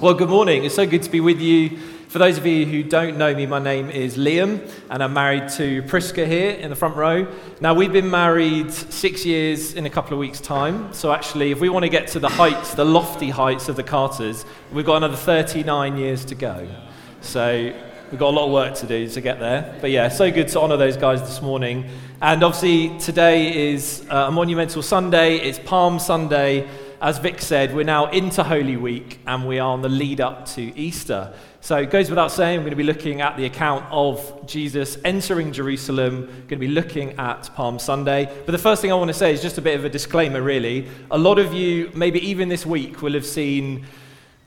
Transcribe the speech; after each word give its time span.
Well, 0.00 0.14
good 0.14 0.30
morning. 0.30 0.64
It's 0.64 0.76
so 0.76 0.86
good 0.86 1.02
to 1.02 1.10
be 1.10 1.20
with 1.20 1.42
you. 1.42 1.76
For 2.08 2.18
those 2.18 2.38
of 2.38 2.46
you 2.46 2.64
who 2.64 2.82
don't 2.82 3.18
know 3.18 3.34
me, 3.34 3.44
my 3.44 3.58
name 3.58 3.90
is 3.90 4.16
Liam, 4.16 4.66
and 4.88 5.02
I'm 5.02 5.12
married 5.12 5.50
to 5.56 5.82
Priska 5.82 6.26
here 6.26 6.52
in 6.52 6.70
the 6.70 6.74
front 6.74 6.96
row. 6.96 7.26
Now, 7.60 7.74
we've 7.74 7.92
been 7.92 8.10
married 8.10 8.72
six 8.72 9.26
years 9.26 9.74
in 9.74 9.84
a 9.84 9.90
couple 9.90 10.14
of 10.14 10.20
weeks' 10.20 10.40
time. 10.40 10.90
So, 10.94 11.12
actually, 11.12 11.50
if 11.50 11.60
we 11.60 11.68
want 11.68 11.82
to 11.82 11.90
get 11.90 12.08
to 12.08 12.18
the 12.18 12.30
heights, 12.30 12.72
the 12.72 12.84
lofty 12.84 13.28
heights 13.28 13.68
of 13.68 13.76
the 13.76 13.82
Carters, 13.82 14.46
we've 14.72 14.86
got 14.86 14.96
another 14.96 15.16
39 15.16 15.98
years 15.98 16.24
to 16.24 16.34
go. 16.34 16.66
So, 17.20 17.70
we've 18.10 18.18
got 18.18 18.30
a 18.30 18.36
lot 18.36 18.46
of 18.46 18.52
work 18.52 18.74
to 18.76 18.86
do 18.86 19.06
to 19.06 19.20
get 19.20 19.38
there. 19.38 19.76
But 19.82 19.90
yeah, 19.90 20.08
so 20.08 20.30
good 20.30 20.48
to 20.48 20.60
honour 20.60 20.78
those 20.78 20.96
guys 20.96 21.20
this 21.20 21.42
morning. 21.42 21.90
And 22.22 22.42
obviously, 22.42 22.98
today 23.00 23.72
is 23.72 24.06
uh, 24.08 24.28
a 24.28 24.30
monumental 24.30 24.80
Sunday, 24.80 25.36
it's 25.36 25.58
Palm 25.58 25.98
Sunday 25.98 26.66
as 27.04 27.18
Vic 27.18 27.38
said, 27.38 27.74
we're 27.74 27.84
now 27.84 28.06
into 28.06 28.42
Holy 28.42 28.78
Week 28.78 29.18
and 29.26 29.46
we 29.46 29.58
are 29.58 29.70
on 29.70 29.82
the 29.82 29.90
lead 29.90 30.22
up 30.22 30.46
to 30.46 30.62
Easter. 30.74 31.34
So 31.60 31.76
it 31.76 31.90
goes 31.90 32.08
without 32.08 32.32
saying, 32.32 32.60
we're 32.60 32.64
going 32.64 32.70
to 32.70 32.76
be 32.76 32.82
looking 32.82 33.20
at 33.20 33.36
the 33.36 33.44
account 33.44 33.84
of 33.90 34.46
Jesus 34.46 34.96
entering 35.04 35.52
Jerusalem, 35.52 36.22
we're 36.22 36.26
going 36.26 36.48
to 36.48 36.56
be 36.56 36.68
looking 36.68 37.10
at 37.18 37.54
Palm 37.54 37.78
Sunday. 37.78 38.34
But 38.46 38.52
the 38.52 38.58
first 38.58 38.80
thing 38.80 38.90
I 38.90 38.94
want 38.94 39.08
to 39.08 39.14
say 39.14 39.34
is 39.34 39.42
just 39.42 39.58
a 39.58 39.60
bit 39.60 39.78
of 39.78 39.84
a 39.84 39.90
disclaimer, 39.90 40.40
really. 40.40 40.88
A 41.10 41.18
lot 41.18 41.38
of 41.38 41.52
you, 41.52 41.90
maybe 41.94 42.26
even 42.26 42.48
this 42.48 42.64
week, 42.64 43.02
will 43.02 43.12
have 43.12 43.26
seen 43.26 43.84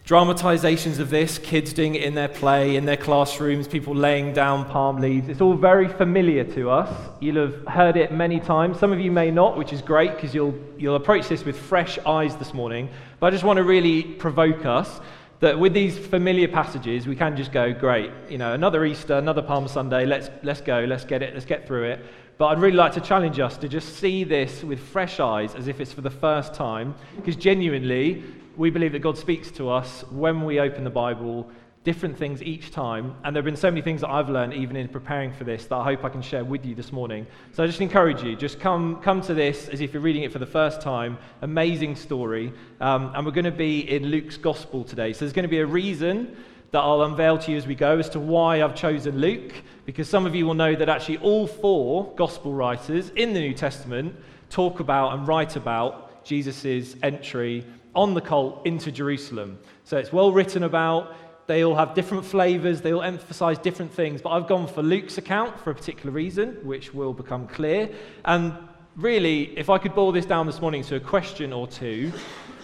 dramatizations 0.08 1.00
of 1.00 1.10
this, 1.10 1.38
kids 1.38 1.74
doing 1.74 1.96
it 1.96 2.02
in 2.02 2.16
their 2.16 2.30
play, 2.30 2.78
in 2.78 2.86
their 2.86 2.96
classrooms, 2.96 3.68
people 3.68 3.94
laying 3.94 4.32
down 4.32 4.64
palm 4.64 5.02
leaves. 5.02 5.28
It's 5.28 5.42
all 5.42 5.54
very 5.54 5.90
familiar 5.90 6.46
to 6.46 6.70
us. 6.70 6.90
You'll 7.20 7.46
have 7.46 7.68
heard 7.68 7.98
it 7.98 8.14
many 8.14 8.40
times. 8.40 8.80
Some 8.80 8.94
of 8.94 9.02
you 9.02 9.12
may 9.12 9.32
not, 9.32 9.58
which 9.58 9.74
is 9.74 9.82
great 9.82 10.16
because 10.16 10.34
you'll, 10.34 10.58
you'll 10.78 10.96
approach 10.96 11.28
this 11.28 11.44
with 11.44 11.60
fresh 11.60 12.00
eyes 12.06 12.38
this 12.38 12.54
morning. 12.54 12.88
But 13.20 13.28
I 13.28 13.30
just 13.32 13.44
want 13.44 13.58
to 13.58 13.66
really 13.66 14.02
provoke 14.02 14.66
us 14.66 15.02
that 15.42 15.60
with 15.60 15.74
these 15.74 15.98
familiar 15.98 16.48
passages, 16.48 17.06
we 17.06 17.18
can 17.18 17.36
just 17.36 17.52
go, 17.52 17.74
great, 17.74 18.10
you 18.30 18.38
know, 18.38 18.54
another 18.54 18.86
Easter, 18.86 19.16
another 19.16 19.42
Palm 19.42 19.68
Sunday, 19.68 20.06
let's, 20.06 20.30
let's 20.42 20.62
go, 20.62 20.86
let's 20.86 21.04
get 21.04 21.22
it, 21.22 21.34
let's 21.34 21.46
get 21.46 21.68
through 21.68 21.84
it. 21.84 22.06
But 22.38 22.46
I'd 22.46 22.60
really 22.60 22.78
like 22.78 22.94
to 22.94 23.02
challenge 23.02 23.42
us 23.42 23.58
to 23.58 23.68
just 23.68 23.98
see 23.98 24.24
this 24.24 24.64
with 24.64 24.80
fresh 24.80 25.20
eyes 25.20 25.54
as 25.54 25.68
if 25.68 25.82
it's 25.82 25.92
for 25.92 26.02
the 26.02 26.10
first 26.10 26.54
time, 26.54 26.96
because 27.18 27.36
genuinely, 27.36 28.24
we 28.58 28.72
believe 28.72 28.92
that 28.94 29.00
God 29.00 29.18
speaks 29.18 29.52
to 29.52 29.70
us 29.70 30.04
when 30.10 30.44
we 30.44 30.60
open 30.60 30.84
the 30.84 30.90
Bible, 30.90 31.50
different 31.84 32.18
things 32.18 32.42
each 32.42 32.72
time. 32.72 33.16
And 33.24 33.36
there 33.36 33.42
have 33.42 33.46
been 33.46 33.56
so 33.56 33.70
many 33.70 33.82
things 33.82 34.02
that 34.02 34.10
I've 34.10 34.30
learned 34.30 34.54
even 34.54 34.76
in 34.76 34.90
preparing 34.90 35.32
for 35.32 35.44
this 35.44 35.68
that 35.68 35.76
I 35.76 35.84
hope 35.84 36.04
I 36.04 36.10
can 36.10 36.22
share 36.22 36.44
with 36.44 36.66
you 36.66 36.76
this 36.76 36.92
morning. 36.92 37.28
So 37.54 37.64
I 37.64 37.68
just 37.68 37.80
encourage 37.80 38.24
you, 38.24 38.36
just 38.36 38.60
come, 38.60 39.00
come 39.02 39.22
to 39.22 39.34
this 39.34 39.70
as 39.70 39.80
if 39.80 39.94
you're 39.94 40.02
reading 40.02 40.24
it 40.24 40.34
for 40.34 40.40
the 40.40 40.46
first 40.46 40.82
time. 40.82 41.18
Amazing 41.44 41.96
story. 41.96 42.52
Um, 42.82 43.14
and 43.16 43.26
we're 43.26 43.32
going 43.32 43.46
to 43.46 43.52
be 43.52 43.90
in 43.90 44.08
Luke's 44.08 44.38
Gospel 44.38 44.84
today. 44.84 45.14
So 45.14 45.20
there's 45.20 45.34
going 45.34 45.44
to 45.44 45.50
be 45.50 45.60
a 45.60 45.66
reason 45.66 46.36
that 46.72 46.80
I'll 46.80 47.04
unveil 47.04 47.38
to 47.38 47.52
you 47.52 47.58
as 47.58 47.68
we 47.68 47.76
go 47.76 48.00
as 48.00 48.10
to 48.10 48.20
why 48.20 48.62
I've 48.62 48.76
chosen 48.76 49.20
Luke, 49.20 49.54
because 49.86 50.10
some 50.10 50.26
of 50.26 50.36
you 50.36 50.46
will 50.46 50.56
know 50.56 50.76
that 50.76 50.90
actually 50.90 51.20
all 51.20 51.48
four 51.48 52.12
Gospel 52.16 52.54
writers 52.54 53.12
in 53.16 53.34
the 53.34 53.40
New 53.40 53.54
Testament 53.54 54.16
talk 54.50 54.80
about 54.80 55.14
and 55.14 55.28
write 55.28 55.56
about 55.56 56.26
Jesus' 56.26 56.96
entry 57.02 57.66
on 57.98 58.14
the 58.14 58.22
colt 58.22 58.62
into 58.66 58.92
Jerusalem. 58.92 59.60
So 59.84 59.98
it's 59.98 60.14
well 60.14 60.32
written 60.32 60.64
about. 60.64 61.16
They 61.48 61.64
all 61.64 61.76
have 61.76 61.94
different 61.94 62.26
flavors, 62.26 62.82
they 62.82 62.94
all 62.94 63.02
emphasize 63.02 63.58
different 63.58 63.94
things. 63.94 64.22
But 64.22 64.32
I've 64.32 64.48
gone 64.48 64.68
for 64.68 64.84
Luke's 64.84 65.18
account 65.18 65.60
for 65.60 65.72
a 65.72 65.76
particular 65.76 66.12
reason, 66.12 66.60
which 66.64 66.94
will 66.94 67.14
become 67.14 67.48
clear. 67.48 67.90
And 68.26 68.54
really, 68.98 69.58
if 69.58 69.70
I 69.70 69.78
could 69.78 69.96
boil 69.96 70.12
this 70.12 70.26
down 70.26 70.46
this 70.46 70.62
morning 70.62 70.84
to 70.84 70.98
a 70.98 71.00
question 71.00 71.54
or 71.54 71.66
two, 71.68 72.12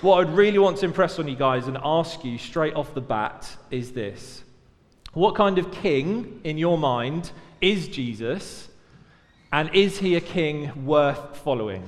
what 0.02 0.20
I'd 0.20 0.36
really 0.36 0.60
want 0.60 0.78
to 0.78 0.86
impress 0.86 1.18
on 1.18 1.30
you 1.30 1.36
guys 1.36 1.68
and 1.68 1.78
ask 1.82 2.26
you 2.26 2.38
straight 2.38 2.76
off 2.76 2.94
the 2.94 3.02
bat 3.02 3.56
is 3.72 3.94
this 3.94 4.44
What 5.14 5.36
kind 5.36 5.58
of 5.58 5.72
king 5.72 6.42
in 6.44 6.58
your 6.58 6.78
mind 6.78 7.32
is 7.62 7.88
Jesus? 7.88 8.68
And 9.54 9.74
is 9.74 9.98
he 10.00 10.16
a 10.16 10.22
king 10.22 10.86
worth 10.86 11.38
following? 11.38 11.84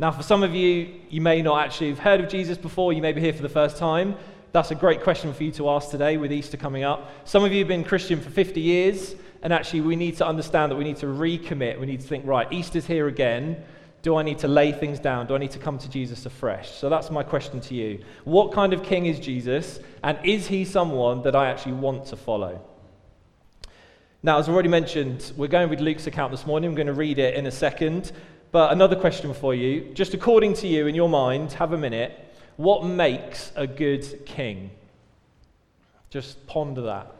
Now, 0.00 0.12
for 0.12 0.22
some 0.22 0.44
of 0.44 0.54
you, 0.54 0.94
you 1.10 1.20
may 1.20 1.42
not 1.42 1.64
actually 1.64 1.88
have 1.88 1.98
heard 1.98 2.20
of 2.20 2.28
Jesus 2.28 2.56
before, 2.56 2.92
you 2.92 3.02
may 3.02 3.12
be 3.12 3.20
here 3.20 3.32
for 3.32 3.42
the 3.42 3.48
first 3.48 3.78
time. 3.78 4.14
That's 4.52 4.70
a 4.70 4.76
great 4.76 5.02
question 5.02 5.34
for 5.34 5.42
you 5.42 5.50
to 5.52 5.68
ask 5.70 5.90
today 5.90 6.16
with 6.16 6.32
Easter 6.32 6.56
coming 6.56 6.84
up. 6.84 7.10
Some 7.24 7.44
of 7.44 7.52
you 7.52 7.58
have 7.58 7.68
been 7.68 7.82
Christian 7.82 8.20
for 8.20 8.30
50 8.30 8.60
years, 8.60 9.16
and 9.42 9.52
actually, 9.52 9.80
we 9.80 9.96
need 9.96 10.16
to 10.18 10.26
understand 10.26 10.70
that 10.70 10.76
we 10.76 10.84
need 10.84 10.98
to 10.98 11.06
recommit. 11.06 11.80
We 11.80 11.86
need 11.86 12.00
to 12.00 12.06
think, 12.06 12.24
right, 12.24 12.46
Easter's 12.52 12.86
here 12.86 13.08
again. 13.08 13.60
Do 14.02 14.14
I 14.14 14.22
need 14.22 14.38
to 14.38 14.48
lay 14.48 14.70
things 14.70 15.00
down? 15.00 15.26
Do 15.26 15.34
I 15.34 15.38
need 15.38 15.50
to 15.50 15.58
come 15.58 15.78
to 15.78 15.90
Jesus 15.90 16.24
afresh? 16.26 16.70
So 16.70 16.88
that's 16.88 17.10
my 17.10 17.24
question 17.24 17.60
to 17.62 17.74
you. 17.74 18.04
What 18.22 18.52
kind 18.52 18.72
of 18.72 18.84
king 18.84 19.06
is 19.06 19.18
Jesus, 19.18 19.80
and 20.04 20.16
is 20.22 20.46
he 20.46 20.64
someone 20.64 21.22
that 21.22 21.34
I 21.34 21.50
actually 21.50 21.72
want 21.72 22.06
to 22.06 22.16
follow? 22.16 22.60
Now, 24.22 24.38
as 24.38 24.48
already 24.48 24.68
mentioned, 24.68 25.32
we're 25.36 25.48
going 25.48 25.70
with 25.70 25.80
Luke's 25.80 26.06
account 26.06 26.30
this 26.30 26.46
morning. 26.46 26.70
I'm 26.70 26.76
going 26.76 26.86
to 26.86 26.92
read 26.92 27.18
it 27.18 27.34
in 27.34 27.46
a 27.46 27.52
second. 27.52 28.12
But 28.50 28.72
another 28.72 28.96
question 28.96 29.34
for 29.34 29.54
you, 29.54 29.92
just 29.92 30.14
according 30.14 30.54
to 30.54 30.66
you 30.66 30.86
in 30.86 30.94
your 30.94 31.08
mind, 31.08 31.52
have 31.52 31.72
a 31.72 31.78
minute. 31.78 32.18
What 32.56 32.84
makes 32.84 33.52
a 33.56 33.66
good 33.66 34.24
king? 34.24 34.70
Just 36.08 36.46
ponder 36.46 36.80
that. 36.82 37.14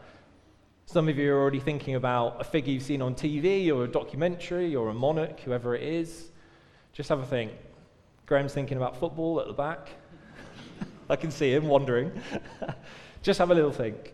Some 0.87 1.07
of 1.07 1.19
you 1.19 1.31
are 1.31 1.39
already 1.39 1.59
thinking 1.59 1.93
about 1.93 2.41
a 2.41 2.43
figure 2.43 2.73
you've 2.73 2.81
seen 2.81 3.03
on 3.03 3.13
TV 3.13 3.71
or 3.71 3.83
a 3.83 3.87
documentary 3.87 4.75
or 4.75 4.89
a 4.89 4.93
monarch, 4.93 5.39
whoever 5.41 5.75
it 5.75 5.83
is. 5.83 6.29
Just 6.93 7.09
have 7.09 7.19
a 7.19 7.25
think. 7.25 7.51
Graham's 8.25 8.53
thinking 8.53 8.77
about 8.77 8.99
football 8.99 9.39
at 9.39 9.45
the 9.45 9.53
back. 9.53 9.89
I 11.09 11.15
can 11.15 11.29
see 11.29 11.53
him 11.53 11.67
wondering. 11.67 12.11
Just 13.21 13.37
have 13.37 13.51
a 13.51 13.53
little 13.53 13.71
think. 13.71 14.13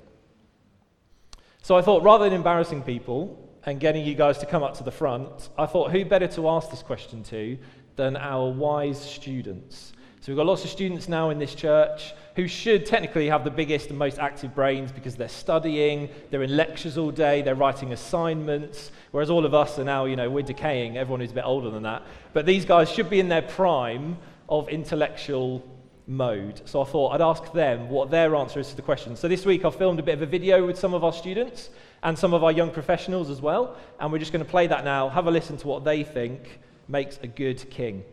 So 1.62 1.78
I 1.78 1.82
thought 1.82 2.04
rather 2.04 2.26
than 2.26 2.34
embarrassing 2.34 2.84
people, 2.84 3.50
and 3.66 3.80
getting 3.80 4.06
you 4.06 4.16
guys 4.16 4.38
to 4.38 4.46
come 4.46 4.64
up 4.64 4.76
to 4.78 4.84
the 4.84 4.92
front, 4.92 5.50
I 5.58 5.66
thought 5.66 5.92
who 5.92 6.06
better 6.06 6.28
to 6.28 6.50
ask 6.50 6.70
this 6.70 6.84
question 6.84 7.24
to 7.24 7.58
than 7.96 8.16
our 8.16 8.52
wise 8.52 9.00
students. 9.00 9.94
So 10.22 10.32
we've 10.32 10.38
got 10.38 10.48
lots 10.48 10.64
of 10.64 10.72
students 10.72 11.08
now 11.08 11.30
in 11.30 11.38
this 11.38 11.54
church 11.54 12.14
who 12.36 12.48
should 12.48 12.86
technically 12.86 13.28
have 13.30 13.44
the 13.44 13.52
biggest 13.52 13.90
and 13.90 14.00
most 14.00 14.18
active 14.18 14.56
brains 14.56 14.92
because 14.92 15.16
they're 15.16 15.30
studying, 15.30 16.10
they're 16.32 16.44
in 16.44 16.58
lectures 16.58 16.98
all 16.98 17.12
day, 17.12 17.42
they're 17.42 17.56
writing 17.56 17.94
assignments, 17.94 18.92
whereas 19.12 19.30
all 19.30 19.46
of 19.46 19.54
us 19.54 19.78
are 19.78 19.84
now, 19.84 20.06
you 20.06 20.16
know, 20.16 20.30
we're 20.30 20.42
decaying, 20.42 20.98
everyone 20.98 21.20
who's 21.20 21.32
a 21.32 21.36
bit 21.36 21.46
older 21.46 21.70
than 21.70 21.84
that. 21.84 22.04
But 22.34 22.46
these 22.46 22.66
guys 22.66 22.90
should 22.90 23.10
be 23.10 23.20
in 23.20 23.30
their 23.30 23.44
prime 23.44 24.18
of 24.50 24.68
intellectual 24.68 25.64
mode. 26.08 26.62
So 26.66 26.82
I 26.82 26.86
thought 26.86 27.14
I'd 27.14 27.22
ask 27.22 27.54
them 27.54 27.90
what 27.90 28.12
their 28.12 28.36
answer 28.36 28.60
is 28.60 28.70
to 28.70 28.76
the 28.76 28.82
question. 28.82 29.16
So 29.16 29.28
this 29.28 29.46
week 29.46 29.64
I 29.64 29.70
filmed 29.70 30.00
a 30.00 30.04
bit 30.04 30.16
of 30.16 30.22
a 30.22 30.26
video 30.26 30.66
with 30.66 30.78
some 30.78 30.94
of 30.94 31.04
our 31.04 31.14
students 31.14 31.70
and 32.06 32.18
some 32.18 32.36
of 32.36 32.44
our 32.44 32.52
young 32.52 32.70
professionals 32.70 33.32
as 33.32 33.42
well. 33.42 33.76
And 34.00 34.12
we're 34.12 34.20
just 34.20 34.32
going 34.32 34.46
to 34.46 34.50
play 34.50 34.68
that 34.68 34.86
now, 34.86 35.10
have 35.10 35.26
a 35.26 35.32
listen 35.32 35.58
to 35.58 35.68
what 35.68 35.84
they 35.84 36.04
think 36.04 36.60
makes 36.88 37.20
a 37.24 37.28
good 37.28 37.68
king. 37.72 38.04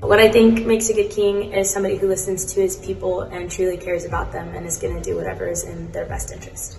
What 0.00 0.18
I 0.18 0.30
think 0.30 0.66
makes 0.66 0.88
a 0.88 0.94
good 0.94 1.10
king 1.10 1.52
is 1.52 1.68
somebody 1.70 1.96
who 1.96 2.08
listens 2.08 2.46
to 2.54 2.60
his 2.60 2.76
people 2.76 3.22
and 3.22 3.50
truly 3.50 3.76
cares 3.76 4.06
about 4.06 4.32
them 4.32 4.48
and 4.54 4.66
is 4.66 4.78
going 4.78 4.94
to 4.94 5.02
do 5.02 5.16
whatever 5.16 5.46
is 5.48 5.64
in 5.64 5.92
their 5.92 6.06
best 6.06 6.32
interest. 6.32 6.78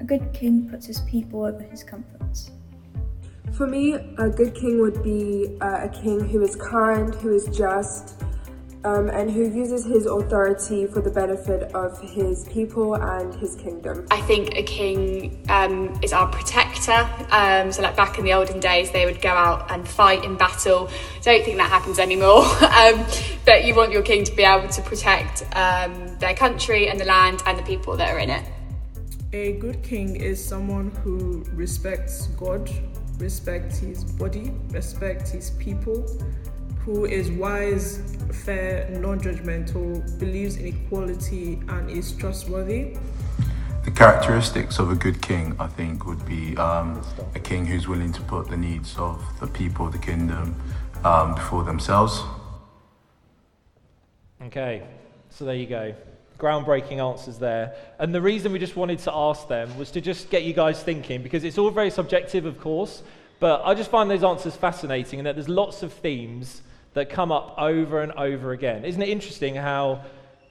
A 0.00 0.04
good 0.04 0.32
king 0.32 0.68
puts 0.68 0.86
his 0.86 1.00
people 1.02 1.44
over 1.44 1.62
his 1.62 1.84
comforts. 1.84 2.50
For 3.52 3.68
me, 3.68 3.94
a 4.18 4.28
good 4.28 4.54
king 4.56 4.80
would 4.80 5.00
be 5.04 5.56
uh, 5.60 5.84
a 5.84 5.88
king 5.88 6.28
who 6.28 6.42
is 6.42 6.56
kind, 6.56 7.14
who 7.14 7.32
is 7.32 7.46
just, 7.56 8.23
um, 8.84 9.08
and 9.08 9.30
who 9.30 9.42
uses 9.42 9.84
his 9.84 10.06
authority 10.06 10.86
for 10.86 11.00
the 11.00 11.10
benefit 11.10 11.74
of 11.74 11.98
his 12.00 12.44
people 12.44 12.94
and 12.94 13.34
his 13.34 13.56
kingdom. 13.56 14.06
I 14.10 14.20
think 14.20 14.54
a 14.54 14.62
king 14.62 15.42
um, 15.48 15.98
is 16.02 16.12
our 16.12 16.28
protector. 16.28 17.08
Um, 17.30 17.72
so, 17.72 17.82
like 17.82 17.96
back 17.96 18.18
in 18.18 18.24
the 18.24 18.34
olden 18.34 18.60
days, 18.60 18.90
they 18.90 19.06
would 19.06 19.22
go 19.22 19.30
out 19.30 19.70
and 19.70 19.88
fight 19.88 20.24
in 20.24 20.36
battle. 20.36 20.88
I 20.88 21.20
Don't 21.22 21.44
think 21.44 21.56
that 21.56 21.70
happens 21.70 21.98
anymore. 21.98 22.44
Um, 22.74 23.06
but 23.46 23.64
you 23.64 23.74
want 23.74 23.92
your 23.92 24.02
king 24.02 24.24
to 24.24 24.34
be 24.34 24.42
able 24.42 24.68
to 24.68 24.82
protect 24.82 25.44
um, 25.54 26.18
their 26.18 26.34
country 26.34 26.88
and 26.88 26.98
the 26.98 27.04
land 27.04 27.42
and 27.46 27.56
the 27.56 27.62
people 27.62 27.96
that 27.96 28.12
are 28.12 28.18
in 28.18 28.30
it. 28.30 28.44
A 29.32 29.52
good 29.52 29.82
king 29.82 30.16
is 30.16 30.44
someone 30.44 30.90
who 31.02 31.44
respects 31.52 32.26
God, 32.38 32.68
respects 33.18 33.78
his 33.78 34.02
body, 34.02 34.52
respects 34.70 35.30
his 35.30 35.50
people 35.52 36.04
who 36.84 37.06
is 37.06 37.30
wise, 37.30 38.02
fair, 38.44 38.88
non 38.90 39.18
judgmental, 39.18 40.18
believes 40.18 40.56
in 40.56 40.66
equality, 40.66 41.60
and 41.68 41.90
is 41.90 42.12
trustworthy. 42.12 42.96
The 43.84 43.90
characteristics 43.90 44.78
of 44.78 44.90
a 44.90 44.94
good 44.94 45.20
king, 45.22 45.56
I 45.58 45.66
think, 45.66 46.06
would 46.06 46.24
be 46.26 46.56
um, 46.56 47.02
a 47.34 47.38
king 47.38 47.64
who's 47.66 47.88
willing 47.88 48.12
to 48.12 48.22
put 48.22 48.48
the 48.48 48.56
needs 48.56 48.96
of 48.98 49.22
the 49.40 49.46
people 49.46 49.86
of 49.86 49.92
the 49.92 49.98
kingdom 49.98 50.54
um, 51.04 51.34
before 51.34 51.64
themselves. 51.64 52.22
Okay, 54.42 54.82
so 55.30 55.44
there 55.44 55.54
you 55.54 55.66
go. 55.66 55.94
Groundbreaking 56.38 56.98
answers 56.98 57.38
there. 57.38 57.74
And 57.98 58.14
the 58.14 58.20
reason 58.20 58.52
we 58.52 58.58
just 58.58 58.76
wanted 58.76 58.98
to 59.00 59.14
ask 59.14 59.48
them 59.48 59.76
was 59.78 59.90
to 59.92 60.00
just 60.00 60.28
get 60.28 60.42
you 60.42 60.52
guys 60.52 60.82
thinking, 60.82 61.22
because 61.22 61.44
it's 61.44 61.56
all 61.56 61.70
very 61.70 61.90
subjective, 61.90 62.44
of 62.44 62.60
course, 62.60 63.02
but 63.40 63.62
I 63.64 63.74
just 63.74 63.90
find 63.90 64.10
those 64.10 64.24
answers 64.24 64.56
fascinating 64.56 65.20
and 65.20 65.26
that 65.26 65.34
there's 65.34 65.48
lots 65.48 65.82
of 65.82 65.92
themes 65.92 66.62
that 66.94 67.10
come 67.10 67.30
up 67.30 67.54
over 67.58 68.00
and 68.00 68.12
over 68.12 68.52
again. 68.52 68.84
Isn't 68.84 69.02
it 69.02 69.08
interesting 69.08 69.54
how 69.54 70.04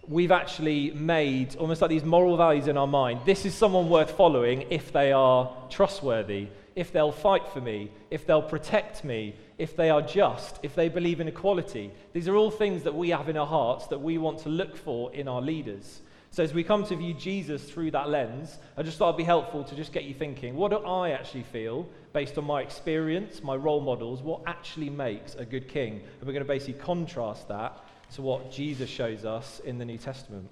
we've 0.07 0.31
actually 0.31 0.91
made 0.91 1.55
almost 1.55 1.81
like 1.81 1.89
these 1.89 2.03
moral 2.03 2.37
values 2.37 2.67
in 2.67 2.77
our 2.77 2.87
mind? 2.87 3.21
This 3.25 3.45
is 3.45 3.55
someone 3.55 3.89
worth 3.89 4.11
following 4.11 4.65
if 4.69 4.91
they 4.91 5.11
are 5.11 5.51
trustworthy, 5.69 6.47
if 6.75 6.91
they'll 6.91 7.11
fight 7.11 7.47
for 7.47 7.61
me, 7.61 7.91
if 8.09 8.27
they'll 8.27 8.41
protect 8.41 9.03
me, 9.03 9.35
if 9.57 9.75
they 9.75 9.89
are 9.89 10.01
just, 10.01 10.59
if 10.63 10.75
they 10.75 10.89
believe 10.89 11.21
in 11.21 11.27
equality. 11.27 11.91
These 12.11 12.27
are 12.27 12.35
all 12.35 12.51
things 12.51 12.83
that 12.83 12.93
we 12.93 13.09
have 13.09 13.29
in 13.29 13.37
our 13.37 13.47
hearts 13.47 13.87
that 13.87 13.99
we 13.99 14.17
want 14.17 14.39
to 14.39 14.49
look 14.49 14.75
for 14.75 15.13
in 15.13 15.27
our 15.27 15.41
leaders. 15.41 16.01
So, 16.31 16.41
as 16.41 16.51
we 16.51 16.63
come 16.63 16.83
to 16.87 16.95
view 16.95 17.13
Jesus 17.13 17.63
through 17.63 17.91
that 17.91 18.09
lens, 18.09 18.57
I 18.75 18.81
just 18.81 18.97
thought 18.97 19.09
it'd 19.09 19.17
be 19.17 19.23
helpful 19.23 19.63
to 19.65 19.75
just 19.75 19.93
get 19.93 20.05
you 20.05 20.15
thinking 20.15 20.55
what 20.55 20.71
do 20.71 20.77
I 20.77 21.11
actually 21.11 21.43
feel, 21.43 21.87
based 22.13 22.37
on 22.37 22.45
my 22.45 22.61
experience, 22.61 23.43
my 23.43 23.55
role 23.55 23.81
models, 23.81 24.21
what 24.21 24.41
actually 24.45 24.89
makes 24.89 25.35
a 25.35 25.45
good 25.45 25.67
king? 25.67 26.01
And 26.19 26.27
we're 26.27 26.33
going 26.33 26.45
to 26.45 26.47
basically 26.47 26.81
contrast 26.81 27.47
that 27.47 27.83
to 28.15 28.21
what 28.21 28.51
Jesus 28.51 28.89
shows 28.89 29.25
us 29.25 29.59
in 29.65 29.79
the 29.79 29.85
New 29.85 29.97
Testament. 29.97 30.49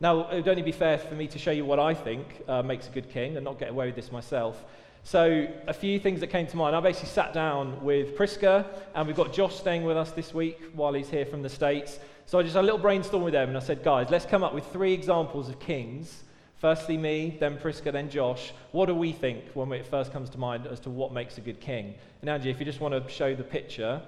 Now, 0.00 0.28
it 0.28 0.36
would 0.36 0.48
only 0.48 0.62
be 0.62 0.72
fair 0.72 0.98
for 0.98 1.14
me 1.14 1.26
to 1.28 1.38
show 1.38 1.50
you 1.50 1.64
what 1.64 1.80
I 1.80 1.94
think 1.94 2.42
uh, 2.46 2.62
makes 2.62 2.86
a 2.86 2.90
good 2.90 3.10
king 3.10 3.36
and 3.36 3.44
not 3.44 3.58
get 3.58 3.70
away 3.70 3.86
with 3.86 3.96
this 3.96 4.12
myself. 4.12 4.64
So, 5.02 5.48
a 5.66 5.72
few 5.72 5.98
things 5.98 6.20
that 6.20 6.26
came 6.26 6.46
to 6.48 6.56
mind. 6.56 6.76
I 6.76 6.80
basically 6.80 7.08
sat 7.08 7.32
down 7.32 7.82
with 7.82 8.16
Priska, 8.16 8.66
and 8.94 9.06
we've 9.06 9.16
got 9.16 9.32
Josh 9.32 9.56
staying 9.56 9.84
with 9.84 9.96
us 9.96 10.10
this 10.10 10.34
week 10.34 10.60
while 10.74 10.92
he's 10.92 11.08
here 11.08 11.24
from 11.24 11.42
the 11.42 11.48
States. 11.48 11.98
So, 12.26 12.38
I 12.38 12.42
just 12.42 12.54
had 12.54 12.62
a 12.62 12.66
little 12.66 12.78
brainstorm 12.78 13.22
with 13.22 13.32
them, 13.32 13.48
and 13.48 13.56
I 13.56 13.60
said, 13.60 13.82
guys, 13.82 14.08
let's 14.10 14.26
come 14.26 14.44
up 14.44 14.52
with 14.54 14.66
three 14.66 14.92
examples 14.92 15.48
of 15.48 15.58
kings. 15.58 16.24
Firstly, 16.58 16.96
me, 16.96 17.36
then 17.38 17.56
Priska, 17.56 17.92
then 17.92 18.10
Josh. 18.10 18.52
What 18.72 18.86
do 18.86 18.94
we 18.94 19.12
think 19.12 19.44
when 19.54 19.70
it 19.72 19.86
first 19.86 20.12
comes 20.12 20.28
to 20.30 20.38
mind 20.38 20.66
as 20.66 20.80
to 20.80 20.90
what 20.90 21.12
makes 21.12 21.38
a 21.38 21.40
good 21.40 21.60
king? 21.60 21.94
And 22.20 22.28
Angie, 22.28 22.50
if 22.50 22.58
you 22.58 22.64
just 22.64 22.80
want 22.80 22.94
to 22.94 23.12
show 23.12 23.34
the 23.34 23.44
picture, 23.44 24.02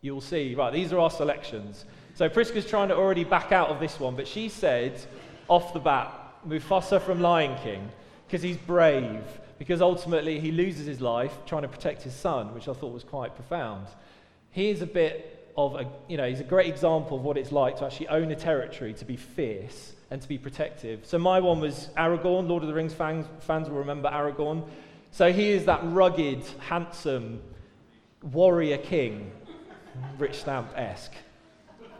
you'll 0.00 0.20
see. 0.20 0.54
Right, 0.54 0.72
these 0.72 0.92
are 0.92 1.00
our 1.00 1.10
selections. 1.10 1.86
So, 2.14 2.28
Priska's 2.28 2.66
trying 2.66 2.88
to 2.88 2.96
already 2.96 3.24
back 3.24 3.50
out 3.50 3.68
of 3.68 3.80
this 3.80 3.98
one, 3.98 4.14
but 4.14 4.28
she 4.28 4.48
said 4.48 5.00
off 5.48 5.74
the 5.74 5.80
bat, 5.80 6.12
Mufasa 6.46 7.02
from 7.02 7.20
Lion 7.20 7.58
King, 7.62 7.88
because 8.26 8.42
he's 8.42 8.56
brave 8.56 9.24
because 9.60 9.82
ultimately 9.82 10.40
he 10.40 10.50
loses 10.52 10.86
his 10.86 11.02
life 11.02 11.36
trying 11.44 11.60
to 11.60 11.68
protect 11.68 12.02
his 12.02 12.14
son, 12.14 12.54
which 12.54 12.66
I 12.66 12.72
thought 12.72 12.94
was 12.94 13.04
quite 13.04 13.34
profound. 13.34 13.88
He 14.52 14.70
is 14.70 14.80
a 14.80 14.86
bit 14.86 15.52
of 15.54 15.74
a, 15.74 15.86
you 16.08 16.16
know, 16.16 16.26
he's 16.26 16.40
a 16.40 16.44
great 16.44 16.68
example 16.68 17.18
of 17.18 17.24
what 17.24 17.36
it's 17.36 17.52
like 17.52 17.76
to 17.76 17.84
actually 17.84 18.08
own 18.08 18.30
a 18.30 18.36
territory, 18.36 18.94
to 18.94 19.04
be 19.04 19.16
fierce 19.16 19.92
and 20.10 20.20
to 20.20 20.28
be 20.28 20.38
protective. 20.38 21.06
So 21.06 21.18
my 21.18 21.40
one 21.40 21.60
was 21.60 21.88
Aragorn. 21.96 22.48
Lord 22.48 22.62
of 22.62 22.68
the 22.68 22.74
Rings 22.74 22.92
fans, 22.92 23.26
fans 23.40 23.68
will 23.68 23.78
remember 23.78 24.08
Aragorn. 24.08 24.68
So 25.12 25.32
he 25.32 25.50
is 25.50 25.64
that 25.64 25.80
rugged, 25.84 26.44
handsome 26.58 27.40
warrior 28.22 28.78
king, 28.78 29.30
rich 30.18 30.40
stamp 30.40 30.70
esque. 30.76 31.14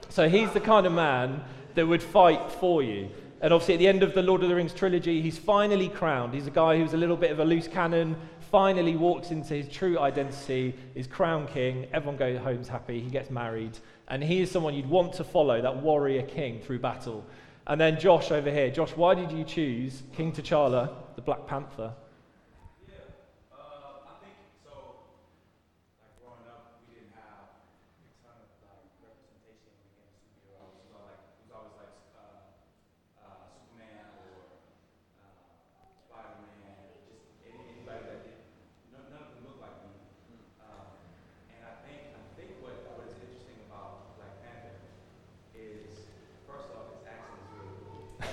So 0.08 0.28
he's 0.28 0.50
the 0.52 0.60
kind 0.60 0.86
of 0.86 0.92
man 0.92 1.42
that 1.74 1.86
would 1.86 2.02
fight 2.02 2.50
for 2.50 2.82
you. 2.82 3.10
And 3.40 3.54
obviously, 3.54 3.74
at 3.74 3.78
the 3.78 3.88
end 3.88 4.02
of 4.02 4.12
the 4.12 4.22
Lord 4.22 4.42
of 4.42 4.48
the 4.48 4.54
Rings 4.54 4.74
trilogy, 4.74 5.22
he's 5.22 5.38
finally 5.38 5.88
crowned. 5.88 6.34
He's 6.34 6.46
a 6.46 6.50
guy 6.50 6.76
who's 6.76 6.92
a 6.92 6.96
little 6.96 7.16
bit 7.16 7.30
of 7.30 7.38
a 7.38 7.44
loose 7.44 7.68
cannon, 7.68 8.16
finally 8.50 8.96
walks 8.96 9.30
into 9.30 9.54
his 9.54 9.68
true 9.68 9.98
identity, 9.98 10.74
is 10.94 11.06
crown 11.06 11.46
king. 11.46 11.86
Everyone 11.92 12.16
goes 12.16 12.38
home 12.38 12.62
happy. 12.64 13.00
He 13.00 13.08
gets 13.08 13.30
married. 13.30 13.78
And 14.08 14.22
he 14.22 14.42
is 14.42 14.50
someone 14.50 14.74
you'd 14.74 14.90
want 14.90 15.14
to 15.14 15.24
follow, 15.24 15.62
that 15.62 15.76
warrior 15.76 16.22
king 16.22 16.60
through 16.60 16.80
battle. 16.80 17.24
And 17.66 17.80
then 17.80 18.00
Josh 18.00 18.30
over 18.30 18.50
here. 18.50 18.70
Josh, 18.70 18.90
why 18.96 19.14
did 19.14 19.30
you 19.32 19.44
choose 19.44 20.02
King 20.16 20.32
T'Challa, 20.32 20.90
the 21.16 21.22
Black 21.22 21.46
Panther? 21.46 21.92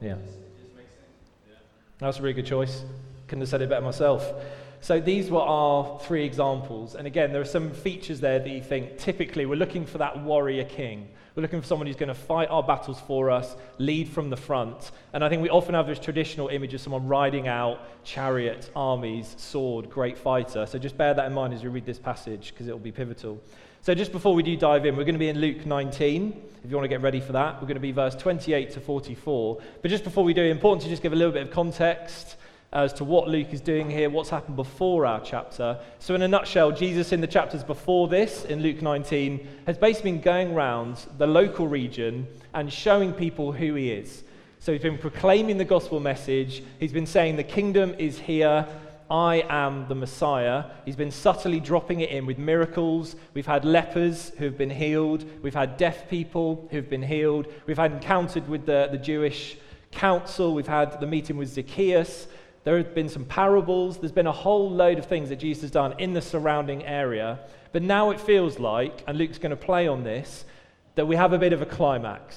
Yeah. 0.00 0.16
That's 1.98 2.18
a 2.18 2.22
really 2.22 2.34
good 2.34 2.46
choice. 2.46 2.84
Couldn't 3.26 3.42
have 3.42 3.48
said 3.48 3.62
it 3.62 3.68
better 3.68 3.84
myself. 3.84 4.32
So 4.80 5.00
these 5.00 5.30
were 5.30 5.40
our 5.40 5.98
three 6.00 6.24
examples. 6.24 6.94
And 6.94 7.06
again, 7.06 7.32
there 7.32 7.42
are 7.42 7.46
some 7.46 7.72
features 7.72 8.20
there 8.20 8.38
that 8.38 8.48
you 8.48 8.62
think 8.62 8.98
typically 8.98 9.44
we're 9.44 9.56
looking 9.56 9.84
for 9.84 9.98
that 9.98 10.22
warrior 10.22 10.64
king. 10.64 11.08
We're 11.34 11.42
looking 11.42 11.60
for 11.60 11.66
someone 11.66 11.86
who's 11.86 11.96
going 11.96 12.08
to 12.08 12.14
fight 12.14 12.48
our 12.50 12.62
battles 12.62 13.00
for 13.00 13.30
us, 13.30 13.56
lead 13.78 14.08
from 14.08 14.30
the 14.30 14.36
front. 14.36 14.92
And 15.12 15.24
I 15.24 15.28
think 15.28 15.42
we 15.42 15.50
often 15.50 15.74
have 15.74 15.86
this 15.86 15.98
traditional 15.98 16.48
image 16.48 16.74
of 16.74 16.80
someone 16.80 17.06
riding 17.06 17.48
out 17.48 18.04
chariot, 18.04 18.70
armies, 18.74 19.34
sword, 19.36 19.90
great 19.90 20.16
fighter. 20.16 20.66
So 20.66 20.78
just 20.78 20.96
bear 20.96 21.14
that 21.14 21.26
in 21.26 21.32
mind 21.32 21.54
as 21.54 21.62
you 21.62 21.70
read 21.70 21.86
this 21.86 21.98
passage 21.98 22.52
because 22.52 22.68
it 22.68 22.72
will 22.72 22.78
be 22.78 22.92
pivotal. 22.92 23.40
So, 23.80 23.94
just 23.94 24.12
before 24.12 24.34
we 24.34 24.42
do 24.42 24.56
dive 24.56 24.84
in, 24.86 24.96
we're 24.96 25.04
going 25.04 25.14
to 25.14 25.20
be 25.20 25.28
in 25.28 25.38
Luke 25.38 25.64
19. 25.64 26.42
If 26.64 26.70
you 26.70 26.76
want 26.76 26.84
to 26.84 26.88
get 26.88 27.00
ready 27.00 27.20
for 27.20 27.32
that, 27.32 27.54
we're 27.54 27.68
going 27.68 27.76
to 27.76 27.80
be 27.80 27.92
verse 27.92 28.14
28 28.16 28.72
to 28.72 28.80
44. 28.80 29.62
But 29.80 29.90
just 29.90 30.04
before 30.04 30.24
we 30.24 30.34
do, 30.34 30.42
important 30.42 30.82
to 30.82 30.88
just 30.88 31.00
give 31.00 31.12
a 31.12 31.16
little 31.16 31.32
bit 31.32 31.42
of 31.42 31.52
context 31.52 32.36
as 32.72 32.92
to 32.94 33.04
what 33.04 33.28
Luke 33.28 33.52
is 33.52 33.60
doing 33.60 33.88
here, 33.88 34.10
what's 34.10 34.28
happened 34.28 34.56
before 34.56 35.06
our 35.06 35.20
chapter. 35.20 35.78
So, 36.00 36.14
in 36.14 36.22
a 36.22 36.28
nutshell, 36.28 36.72
Jesus 36.72 37.12
in 37.12 37.20
the 37.20 37.26
chapters 37.28 37.62
before 37.62 38.08
this, 38.08 38.44
in 38.44 38.62
Luke 38.62 38.82
19, 38.82 39.46
has 39.66 39.78
basically 39.78 40.12
been 40.12 40.20
going 40.20 40.52
around 40.54 41.06
the 41.16 41.26
local 41.26 41.68
region 41.68 42.26
and 42.54 42.70
showing 42.70 43.12
people 43.12 43.52
who 43.52 43.74
he 43.74 43.92
is. 43.92 44.24
So, 44.58 44.72
he's 44.72 44.82
been 44.82 44.98
proclaiming 44.98 45.56
the 45.56 45.64
gospel 45.64 46.00
message, 46.00 46.64
he's 46.80 46.92
been 46.92 47.06
saying 47.06 47.36
the 47.36 47.44
kingdom 47.44 47.94
is 47.96 48.18
here 48.18 48.66
I 49.10 49.44
am 49.48 49.88
the 49.88 49.94
Messiah. 49.94 50.64
He's 50.84 50.96
been 50.96 51.10
subtly 51.10 51.60
dropping 51.60 52.00
it 52.00 52.10
in 52.10 52.26
with 52.26 52.38
miracles. 52.38 53.16
We've 53.32 53.46
had 53.46 53.64
lepers 53.64 54.32
who've 54.38 54.56
been 54.56 54.70
healed. 54.70 55.24
We've 55.42 55.54
had 55.54 55.78
deaf 55.78 56.08
people 56.10 56.68
who've 56.70 56.88
been 56.88 57.02
healed. 57.02 57.46
We've 57.66 57.78
had 57.78 57.92
encountered 57.92 58.48
with 58.48 58.66
the, 58.66 58.88
the 58.90 58.98
Jewish 58.98 59.56
council. 59.92 60.54
We've 60.54 60.66
had 60.66 61.00
the 61.00 61.06
meeting 61.06 61.38
with 61.38 61.48
Zacchaeus. 61.48 62.28
There 62.64 62.76
have 62.76 62.94
been 62.94 63.08
some 63.08 63.24
parables. 63.24 63.98
There's 63.98 64.12
been 64.12 64.26
a 64.26 64.32
whole 64.32 64.70
load 64.70 64.98
of 64.98 65.06
things 65.06 65.30
that 65.30 65.36
Jesus 65.36 65.62
has 65.62 65.70
done 65.70 65.94
in 65.98 66.12
the 66.12 66.20
surrounding 66.20 66.84
area. 66.84 67.40
But 67.72 67.82
now 67.82 68.10
it 68.10 68.20
feels 68.20 68.58
like, 68.58 69.04
and 69.06 69.16
Luke's 69.16 69.38
going 69.38 69.50
to 69.50 69.56
play 69.56 69.88
on 69.88 70.04
this, 70.04 70.44
that 70.96 71.06
we 71.06 71.16
have 71.16 71.32
a 71.32 71.38
bit 71.38 71.54
of 71.54 71.62
a 71.62 71.66
climax. 71.66 72.36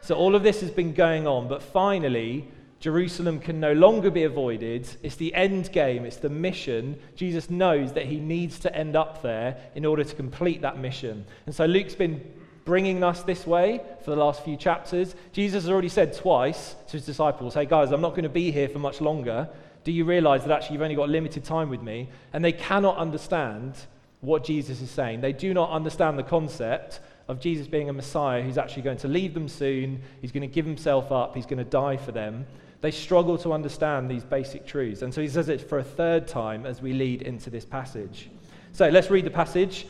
So 0.00 0.14
all 0.14 0.34
of 0.34 0.42
this 0.42 0.62
has 0.62 0.70
been 0.70 0.94
going 0.94 1.26
on, 1.26 1.46
but 1.46 1.62
finally, 1.62 2.48
Jerusalem 2.80 3.40
can 3.40 3.60
no 3.60 3.74
longer 3.74 4.10
be 4.10 4.24
avoided. 4.24 4.88
It's 5.02 5.16
the 5.16 5.34
end 5.34 5.70
game, 5.70 6.06
it's 6.06 6.16
the 6.16 6.30
mission. 6.30 6.98
Jesus 7.14 7.50
knows 7.50 7.92
that 7.92 8.06
he 8.06 8.18
needs 8.18 8.58
to 8.60 8.74
end 8.74 8.96
up 8.96 9.22
there 9.22 9.58
in 9.74 9.84
order 9.84 10.02
to 10.02 10.14
complete 10.14 10.62
that 10.62 10.78
mission. 10.78 11.26
And 11.44 11.54
so 11.54 11.66
Luke's 11.66 11.94
been 11.94 12.24
bringing 12.64 13.04
us 13.04 13.22
this 13.22 13.46
way 13.46 13.82
for 14.02 14.10
the 14.10 14.16
last 14.16 14.44
few 14.44 14.56
chapters. 14.56 15.14
Jesus 15.32 15.64
has 15.64 15.70
already 15.70 15.90
said 15.90 16.14
twice 16.14 16.74
to 16.86 16.92
his 16.92 17.04
disciples, 17.04 17.52
Hey 17.52 17.66
guys, 17.66 17.92
I'm 17.92 18.00
not 18.00 18.10
going 18.10 18.22
to 18.22 18.30
be 18.30 18.50
here 18.50 18.68
for 18.68 18.78
much 18.78 19.02
longer. 19.02 19.48
Do 19.84 19.92
you 19.92 20.06
realize 20.06 20.44
that 20.44 20.50
actually 20.50 20.74
you've 20.74 20.82
only 20.82 20.94
got 20.94 21.10
limited 21.10 21.44
time 21.44 21.68
with 21.68 21.82
me? 21.82 22.08
And 22.32 22.42
they 22.42 22.52
cannot 22.52 22.96
understand 22.96 23.74
what 24.22 24.44
Jesus 24.44 24.80
is 24.80 24.90
saying. 24.90 25.20
They 25.20 25.32
do 25.32 25.52
not 25.52 25.70
understand 25.70 26.18
the 26.18 26.22
concept 26.22 27.00
of 27.28 27.40
Jesus 27.40 27.66
being 27.66 27.88
a 27.88 27.92
Messiah 27.92 28.42
who's 28.42 28.58
actually 28.58 28.82
going 28.82 28.98
to 28.98 29.08
leave 29.08 29.34
them 29.34 29.48
soon. 29.48 30.02
He's 30.20 30.32
going 30.32 30.42
to 30.42 30.54
give 30.54 30.66
himself 30.66 31.12
up. 31.12 31.34
He's 31.34 31.46
going 31.46 31.58
to 31.58 31.64
die 31.64 31.96
for 31.96 32.12
them. 32.12 32.46
They 32.80 32.90
struggle 32.90 33.36
to 33.38 33.52
understand 33.52 34.10
these 34.10 34.24
basic 34.24 34.66
truths. 34.66 35.02
And 35.02 35.12
so 35.12 35.20
he 35.20 35.28
says 35.28 35.48
it 35.48 35.60
for 35.68 35.78
a 35.78 35.84
third 35.84 36.26
time 36.26 36.64
as 36.64 36.80
we 36.80 36.92
lead 36.92 37.22
into 37.22 37.50
this 37.50 37.64
passage. 37.64 38.30
So 38.72 38.88
let's 38.88 39.10
read 39.10 39.26
the 39.26 39.30
passage. 39.30 39.86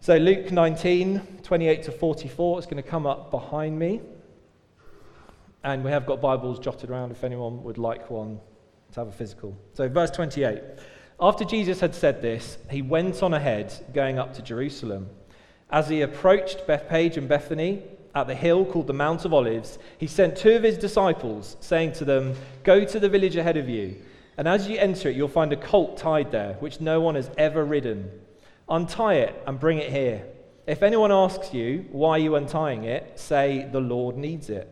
So 0.00 0.16
Luke 0.16 0.50
19, 0.50 1.40
28 1.42 1.82
to 1.84 1.92
44, 1.92 2.58
it's 2.58 2.66
going 2.66 2.82
to 2.82 2.88
come 2.88 3.06
up 3.06 3.30
behind 3.30 3.78
me. 3.78 4.00
And 5.62 5.82
we 5.82 5.90
have 5.90 6.04
got 6.04 6.20
Bibles 6.20 6.58
jotted 6.58 6.90
around 6.90 7.10
if 7.10 7.24
anyone 7.24 7.62
would 7.64 7.78
like 7.78 8.10
one 8.10 8.38
to 8.92 9.00
have 9.00 9.08
a 9.08 9.12
physical. 9.12 9.56
So, 9.72 9.88
verse 9.88 10.10
28. 10.10 10.60
After 11.20 11.44
Jesus 11.44 11.80
had 11.80 11.94
said 11.94 12.20
this, 12.20 12.58
he 12.70 12.82
went 12.82 13.22
on 13.22 13.32
ahead, 13.32 13.72
going 13.94 14.18
up 14.18 14.34
to 14.34 14.42
Jerusalem. 14.42 15.08
As 15.70 15.88
he 15.88 16.02
approached 16.02 16.66
Bethphage 16.66 17.16
and 17.16 17.28
Bethany, 17.28 17.82
at 18.14 18.26
the 18.26 18.34
hill 18.34 18.64
called 18.64 18.86
the 18.86 18.92
Mount 18.92 19.24
of 19.24 19.34
Olives, 19.34 19.78
he 19.98 20.06
sent 20.06 20.36
two 20.36 20.52
of 20.52 20.62
his 20.62 20.78
disciples, 20.78 21.56
saying 21.60 21.92
to 21.94 22.04
them, 22.04 22.34
Go 22.62 22.84
to 22.84 23.00
the 23.00 23.08
village 23.08 23.36
ahead 23.36 23.56
of 23.56 23.68
you, 23.68 23.96
and 24.36 24.46
as 24.46 24.68
you 24.68 24.78
enter 24.78 25.08
it, 25.08 25.16
you'll 25.16 25.28
find 25.28 25.52
a 25.52 25.56
colt 25.56 25.96
tied 25.96 26.30
there, 26.30 26.54
which 26.60 26.80
no 26.80 27.00
one 27.00 27.14
has 27.14 27.30
ever 27.36 27.64
ridden. 27.64 28.10
Untie 28.68 29.14
it 29.14 29.42
and 29.46 29.60
bring 29.60 29.78
it 29.78 29.90
here. 29.90 30.24
If 30.66 30.82
anyone 30.82 31.12
asks 31.12 31.52
you, 31.52 31.86
Why 31.90 32.10
are 32.10 32.18
you 32.18 32.36
untying 32.36 32.84
it? 32.84 33.18
say, 33.18 33.68
The 33.70 33.80
Lord 33.80 34.16
needs 34.16 34.48
it. 34.48 34.70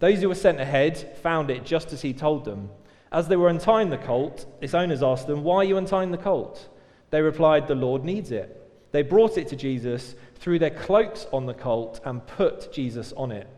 Those 0.00 0.20
who 0.20 0.28
were 0.28 0.34
sent 0.34 0.60
ahead 0.60 1.16
found 1.22 1.50
it 1.50 1.64
just 1.64 1.92
as 1.92 2.02
he 2.02 2.12
told 2.12 2.44
them. 2.44 2.70
As 3.10 3.28
they 3.28 3.36
were 3.36 3.48
untying 3.48 3.90
the 3.90 3.98
colt, 3.98 4.44
its 4.60 4.74
owners 4.74 5.02
asked 5.02 5.26
them, 5.26 5.44
Why 5.44 5.58
are 5.58 5.64
you 5.64 5.78
untying 5.78 6.10
the 6.10 6.18
colt? 6.18 6.68
They 7.10 7.22
replied, 7.22 7.66
The 7.66 7.74
Lord 7.74 8.04
needs 8.04 8.32
it. 8.32 8.60
They 8.92 9.02
brought 9.02 9.38
it 9.38 9.48
to 9.48 9.56
Jesus, 9.56 10.14
threw 10.36 10.58
their 10.58 10.70
cloaks 10.70 11.26
on 11.32 11.46
the 11.46 11.54
colt, 11.54 12.00
and 12.04 12.26
put 12.26 12.72
Jesus 12.72 13.12
on 13.14 13.32
it. 13.32 13.48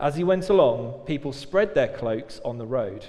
As 0.00 0.16
he 0.16 0.24
went 0.24 0.48
along, 0.48 1.00
people 1.06 1.32
spread 1.32 1.74
their 1.74 1.88
cloaks 1.88 2.40
on 2.44 2.58
the 2.58 2.66
road. 2.66 3.06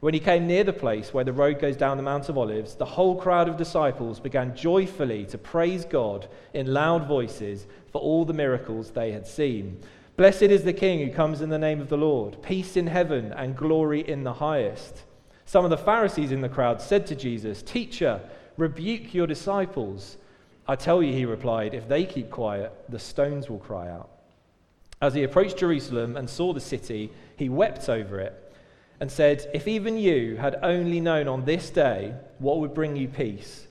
When 0.00 0.14
he 0.14 0.20
came 0.20 0.48
near 0.48 0.64
the 0.64 0.72
place 0.72 1.14
where 1.14 1.22
the 1.22 1.32
road 1.32 1.60
goes 1.60 1.76
down 1.76 1.96
the 1.96 2.02
Mount 2.02 2.28
of 2.28 2.36
Olives, 2.36 2.74
the 2.74 2.84
whole 2.84 3.14
crowd 3.14 3.48
of 3.48 3.56
disciples 3.56 4.18
began 4.18 4.56
joyfully 4.56 5.26
to 5.26 5.38
praise 5.38 5.84
God 5.84 6.26
in 6.54 6.74
loud 6.74 7.06
voices 7.06 7.66
for 7.92 8.00
all 8.00 8.24
the 8.24 8.32
miracles 8.32 8.90
they 8.90 9.12
had 9.12 9.26
seen. 9.26 9.80
Blessed 10.16 10.42
is 10.42 10.64
the 10.64 10.72
King 10.72 10.98
who 10.98 11.14
comes 11.14 11.40
in 11.40 11.50
the 11.50 11.58
name 11.58 11.80
of 11.80 11.88
the 11.88 11.96
Lord, 11.96 12.42
peace 12.42 12.76
in 12.76 12.88
heaven 12.88 13.32
and 13.32 13.56
glory 13.56 14.00
in 14.00 14.24
the 14.24 14.32
highest. 14.32 15.04
Some 15.44 15.64
of 15.64 15.70
the 15.70 15.78
Pharisees 15.78 16.32
in 16.32 16.40
the 16.40 16.48
crowd 16.48 16.80
said 16.80 17.06
to 17.06 17.14
Jesus, 17.14 17.62
Teacher, 17.62 18.20
rebuke 18.56 19.14
your 19.14 19.26
disciples. 19.26 20.16
I 20.66 20.76
tell 20.76 21.02
you, 21.02 21.12
he 21.12 21.24
replied, 21.24 21.74
if 21.74 21.88
they 21.88 22.04
keep 22.04 22.30
quiet, 22.30 22.72
the 22.88 22.98
stones 22.98 23.50
will 23.50 23.58
cry 23.58 23.90
out. 23.90 24.10
As 25.00 25.14
he 25.14 25.24
approached 25.24 25.58
Jerusalem 25.58 26.16
and 26.16 26.30
saw 26.30 26.52
the 26.52 26.60
city, 26.60 27.10
he 27.36 27.48
wept 27.48 27.88
over 27.88 28.20
it 28.20 28.54
and 29.00 29.10
said, 29.10 29.50
If 29.52 29.66
even 29.66 29.98
you 29.98 30.36
had 30.36 30.60
only 30.62 31.00
known 31.00 31.26
on 31.26 31.44
this 31.44 31.70
day 31.70 32.14
what 32.38 32.60
would 32.60 32.72
bring 32.72 32.94
you 32.94 33.08
peace, 33.08 33.66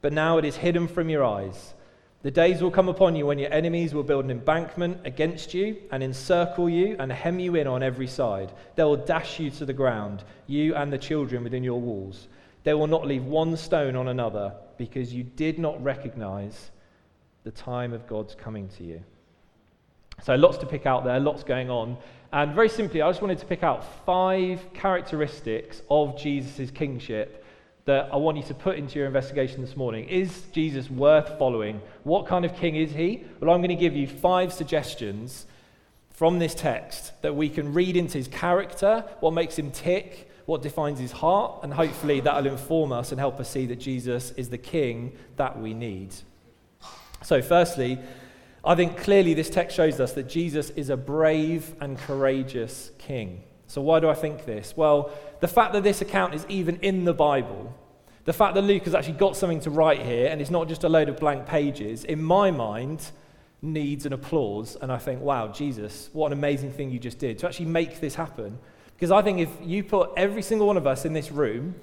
but 0.00 0.12
now 0.12 0.38
it 0.38 0.44
is 0.44 0.56
hidden 0.56 0.88
from 0.88 1.08
your 1.08 1.24
eyes. 1.24 1.74
The 2.22 2.32
days 2.32 2.60
will 2.60 2.72
come 2.72 2.88
upon 2.88 3.14
you 3.14 3.26
when 3.26 3.38
your 3.38 3.52
enemies 3.52 3.94
will 3.94 4.02
build 4.02 4.24
an 4.24 4.32
embankment 4.32 4.98
against 5.04 5.54
you 5.54 5.76
and 5.92 6.02
encircle 6.02 6.68
you 6.68 6.96
and 6.98 7.12
hem 7.12 7.38
you 7.38 7.54
in 7.54 7.68
on 7.68 7.84
every 7.84 8.08
side. 8.08 8.52
They 8.74 8.82
will 8.82 8.96
dash 8.96 9.38
you 9.38 9.50
to 9.50 9.64
the 9.64 9.72
ground, 9.72 10.24
you 10.48 10.74
and 10.74 10.92
the 10.92 10.98
children 10.98 11.44
within 11.44 11.62
your 11.62 11.80
walls. 11.80 12.26
They 12.64 12.74
will 12.74 12.88
not 12.88 13.06
leave 13.06 13.24
one 13.24 13.56
stone 13.56 13.94
on 13.94 14.08
another 14.08 14.52
because 14.82 15.14
you 15.14 15.22
did 15.22 15.60
not 15.60 15.80
recognize 15.80 16.72
the 17.44 17.52
time 17.52 17.92
of 17.92 18.04
God's 18.08 18.34
coming 18.34 18.68
to 18.70 18.82
you. 18.82 19.00
So, 20.24 20.34
lots 20.34 20.58
to 20.58 20.66
pick 20.66 20.86
out 20.86 21.04
there, 21.04 21.20
lots 21.20 21.44
going 21.44 21.70
on. 21.70 21.96
And 22.32 22.52
very 22.52 22.68
simply, 22.68 23.00
I 23.00 23.08
just 23.08 23.22
wanted 23.22 23.38
to 23.38 23.46
pick 23.46 23.62
out 23.62 24.04
five 24.04 24.60
characteristics 24.74 25.82
of 25.88 26.18
Jesus' 26.18 26.72
kingship 26.72 27.44
that 27.84 28.08
I 28.12 28.16
want 28.16 28.38
you 28.38 28.42
to 28.42 28.54
put 28.54 28.76
into 28.76 28.98
your 28.98 29.06
investigation 29.06 29.60
this 29.60 29.76
morning. 29.76 30.08
Is 30.08 30.46
Jesus 30.50 30.90
worth 30.90 31.38
following? 31.38 31.80
What 32.02 32.26
kind 32.26 32.44
of 32.44 32.56
king 32.56 32.74
is 32.74 32.90
he? 32.90 33.24
Well, 33.38 33.54
I'm 33.54 33.60
going 33.60 33.68
to 33.68 33.76
give 33.76 33.94
you 33.94 34.08
five 34.08 34.52
suggestions 34.52 35.46
from 36.10 36.40
this 36.40 36.56
text 36.56 37.22
that 37.22 37.36
we 37.36 37.48
can 37.48 37.72
read 37.72 37.96
into 37.96 38.18
his 38.18 38.26
character, 38.26 39.04
what 39.20 39.32
makes 39.32 39.56
him 39.56 39.70
tick, 39.70 40.28
what 40.52 40.60
defines 40.60 41.00
his 41.00 41.12
heart, 41.12 41.60
and 41.62 41.72
hopefully 41.72 42.20
that'll 42.20 42.46
inform 42.46 42.92
us 42.92 43.10
and 43.10 43.18
help 43.18 43.40
us 43.40 43.48
see 43.48 43.64
that 43.64 43.76
Jesus 43.76 44.32
is 44.32 44.50
the 44.50 44.58
king 44.58 45.16
that 45.36 45.58
we 45.58 45.72
need. 45.72 46.14
So, 47.22 47.40
firstly, 47.40 47.98
I 48.62 48.74
think 48.74 48.98
clearly 48.98 49.32
this 49.32 49.48
text 49.48 49.74
shows 49.74 49.98
us 49.98 50.12
that 50.12 50.28
Jesus 50.28 50.68
is 50.70 50.90
a 50.90 50.96
brave 50.96 51.74
and 51.80 51.96
courageous 51.96 52.90
king. 52.98 53.44
So, 53.66 53.80
why 53.80 53.98
do 53.98 54.10
I 54.10 54.14
think 54.14 54.44
this? 54.44 54.76
Well, 54.76 55.10
the 55.40 55.48
fact 55.48 55.72
that 55.72 55.84
this 55.84 56.02
account 56.02 56.34
is 56.34 56.44
even 56.50 56.76
in 56.80 57.06
the 57.06 57.14
Bible, 57.14 57.74
the 58.26 58.34
fact 58.34 58.54
that 58.54 58.62
Luke 58.62 58.84
has 58.84 58.94
actually 58.94 59.14
got 59.14 59.38
something 59.38 59.60
to 59.60 59.70
write 59.70 60.02
here 60.02 60.28
and 60.28 60.42
it's 60.42 60.50
not 60.50 60.68
just 60.68 60.84
a 60.84 60.88
load 60.90 61.08
of 61.08 61.16
blank 61.16 61.46
pages, 61.46 62.04
in 62.04 62.22
my 62.22 62.50
mind, 62.50 63.10
needs 63.62 64.04
an 64.04 64.12
applause. 64.12 64.76
And 64.82 64.92
I 64.92 64.98
think, 64.98 65.22
wow, 65.22 65.48
Jesus, 65.48 66.10
what 66.12 66.26
an 66.26 66.34
amazing 66.34 66.72
thing 66.72 66.90
you 66.90 66.98
just 66.98 67.18
did 67.18 67.38
to 67.38 67.46
actually 67.46 67.66
make 67.66 68.00
this 68.00 68.14
happen. 68.14 68.58
Because 69.02 69.10
I 69.10 69.20
think 69.20 69.40
if 69.40 69.50
you 69.60 69.82
put 69.82 70.10
every 70.16 70.42
single 70.42 70.68
one 70.68 70.76
of 70.76 70.86
us 70.86 71.04
in 71.04 71.12
this 71.12 71.32
room 71.32 71.74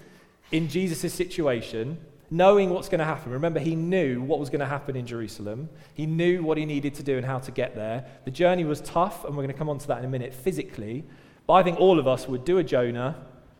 in 0.53 0.69
Jesus' 0.69 1.13
situation, 1.13 1.97
knowing 2.31 2.69
what's 2.69 2.87
going 2.87 2.99
to 2.99 3.05
happen. 3.05 3.33
Remember, 3.33 3.59
he 3.59 3.75
knew 3.75 4.21
what 4.21 4.39
was 4.39 4.49
going 4.49 4.61
to 4.61 4.65
happen 4.65 4.95
in 4.95 5.05
Jerusalem. 5.05 5.67
He 5.95 6.05
knew 6.05 6.41
what 6.41 6.57
he 6.57 6.63
needed 6.63 6.93
to 6.93 7.03
do 7.03 7.17
and 7.17 7.25
how 7.25 7.39
to 7.39 7.51
get 7.51 7.75
there. 7.75 8.05
The 8.23 8.31
journey 8.31 8.63
was 8.63 8.79
tough, 8.79 9.25
and 9.25 9.35
we're 9.35 9.43
going 9.43 9.51
to 9.51 9.57
come 9.57 9.67
on 9.67 9.79
to 9.79 9.87
that 9.89 9.97
in 9.97 10.05
a 10.05 10.07
minute 10.07 10.33
physically. 10.33 11.03
But 11.45 11.55
I 11.55 11.63
think 11.63 11.77
all 11.77 11.99
of 11.99 12.07
us 12.07 12.25
would 12.25 12.45
do 12.45 12.59
a 12.59 12.63
Jonah. 12.63 13.17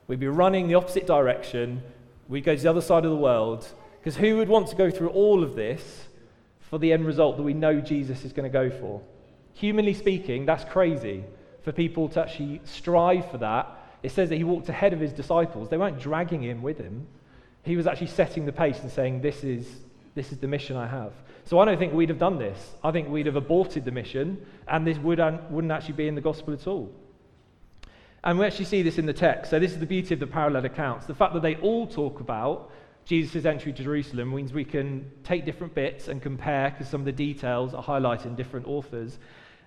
We'd 0.08 0.22
be 0.22 0.30
running 0.30 0.70
the 0.70 0.76
opposite 0.76 1.06
direction. 1.06 1.84
We'd 2.30 2.46
go 2.46 2.56
to 2.56 2.62
the 2.62 2.70
other 2.70 2.80
side 2.80 3.04
of 3.04 3.12
the 3.12 3.18
world. 3.18 3.68
Because 4.00 4.16
who 4.16 4.38
would 4.38 4.48
want 4.48 4.70
to 4.70 4.78
go 4.78 4.90
through 4.90 5.10
all 5.10 5.44
of 5.44 5.58
this 5.58 6.08
for 6.62 6.80
the 6.80 6.94
end 6.94 7.06
result 7.06 7.36
that 7.36 7.44
we 7.44 7.54
know 7.54 7.82
Jesus 7.82 8.24
is 8.24 8.32
going 8.32 8.50
to 8.50 8.54
go 8.54 8.70
for? 8.70 9.02
Humanly 9.52 9.96
speaking, 9.96 10.46
that's 10.46 10.64
crazy 10.64 11.26
for 11.64 11.72
people 11.72 12.10
to 12.10 12.22
actually 12.22 12.62
strive 12.64 13.30
for 13.30 13.38
that. 13.40 13.68
It 14.02 14.12
says 14.12 14.30
that 14.30 14.36
he 14.36 14.44
walked 14.44 14.70
ahead 14.70 14.94
of 14.94 15.00
his 15.00 15.12
disciples. 15.12 15.70
They 15.70 15.78
weren't 15.78 16.00
dragging 16.00 16.42
him 16.42 16.62
with 16.62 16.78
him. 16.78 17.08
He 17.64 17.76
was 17.76 17.88
actually 17.88 18.08
setting 18.08 18.46
the 18.46 18.52
pace 18.52 18.80
and 18.80 18.92
saying, 18.92 19.22
This 19.22 19.44
is, 19.44 19.68
this 20.16 20.32
is 20.32 20.38
the 20.38 20.48
mission 20.48 20.78
I 20.78 20.88
have. 20.88 21.14
So 21.46 21.60
I 21.60 21.66
don't 21.66 21.78
think 21.78 21.94
we'd 21.94 22.10
have 22.10 22.20
done 22.20 22.38
this. 22.38 22.76
I 22.84 22.92
think 22.92 23.10
we'd 23.10 23.26
have 23.26 23.36
aborted 23.36 23.84
the 23.84 23.92
mission, 23.92 24.46
and 24.68 24.86
this 24.86 24.98
would, 25.00 25.20
wouldn't 25.50 25.72
actually 25.72 25.96
be 25.96 26.08
in 26.08 26.16
the 26.16 26.22
gospel 26.22 26.54
at 26.54 26.68
all. 26.68 26.92
And 28.24 28.38
we 28.38 28.46
actually 28.46 28.66
see 28.66 28.82
this 28.82 28.98
in 28.98 29.06
the 29.06 29.14
text. 29.14 29.50
So, 29.50 29.60
this 29.60 29.72
is 29.72 29.80
the 29.80 29.86
beauty 29.86 30.14
of 30.14 30.20
the 30.20 30.28
parallel 30.28 30.66
accounts. 30.66 31.06
The 31.06 31.16
fact 31.16 31.34
that 31.34 31.42
they 31.42 31.56
all 31.56 31.88
talk 31.88 32.20
about 32.20 32.72
Jesus' 33.06 33.46
entry 33.46 33.74
to 33.74 33.84
Jerusalem 33.84 34.36
means 34.36 34.54
we 34.54 34.66
can 34.66 35.10
take 35.24 35.44
different 35.44 35.74
bits 35.74 36.10
and 36.10 36.22
compare 36.22 36.70
because 36.70 36.88
some 36.88 37.02
of 37.02 37.06
the 37.06 37.12
details 37.12 37.74
are 37.74 37.84
highlighted 37.84 38.26
in 38.26 38.36
different 38.36 38.68
authors. 38.68 39.18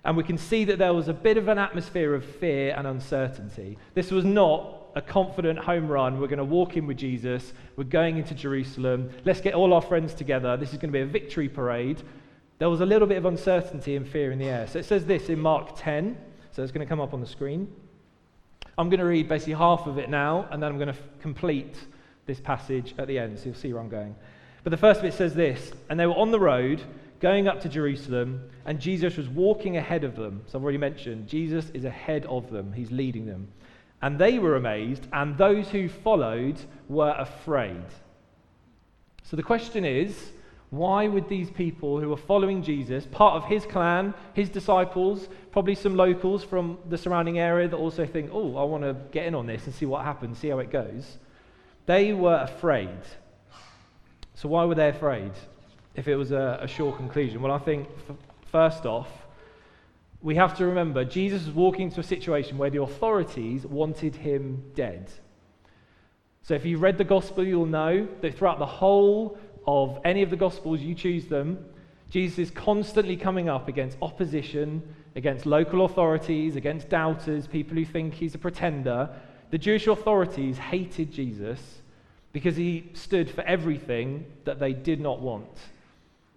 And 0.05 0.17
we 0.17 0.23
can 0.23 0.37
see 0.37 0.65
that 0.65 0.77
there 0.77 0.93
was 0.93 1.07
a 1.07 1.13
bit 1.13 1.37
of 1.37 1.47
an 1.47 1.57
atmosphere 1.57 2.13
of 2.13 2.25
fear 2.25 2.73
and 2.77 2.85
uncertainty. 2.85 3.77
This 3.93 4.11
was 4.11 4.25
not 4.25 4.87
a 4.95 5.01
confident 5.01 5.59
home 5.59 5.87
run. 5.87 6.19
We're 6.19 6.27
going 6.27 6.37
to 6.37 6.45
walk 6.45 6.75
in 6.75 6.85
with 6.85 6.97
Jesus. 6.97 7.53
We're 7.77 7.85
going 7.85 8.17
into 8.17 8.35
Jerusalem. 8.35 9.09
Let's 9.25 9.41
get 9.41 9.53
all 9.53 9.73
our 9.73 9.81
friends 9.81 10.13
together. 10.13 10.57
This 10.57 10.73
is 10.73 10.77
going 10.77 10.91
to 10.91 10.97
be 10.97 11.01
a 11.01 11.05
victory 11.05 11.47
parade. 11.47 12.01
There 12.59 12.69
was 12.69 12.81
a 12.81 12.85
little 12.85 13.07
bit 13.07 13.17
of 13.17 13.25
uncertainty 13.25 13.95
and 13.95 14.07
fear 14.07 14.31
in 14.31 14.39
the 14.39 14.45
air. 14.45 14.67
So 14.67 14.79
it 14.79 14.85
says 14.85 15.05
this 15.05 15.29
in 15.29 15.39
Mark 15.39 15.71
10. 15.77 16.17
So 16.51 16.61
it's 16.61 16.71
going 16.71 16.85
to 16.85 16.89
come 16.89 17.01
up 17.01 17.13
on 17.13 17.21
the 17.21 17.27
screen. 17.27 17.73
I'm 18.77 18.89
going 18.89 18.99
to 18.99 19.05
read 19.05 19.27
basically 19.27 19.53
half 19.53 19.87
of 19.87 19.97
it 19.97 20.09
now, 20.09 20.47
and 20.51 20.61
then 20.61 20.71
I'm 20.71 20.77
going 20.77 20.93
to 20.93 20.99
f- 20.99 21.21
complete 21.21 21.75
this 22.25 22.39
passage 22.39 22.95
at 22.97 23.07
the 23.07 23.19
end, 23.19 23.37
so 23.37 23.45
you'll 23.45 23.55
see 23.55 23.71
where 23.71 23.81
I'm 23.81 23.89
going. 23.89 24.15
But 24.63 24.71
the 24.71 24.77
first 24.77 25.01
bit 25.01 25.13
says 25.13 25.35
this 25.35 25.71
And 25.89 25.99
they 25.99 26.05
were 26.05 26.15
on 26.15 26.31
the 26.31 26.39
road 26.39 26.81
going 27.23 27.47
up 27.47 27.61
to 27.61 27.69
Jerusalem, 27.69 28.49
and 28.65 28.81
Jesus 28.81 29.15
was 29.15 29.29
walking 29.29 29.77
ahead 29.77 30.03
of 30.03 30.17
them. 30.17 30.41
So 30.45 30.59
I've 30.59 30.63
already 30.63 30.77
mentioned, 30.77 31.25
Jesus 31.25 31.69
is 31.73 31.85
ahead 31.85 32.25
of 32.25 32.51
them, 32.51 32.73
he's 32.73 32.91
leading 32.91 33.25
them. 33.25 33.47
And 34.01 34.19
they 34.19 34.39
were 34.39 34.57
amazed, 34.57 35.07
and 35.13 35.37
those 35.37 35.69
who 35.69 35.87
followed 35.87 36.59
were 36.89 37.15
afraid. 37.17 37.85
So 39.23 39.37
the 39.37 39.41
question 39.41 39.85
is, 39.85 40.31
why 40.69 41.07
would 41.07 41.29
these 41.29 41.49
people 41.49 41.97
who 41.97 42.11
are 42.11 42.17
following 42.17 42.61
Jesus, 42.61 43.05
part 43.05 43.41
of 43.41 43.45
his 43.45 43.65
clan, 43.65 44.13
his 44.33 44.49
disciples, 44.49 45.29
probably 45.53 45.75
some 45.75 45.95
locals 45.95 46.43
from 46.43 46.77
the 46.89 46.97
surrounding 46.97 47.39
area 47.39 47.69
that 47.69 47.77
also 47.77 48.05
think, 48.05 48.31
oh, 48.33 48.57
I 48.57 48.63
want 48.65 48.83
to 48.83 48.97
get 49.11 49.27
in 49.27 49.33
on 49.33 49.45
this 49.45 49.65
and 49.65 49.73
see 49.73 49.85
what 49.85 50.03
happens, 50.03 50.39
see 50.39 50.49
how 50.49 50.59
it 50.59 50.71
goes, 50.71 51.19
they 51.85 52.11
were 52.11 52.41
afraid. 52.41 52.99
So, 54.35 54.49
why 54.49 54.65
were 54.65 54.75
they 54.75 54.89
afraid 54.89 55.31
if 55.95 56.07
it 56.07 56.15
was 56.15 56.31
a, 56.31 56.59
a 56.61 56.67
sure 56.67 56.91
conclusion? 56.93 57.41
Well, 57.41 57.51
I 57.51 57.59
think, 57.59 57.87
f- 58.09 58.15
first 58.51 58.85
off, 58.85 59.09
we 60.21 60.35
have 60.35 60.55
to 60.57 60.65
remember 60.65 61.03
Jesus 61.03 61.45
was 61.45 61.53
walking 61.53 61.83
into 61.83 61.99
a 61.99 62.03
situation 62.03 62.57
where 62.57 62.69
the 62.69 62.81
authorities 62.81 63.65
wanted 63.65 64.15
him 64.15 64.63
dead. 64.73 65.11
So, 66.41 66.53
if 66.53 66.65
you've 66.65 66.81
read 66.81 66.97
the 66.97 67.03
gospel, 67.03 67.45
you'll 67.45 67.65
know 67.65 68.07
that 68.21 68.37
throughout 68.37 68.59
the 68.59 68.65
whole 68.65 69.37
of 69.65 69.99
any 70.03 70.21
of 70.23 70.29
the 70.29 70.35
Gospels, 70.35 70.81
you 70.81 70.95
choose 70.95 71.25
them, 71.25 71.65
Jesus 72.09 72.37
is 72.39 72.51
constantly 72.51 73.15
coming 73.15 73.49
up 73.49 73.67
against 73.67 73.97
opposition, 74.01 74.83
against 75.15 75.45
local 75.45 75.85
authorities, 75.85 76.55
against 76.55 76.89
doubters, 76.89 77.47
people 77.47 77.75
who 77.75 77.85
think 77.85 78.13
he's 78.13 78.35
a 78.35 78.37
pretender. 78.37 79.09
The 79.51 79.57
Jewish 79.57 79.87
authorities 79.87 80.57
hated 80.57 81.11
Jesus 81.11 81.81
because 82.33 82.55
he 82.55 82.89
stood 82.93 83.29
for 83.29 83.41
everything 83.41 84.25
that 84.45 84.59
they 84.59 84.73
did 84.73 84.99
not 84.99 85.21
want. 85.21 85.57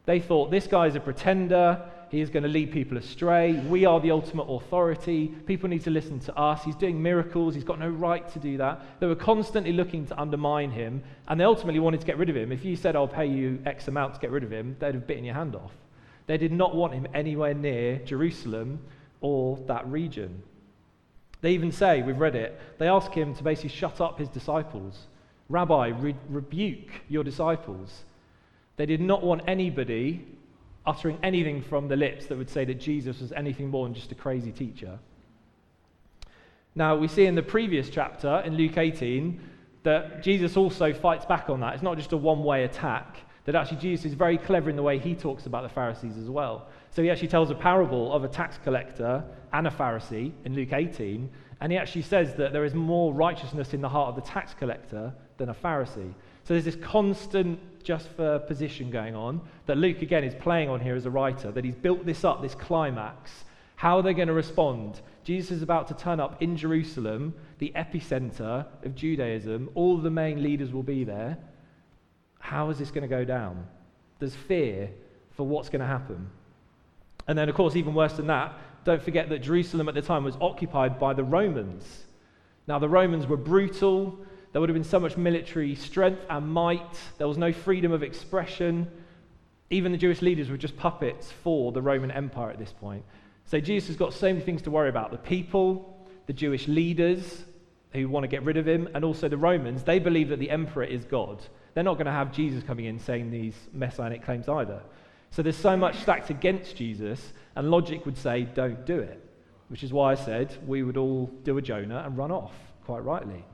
They 0.06 0.20
thought 0.20 0.50
this 0.50 0.66
guy 0.66 0.86
is 0.86 0.94
a 0.94 1.00
pretender. 1.00 1.82
He 2.08 2.20
is 2.20 2.30
going 2.30 2.44
to 2.44 2.48
lead 2.48 2.70
people 2.70 2.96
astray. 2.96 3.54
We 3.54 3.84
are 3.84 3.98
the 4.00 4.12
ultimate 4.12 4.44
authority. 4.44 5.26
People 5.26 5.68
need 5.68 5.82
to 5.82 5.90
listen 5.90 6.20
to 6.20 6.38
us. 6.38 6.62
He's 6.62 6.76
doing 6.76 7.02
miracles. 7.02 7.54
He's 7.54 7.64
got 7.64 7.80
no 7.80 7.88
right 7.88 8.26
to 8.32 8.38
do 8.38 8.56
that. 8.58 9.00
They 9.00 9.08
were 9.08 9.16
constantly 9.16 9.72
looking 9.72 10.06
to 10.06 10.20
undermine 10.20 10.70
him, 10.70 11.02
and 11.26 11.40
they 11.40 11.44
ultimately 11.44 11.80
wanted 11.80 12.00
to 12.00 12.06
get 12.06 12.16
rid 12.16 12.30
of 12.30 12.36
him. 12.36 12.52
If 12.52 12.64
you 12.64 12.76
said, 12.76 12.94
I'll 12.94 13.08
pay 13.08 13.26
you 13.26 13.60
X 13.66 13.88
amount 13.88 14.14
to 14.14 14.20
get 14.20 14.30
rid 14.30 14.44
of 14.44 14.52
him, 14.52 14.76
they'd 14.78 14.94
have 14.94 15.06
bitten 15.08 15.24
your 15.24 15.34
hand 15.34 15.56
off. 15.56 15.72
They 16.28 16.38
did 16.38 16.52
not 16.52 16.76
want 16.76 16.94
him 16.94 17.08
anywhere 17.12 17.54
near 17.54 17.98
Jerusalem 17.98 18.78
or 19.20 19.58
that 19.66 19.86
region. 19.88 20.42
They 21.40 21.52
even 21.52 21.72
say, 21.72 22.02
we've 22.02 22.18
read 22.18 22.36
it, 22.36 22.58
they 22.78 22.88
ask 22.88 23.12
him 23.12 23.34
to 23.34 23.42
basically 23.42 23.70
shut 23.70 24.00
up 24.00 24.18
his 24.18 24.28
disciples. 24.28 25.06
Rabbi, 25.48 25.88
re- 25.88 26.16
rebuke 26.28 26.90
your 27.08 27.24
disciples. 27.24 28.04
They 28.76 28.86
did 28.86 29.00
not 29.00 29.22
want 29.22 29.42
anybody 29.46 30.26
uttering 30.86 31.18
anything 31.22 31.62
from 31.62 31.88
the 31.88 31.96
lips 31.96 32.26
that 32.26 32.38
would 32.38 32.50
say 32.50 32.64
that 32.64 32.74
Jesus 32.74 33.20
was 33.20 33.32
anything 33.32 33.68
more 33.68 33.86
than 33.86 33.94
just 33.94 34.12
a 34.12 34.14
crazy 34.14 34.52
teacher. 34.52 34.98
Now, 36.74 36.94
we 36.94 37.08
see 37.08 37.24
in 37.24 37.34
the 37.34 37.42
previous 37.42 37.88
chapter, 37.88 38.42
in 38.44 38.54
Luke 38.56 38.76
18, 38.76 39.40
that 39.82 40.22
Jesus 40.22 40.56
also 40.56 40.92
fights 40.92 41.24
back 41.24 41.48
on 41.48 41.60
that. 41.60 41.74
It's 41.74 41.82
not 41.82 41.96
just 41.96 42.12
a 42.12 42.16
one 42.16 42.44
way 42.44 42.64
attack, 42.64 43.16
that 43.44 43.54
actually 43.54 43.78
Jesus 43.78 44.06
is 44.06 44.14
very 44.14 44.36
clever 44.36 44.68
in 44.68 44.76
the 44.76 44.82
way 44.82 44.98
he 44.98 45.14
talks 45.14 45.46
about 45.46 45.62
the 45.62 45.68
Pharisees 45.68 46.16
as 46.18 46.28
well. 46.28 46.68
So 46.90 47.02
he 47.02 47.10
actually 47.10 47.28
tells 47.28 47.50
a 47.50 47.54
parable 47.54 48.12
of 48.12 48.24
a 48.24 48.28
tax 48.28 48.58
collector 48.62 49.24
and 49.52 49.66
a 49.66 49.70
Pharisee 49.70 50.32
in 50.44 50.54
Luke 50.54 50.72
18, 50.72 51.30
and 51.60 51.72
he 51.72 51.78
actually 51.78 52.02
says 52.02 52.34
that 52.34 52.52
there 52.52 52.64
is 52.64 52.74
more 52.74 53.14
righteousness 53.14 53.72
in 53.72 53.80
the 53.80 53.88
heart 53.88 54.10
of 54.10 54.16
the 54.16 54.28
tax 54.28 54.52
collector 54.52 55.14
than 55.38 55.48
a 55.48 55.54
Pharisee. 55.54 56.12
So 56.46 56.54
there's 56.54 56.64
this 56.64 56.76
constant 56.76 57.58
just 57.82 58.06
for 58.10 58.38
position 58.38 58.88
going 58.88 59.16
on 59.16 59.40
that 59.66 59.76
Luke 59.76 60.00
again 60.00 60.22
is 60.22 60.32
playing 60.32 60.68
on 60.68 60.78
here 60.78 60.94
as 60.94 61.04
a 61.04 61.10
writer, 61.10 61.50
that 61.50 61.64
he's 61.64 61.74
built 61.74 62.06
this 62.06 62.22
up, 62.22 62.40
this 62.40 62.54
climax. 62.54 63.44
How 63.74 63.96
are 63.96 64.02
they 64.02 64.14
going 64.14 64.28
to 64.28 64.34
respond? 64.34 65.00
Jesus 65.24 65.56
is 65.56 65.62
about 65.62 65.88
to 65.88 65.94
turn 65.94 66.20
up 66.20 66.40
in 66.40 66.56
Jerusalem, 66.56 67.34
the 67.58 67.72
epicenter 67.74 68.64
of 68.84 68.94
Judaism. 68.94 69.70
All 69.74 69.98
the 69.98 70.08
main 70.08 70.40
leaders 70.40 70.72
will 70.72 70.84
be 70.84 71.02
there. 71.02 71.36
How 72.38 72.70
is 72.70 72.78
this 72.78 72.92
going 72.92 73.02
to 73.02 73.08
go 73.08 73.24
down? 73.24 73.66
There's 74.20 74.36
fear 74.36 74.88
for 75.32 75.44
what's 75.44 75.68
going 75.68 75.80
to 75.80 75.86
happen. 75.86 76.30
And 77.26 77.36
then, 77.36 77.48
of 77.48 77.56
course, 77.56 77.74
even 77.74 77.92
worse 77.92 78.12
than 78.12 78.28
that, 78.28 78.54
don't 78.84 79.02
forget 79.02 79.28
that 79.30 79.40
Jerusalem 79.40 79.88
at 79.88 79.96
the 79.96 80.02
time 80.02 80.22
was 80.22 80.36
occupied 80.40 81.00
by 81.00 81.12
the 81.12 81.24
Romans. 81.24 82.04
Now, 82.68 82.78
the 82.78 82.88
Romans 82.88 83.26
were 83.26 83.36
brutal, 83.36 84.16
there 84.56 84.60
would 84.62 84.70
have 84.70 84.74
been 84.74 84.84
so 84.84 84.98
much 84.98 85.18
military 85.18 85.74
strength 85.74 86.22
and 86.30 86.48
might. 86.48 86.98
There 87.18 87.28
was 87.28 87.36
no 87.36 87.52
freedom 87.52 87.92
of 87.92 88.02
expression. 88.02 88.90
Even 89.68 89.92
the 89.92 89.98
Jewish 89.98 90.22
leaders 90.22 90.48
were 90.48 90.56
just 90.56 90.78
puppets 90.78 91.30
for 91.30 91.72
the 91.72 91.82
Roman 91.82 92.10
Empire 92.10 92.48
at 92.48 92.58
this 92.58 92.72
point. 92.72 93.04
So 93.44 93.60
Jesus 93.60 93.88
has 93.88 93.96
got 93.98 94.14
so 94.14 94.28
many 94.28 94.40
things 94.40 94.62
to 94.62 94.70
worry 94.70 94.88
about 94.88 95.10
the 95.10 95.18
people, 95.18 96.08
the 96.24 96.32
Jewish 96.32 96.68
leaders 96.68 97.44
who 97.92 98.08
want 98.08 98.24
to 98.24 98.28
get 98.28 98.44
rid 98.44 98.56
of 98.56 98.66
him, 98.66 98.88
and 98.94 99.04
also 99.04 99.28
the 99.28 99.36
Romans. 99.36 99.82
They 99.82 99.98
believe 99.98 100.30
that 100.30 100.38
the 100.38 100.48
emperor 100.48 100.84
is 100.84 101.04
God. 101.04 101.42
They're 101.74 101.84
not 101.84 101.96
going 101.96 102.06
to 102.06 102.12
have 102.12 102.32
Jesus 102.32 102.64
coming 102.64 102.86
in 102.86 102.98
saying 102.98 103.30
these 103.30 103.56
messianic 103.74 104.24
claims 104.24 104.48
either. 104.48 104.80
So 105.32 105.42
there's 105.42 105.54
so 105.54 105.76
much 105.76 105.98
stacked 105.98 106.30
against 106.30 106.76
Jesus, 106.76 107.34
and 107.56 107.70
logic 107.70 108.06
would 108.06 108.16
say, 108.16 108.44
don't 108.54 108.86
do 108.86 109.00
it. 109.00 109.22
Which 109.68 109.84
is 109.84 109.92
why 109.92 110.12
I 110.12 110.14
said 110.14 110.56
we 110.66 110.82
would 110.82 110.96
all 110.96 111.26
do 111.42 111.58
a 111.58 111.60
Jonah 111.60 112.04
and 112.06 112.16
run 112.16 112.30
off, 112.30 112.54
quite 112.86 113.04
rightly. 113.04 113.44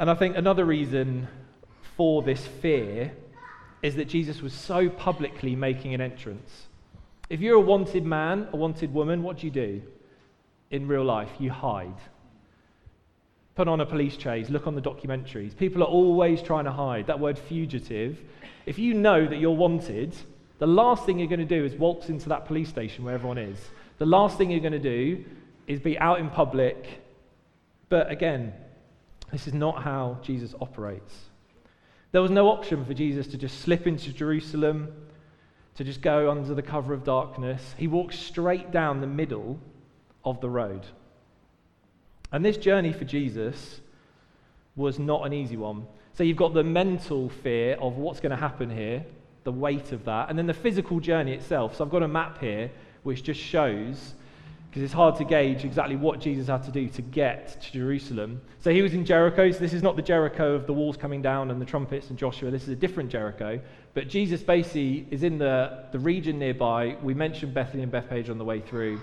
And 0.00 0.10
I 0.10 0.14
think 0.14 0.34
another 0.34 0.64
reason 0.64 1.28
for 1.94 2.22
this 2.22 2.46
fear 2.46 3.12
is 3.82 3.96
that 3.96 4.06
Jesus 4.06 4.40
was 4.40 4.54
so 4.54 4.88
publicly 4.88 5.54
making 5.54 5.92
an 5.92 6.00
entrance. 6.00 6.68
If 7.28 7.40
you're 7.40 7.56
a 7.56 7.60
wanted 7.60 8.06
man, 8.06 8.48
a 8.50 8.56
wanted 8.56 8.94
woman, 8.94 9.22
what 9.22 9.36
do 9.36 9.46
you 9.46 9.52
do 9.52 9.82
in 10.70 10.88
real 10.88 11.04
life? 11.04 11.28
You 11.38 11.50
hide. 11.50 12.00
Put 13.56 13.68
on 13.68 13.82
a 13.82 13.84
police 13.84 14.16
chase, 14.16 14.48
look 14.48 14.66
on 14.66 14.74
the 14.74 14.80
documentaries. 14.80 15.54
People 15.54 15.82
are 15.82 15.86
always 15.90 16.40
trying 16.40 16.64
to 16.64 16.72
hide. 16.72 17.06
That 17.06 17.20
word 17.20 17.38
fugitive. 17.38 18.18
If 18.64 18.78
you 18.78 18.94
know 18.94 19.26
that 19.26 19.36
you're 19.36 19.50
wanted, 19.50 20.16
the 20.60 20.66
last 20.66 21.04
thing 21.04 21.18
you're 21.18 21.28
going 21.28 21.46
to 21.46 21.58
do 21.58 21.62
is 21.62 21.74
waltz 21.74 22.08
into 22.08 22.30
that 22.30 22.46
police 22.46 22.70
station 22.70 23.04
where 23.04 23.12
everyone 23.12 23.36
is. 23.36 23.58
The 23.98 24.06
last 24.06 24.38
thing 24.38 24.50
you're 24.50 24.60
going 24.60 24.72
to 24.72 24.78
do 24.78 25.22
is 25.66 25.78
be 25.78 25.98
out 25.98 26.20
in 26.20 26.30
public. 26.30 27.02
But 27.90 28.10
again, 28.10 28.54
this 29.32 29.46
is 29.46 29.54
not 29.54 29.82
how 29.82 30.18
Jesus 30.22 30.54
operates. 30.60 31.14
There 32.12 32.22
was 32.22 32.30
no 32.30 32.48
option 32.48 32.84
for 32.84 32.94
Jesus 32.94 33.26
to 33.28 33.38
just 33.38 33.60
slip 33.60 33.86
into 33.86 34.12
Jerusalem, 34.12 34.92
to 35.76 35.84
just 35.84 36.02
go 36.02 36.30
under 36.30 36.54
the 36.54 36.62
cover 36.62 36.92
of 36.92 37.04
darkness. 37.04 37.74
He 37.78 37.86
walked 37.86 38.14
straight 38.14 38.72
down 38.72 39.00
the 39.00 39.06
middle 39.06 39.58
of 40.24 40.40
the 40.40 40.50
road. 40.50 40.86
And 42.32 42.44
this 42.44 42.56
journey 42.56 42.92
for 42.92 43.04
Jesus 43.04 43.80
was 44.76 44.98
not 44.98 45.26
an 45.26 45.32
easy 45.32 45.56
one. 45.56 45.86
So 46.14 46.24
you've 46.24 46.36
got 46.36 46.54
the 46.54 46.64
mental 46.64 47.28
fear 47.28 47.76
of 47.76 47.96
what's 47.96 48.20
going 48.20 48.30
to 48.30 48.36
happen 48.36 48.68
here, 48.68 49.04
the 49.44 49.52
weight 49.52 49.92
of 49.92 50.04
that, 50.04 50.28
and 50.28 50.38
then 50.38 50.46
the 50.46 50.54
physical 50.54 51.00
journey 51.00 51.32
itself. 51.32 51.76
So 51.76 51.84
I've 51.84 51.90
got 51.90 52.02
a 52.02 52.08
map 52.08 52.38
here 52.38 52.70
which 53.04 53.22
just 53.22 53.40
shows 53.40 54.14
because 54.70 54.84
it's 54.84 54.92
hard 54.92 55.16
to 55.16 55.24
gauge 55.24 55.64
exactly 55.64 55.96
what 55.96 56.20
Jesus 56.20 56.46
had 56.46 56.62
to 56.62 56.70
do 56.70 56.88
to 56.90 57.02
get 57.02 57.60
to 57.60 57.72
Jerusalem. 57.72 58.40
So 58.60 58.70
he 58.70 58.82
was 58.82 58.94
in 58.94 59.04
Jericho. 59.04 59.50
So 59.50 59.58
this 59.58 59.72
is 59.72 59.82
not 59.82 59.96
the 59.96 60.02
Jericho 60.02 60.54
of 60.54 60.68
the 60.68 60.72
walls 60.72 60.96
coming 60.96 61.20
down 61.20 61.50
and 61.50 61.60
the 61.60 61.64
trumpets 61.64 62.08
and 62.08 62.16
Joshua. 62.16 62.52
This 62.52 62.62
is 62.62 62.68
a 62.68 62.76
different 62.76 63.10
Jericho. 63.10 63.60
But 63.94 64.08
Jesus 64.08 64.44
basically 64.44 65.08
is 65.10 65.24
in 65.24 65.38
the, 65.38 65.86
the 65.90 65.98
region 65.98 66.38
nearby. 66.38 66.96
We 67.02 67.14
mentioned 67.14 67.52
Bethany 67.52 67.82
and 67.82 67.90
Bethphage 67.90 68.30
on 68.30 68.38
the 68.38 68.44
way 68.44 68.60
through. 68.60 69.00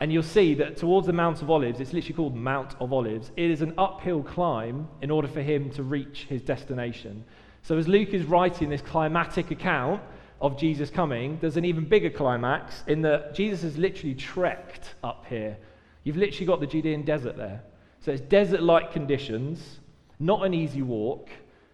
And 0.00 0.12
you'll 0.12 0.22
see 0.22 0.52
that 0.56 0.76
towards 0.76 1.06
the 1.06 1.14
Mount 1.14 1.40
of 1.40 1.50
Olives, 1.50 1.80
it's 1.80 1.94
literally 1.94 2.14
called 2.14 2.36
Mount 2.36 2.74
of 2.78 2.92
Olives. 2.92 3.30
It 3.36 3.50
is 3.50 3.62
an 3.62 3.72
uphill 3.78 4.22
climb 4.22 4.86
in 5.00 5.10
order 5.10 5.28
for 5.28 5.40
him 5.40 5.70
to 5.70 5.82
reach 5.82 6.26
his 6.28 6.42
destination. 6.42 7.24
So 7.62 7.78
as 7.78 7.88
Luke 7.88 8.10
is 8.10 8.26
writing 8.26 8.68
this 8.68 8.82
climatic 8.82 9.50
account, 9.50 10.02
of 10.40 10.58
Jesus 10.58 10.90
coming, 10.90 11.38
there's 11.40 11.56
an 11.56 11.64
even 11.64 11.84
bigger 11.84 12.10
climax 12.10 12.82
in 12.86 13.02
that 13.02 13.34
Jesus 13.34 13.62
has 13.62 13.78
literally 13.78 14.14
trekked 14.14 14.94
up 15.02 15.24
here. 15.28 15.56
You've 16.04 16.16
literally 16.16 16.46
got 16.46 16.60
the 16.60 16.66
Judean 16.66 17.02
desert 17.02 17.36
there. 17.36 17.62
So 18.00 18.12
it's 18.12 18.20
desert 18.20 18.62
like 18.62 18.92
conditions, 18.92 19.80
not 20.18 20.44
an 20.44 20.54
easy 20.54 20.82
walk. 20.82 21.28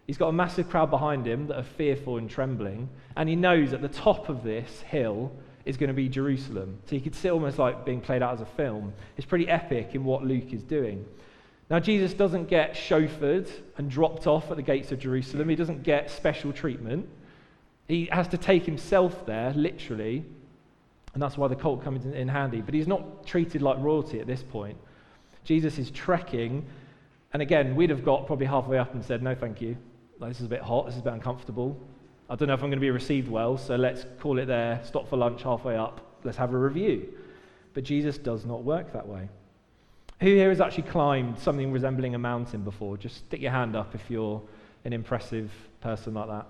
He's 0.07 0.17
got 0.17 0.29
a 0.29 0.33
massive 0.33 0.69
crowd 0.69 0.89
behind 0.89 1.27
him 1.27 1.47
that 1.47 1.59
are 1.59 1.63
fearful 1.63 2.17
and 2.17 2.29
trembling. 2.29 2.89
And 3.15 3.29
he 3.29 3.35
knows 3.35 3.73
at 3.73 3.81
the 3.81 3.89
top 3.89 4.29
of 4.29 4.43
this 4.43 4.81
hill 4.81 5.31
is 5.65 5.77
going 5.77 5.89
to 5.89 5.93
be 5.93 6.09
Jerusalem. 6.09 6.79
So 6.87 6.95
you 6.95 7.01
could 7.01 7.15
see 7.15 7.29
almost 7.29 7.59
like 7.59 7.85
being 7.85 8.01
played 8.01 8.21
out 8.21 8.33
as 8.33 8.41
a 8.41 8.45
film. 8.45 8.93
It's 9.17 9.25
pretty 9.25 9.47
epic 9.47 9.91
in 9.93 10.03
what 10.03 10.23
Luke 10.23 10.51
is 10.51 10.63
doing. 10.63 11.05
Now, 11.69 11.79
Jesus 11.79 12.13
doesn't 12.13 12.49
get 12.49 12.73
chauffeured 12.73 13.49
and 13.77 13.89
dropped 13.89 14.27
off 14.27 14.51
at 14.51 14.57
the 14.57 14.63
gates 14.63 14.91
of 14.91 14.99
Jerusalem, 14.99 15.49
he 15.49 15.55
doesn't 15.55 15.83
get 15.83 16.11
special 16.11 16.51
treatment. 16.51 17.07
He 17.87 18.07
has 18.11 18.27
to 18.29 18.37
take 18.37 18.65
himself 18.65 19.25
there, 19.25 19.51
literally, 19.53 20.23
and 21.13 21.21
that's 21.21 21.37
why 21.37 21.47
the 21.47 21.55
colt 21.55 21.83
comes 21.83 22.05
in, 22.05 22.27
handy. 22.27 22.61
But 22.61 22.73
he's 22.73 22.87
not 22.87 23.25
treated 23.25 23.61
like 23.61 23.77
royalty 23.79 24.19
at 24.19 24.27
this 24.27 24.41
point. 24.41 24.77
Jesus 25.43 25.77
is 25.77 25.91
trekking, 25.91 26.65
and 27.33 27.41
again, 27.41 27.75
we'd 27.75 27.89
have 27.89 28.05
got 28.05 28.25
probably 28.25 28.45
halfway 28.45 28.77
up 28.77 28.93
and 28.93 29.03
said, 29.03 29.21
No, 29.21 29.35
thank 29.35 29.61
you. 29.61 29.77
This 30.19 30.39
is 30.39 30.45
a 30.45 30.49
bit 30.49 30.61
hot, 30.61 30.85
this 30.85 30.95
is 30.95 31.01
a 31.01 31.03
bit 31.03 31.13
uncomfortable. 31.13 31.77
I 32.29 32.35
don't 32.35 32.47
know 32.47 32.53
if 32.53 32.63
I'm 32.63 32.69
going 32.69 32.79
to 32.79 32.81
be 32.81 32.89
received 32.89 33.27
well, 33.27 33.57
so 33.57 33.75
let's 33.75 34.05
call 34.19 34.39
it 34.39 34.45
there, 34.45 34.79
stop 34.85 35.09
for 35.09 35.17
lunch 35.17 35.43
halfway 35.43 35.75
up, 35.75 35.99
let's 36.23 36.37
have 36.37 36.53
a 36.53 36.57
review. 36.57 37.13
But 37.73 37.83
Jesus 37.83 38.17
does 38.17 38.45
not 38.45 38.63
work 38.63 38.93
that 38.93 39.05
way. 39.05 39.27
Who 40.21 40.27
here 40.27 40.49
has 40.49 40.61
actually 40.61 40.83
climbed 40.83 41.37
something 41.37 41.71
resembling 41.71 42.15
a 42.15 42.19
mountain 42.19 42.61
before? 42.61 42.95
Just 42.95 43.17
stick 43.17 43.41
your 43.41 43.51
hand 43.51 43.75
up 43.75 43.93
if 43.93 44.09
you're 44.09 44.41
an 44.85 44.93
impressive 44.93 45.51
person 45.81 46.13
like 46.13 46.29
that. 46.29 46.47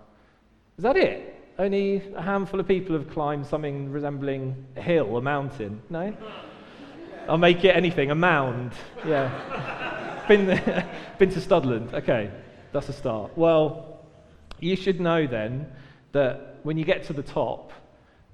Is 0.77 0.83
that 0.83 0.97
it? 0.97 1.29
Only 1.59 2.01
a 2.15 2.21
handful 2.21 2.59
of 2.59 2.67
people 2.67 2.97
have 2.97 3.09
climbed 3.11 3.45
something 3.45 3.91
resembling 3.91 4.65
a 4.75 4.81
hill, 4.81 5.17
a 5.17 5.21
mountain? 5.21 5.81
No? 5.89 6.15
I'll 7.29 7.37
make 7.37 7.63
it 7.63 7.75
anything, 7.75 8.09
a 8.09 8.15
mound. 8.15 8.71
Yeah. 9.05 10.25
been, 10.27 10.47
there, 10.47 10.89
been 11.19 11.29
to 11.29 11.39
Studland. 11.39 11.93
Okay, 11.93 12.31
that's 12.71 12.89
a 12.89 12.93
start. 12.93 13.37
Well, 13.37 14.03
you 14.59 14.75
should 14.75 14.99
know 14.99 15.27
then 15.27 15.71
that 16.11 16.57
when 16.63 16.77
you 16.77 16.85
get 16.85 17.03
to 17.05 17.13
the 17.13 17.23
top, 17.23 17.71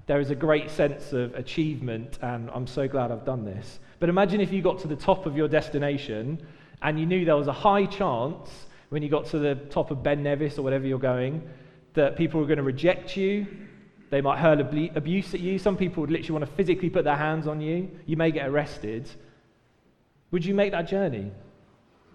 there 0.06 0.18
is 0.18 0.30
a 0.30 0.34
great 0.34 0.70
sense 0.70 1.12
of 1.12 1.34
achievement, 1.34 2.18
and 2.22 2.50
I'm 2.54 2.66
so 2.66 2.88
glad 2.88 3.12
I've 3.12 3.26
done 3.26 3.44
this. 3.44 3.80
But 3.98 4.08
imagine 4.08 4.40
if 4.40 4.50
you 4.50 4.62
got 4.62 4.78
to 4.80 4.88
the 4.88 4.96
top 4.96 5.26
of 5.26 5.36
your 5.36 5.46
destination 5.46 6.44
and 6.80 6.98
you 6.98 7.04
knew 7.04 7.26
there 7.26 7.36
was 7.36 7.48
a 7.48 7.52
high 7.52 7.84
chance 7.84 8.48
when 8.88 9.02
you 9.02 9.10
got 9.10 9.26
to 9.26 9.38
the 9.38 9.56
top 9.68 9.90
of 9.90 10.02
Ben 10.02 10.22
Nevis 10.22 10.58
or 10.58 10.62
whatever 10.62 10.86
you're 10.86 10.98
going 10.98 11.46
that 11.94 12.16
people 12.16 12.40
are 12.40 12.46
going 12.46 12.58
to 12.58 12.62
reject 12.62 13.16
you. 13.16 13.46
They 14.10 14.20
might 14.20 14.38
hurl 14.38 14.60
abuse 14.60 15.34
at 15.34 15.40
you. 15.40 15.58
Some 15.58 15.76
people 15.76 16.00
would 16.02 16.10
literally 16.10 16.40
want 16.40 16.44
to 16.44 16.56
physically 16.56 16.90
put 16.90 17.04
their 17.04 17.16
hands 17.16 17.46
on 17.46 17.60
you. 17.60 17.90
You 18.06 18.16
may 18.16 18.30
get 18.30 18.48
arrested. 18.48 19.08
Would 20.30 20.44
you 20.44 20.54
make 20.54 20.72
that 20.72 20.88
journey? 20.88 21.30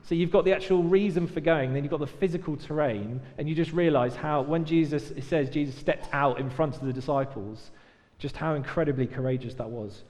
So 0.04 0.14
you've 0.14 0.32
got 0.32 0.46
the 0.46 0.54
actual 0.54 0.84
reason 0.84 1.26
for 1.26 1.40
going, 1.40 1.74
then 1.74 1.84
you've 1.84 1.92
got 1.92 2.00
the 2.00 2.06
physical 2.06 2.56
terrain, 2.56 3.20
and 3.40 3.50
you 3.50 3.56
just 3.56 3.72
realize 3.72 4.16
how, 4.16 4.42
when 4.42 4.64
Jesus, 4.64 5.12
says 5.28 5.50
Jesus 5.50 5.76
stepped 5.76 6.08
out 6.14 6.40
in 6.40 6.48
front 6.48 6.76
of 6.76 6.86
the 6.86 6.94
disciples, 6.94 7.72
just 8.20 8.38
how 8.38 8.54
incredibly 8.54 9.08
courageous 9.08 9.56
that 9.56 9.68
was. 9.68 10.04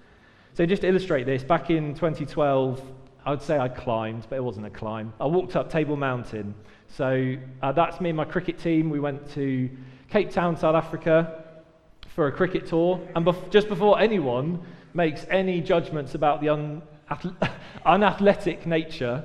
So 0.54 0.66
just 0.66 0.82
to 0.82 0.90
illustrate 0.90 1.26
this, 1.26 1.44
back 1.44 1.70
in 1.70 1.94
2012, 1.94 2.82
I 3.26 3.30
would 3.30 3.42
say 3.42 3.58
I 3.58 3.70
climbed, 3.70 4.28
but 4.30 4.36
it 4.36 4.44
wasn't 4.44 4.66
a 4.66 4.70
climb. 4.70 5.14
I 5.20 5.28
walked 5.28 5.56
up 5.56 5.72
Table 5.72 5.96
Mountain. 5.96 6.54
So 6.90 7.36
uh, 7.62 7.72
that's 7.72 8.00
me 8.00 8.10
and 8.10 8.18
my 8.18 8.26
cricket 8.26 8.60
team. 8.60 8.90
We 8.90 9.00
went 9.00 9.30
to 9.34 9.70
Cape 10.10 10.32
Town, 10.32 10.58
South 10.58 10.76
Africa 10.76 11.44
for 12.16 12.28
a 12.28 12.32
cricket 12.32 12.68
tour. 12.68 13.02
And 13.16 13.26
bef- 13.26 13.52
just 13.52 13.68
before 13.68 14.00
anyone 14.00 14.62
makes 14.94 15.26
any 15.30 15.62
judgments 15.62 16.16
about 16.16 16.42
the 16.42 16.50
un- 16.50 16.82
unathletic 17.86 18.66
nature 18.66 19.24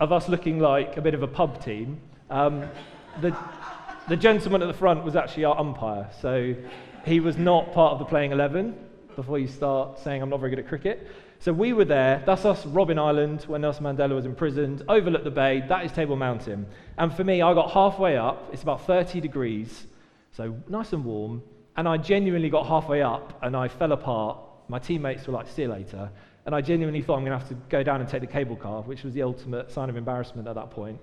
of 0.00 0.12
us 0.12 0.28
looking 0.28 0.58
like 0.58 0.96
a 0.96 1.00
bit 1.00 1.14
of 1.14 1.22
a 1.22 1.26
pub 1.26 1.64
team, 1.64 2.00
um, 2.30 2.68
the, 3.20 3.36
the 4.08 4.16
gentleman 4.16 4.62
at 4.62 4.66
the 4.66 4.74
front 4.74 5.02
was 5.04 5.16
actually 5.16 5.44
our 5.44 5.58
umpire. 5.58 6.08
So 6.20 6.54
he 7.04 7.20
was 7.20 7.36
not 7.36 7.72
part 7.72 7.92
of 7.92 7.98
the 7.98 8.04
playing 8.04 8.32
11 8.32 8.76
before 9.16 9.38
you 9.38 9.48
start 9.48 9.98
saying 9.98 10.22
I'm 10.22 10.30
not 10.30 10.40
very 10.40 10.50
good 10.50 10.60
at 10.60 10.68
cricket. 10.68 11.08
So 11.40 11.52
we 11.52 11.72
were 11.72 11.84
there. 11.84 12.22
That's 12.26 12.44
us, 12.44 12.64
Robben 12.64 12.98
Island, 12.98 13.44
when 13.44 13.60
Nelson 13.60 13.84
Mandela 13.84 14.14
was 14.14 14.26
imprisoned. 14.26 14.82
Overlook 14.88 15.22
the 15.22 15.30
bay. 15.30 15.64
That 15.68 15.84
is 15.84 15.92
Table 15.92 16.16
Mountain. 16.16 16.66
And 16.96 17.14
for 17.14 17.22
me, 17.22 17.42
I 17.42 17.54
got 17.54 17.70
halfway 17.70 18.16
up. 18.16 18.48
It's 18.52 18.62
about 18.62 18.86
30 18.86 19.20
degrees, 19.20 19.86
so 20.32 20.56
nice 20.68 20.92
and 20.92 21.04
warm. 21.04 21.42
And 21.76 21.88
I 21.88 21.96
genuinely 21.96 22.50
got 22.50 22.66
halfway 22.66 23.02
up 23.02 23.38
and 23.42 23.56
I 23.56 23.68
fell 23.68 23.92
apart. 23.92 24.38
My 24.66 24.80
teammates 24.80 25.28
were 25.28 25.32
like, 25.32 25.46
see 25.46 25.62
you 25.62 25.68
later. 25.68 26.10
And 26.44 26.54
I 26.54 26.60
genuinely 26.60 27.02
thought 27.02 27.18
I'm 27.18 27.24
going 27.24 27.38
to 27.38 27.44
have 27.44 27.48
to 27.50 27.54
go 27.68 27.84
down 27.84 28.00
and 28.00 28.10
take 28.10 28.20
the 28.20 28.26
cable 28.26 28.56
car, 28.56 28.82
which 28.82 29.04
was 29.04 29.14
the 29.14 29.22
ultimate 29.22 29.70
sign 29.70 29.88
of 29.88 29.96
embarrassment 29.96 30.48
at 30.48 30.56
that 30.56 30.70
point. 30.70 30.98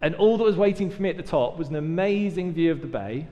And 0.00 0.14
all 0.14 0.38
that 0.38 0.44
was 0.44 0.56
waiting 0.56 0.90
for 0.90 1.02
me 1.02 1.10
at 1.10 1.18
the 1.18 1.22
top 1.22 1.58
was 1.58 1.68
an 1.68 1.76
amazing 1.76 2.54
view 2.54 2.72
of 2.72 2.80
the 2.80 2.86
bay, 2.86 3.26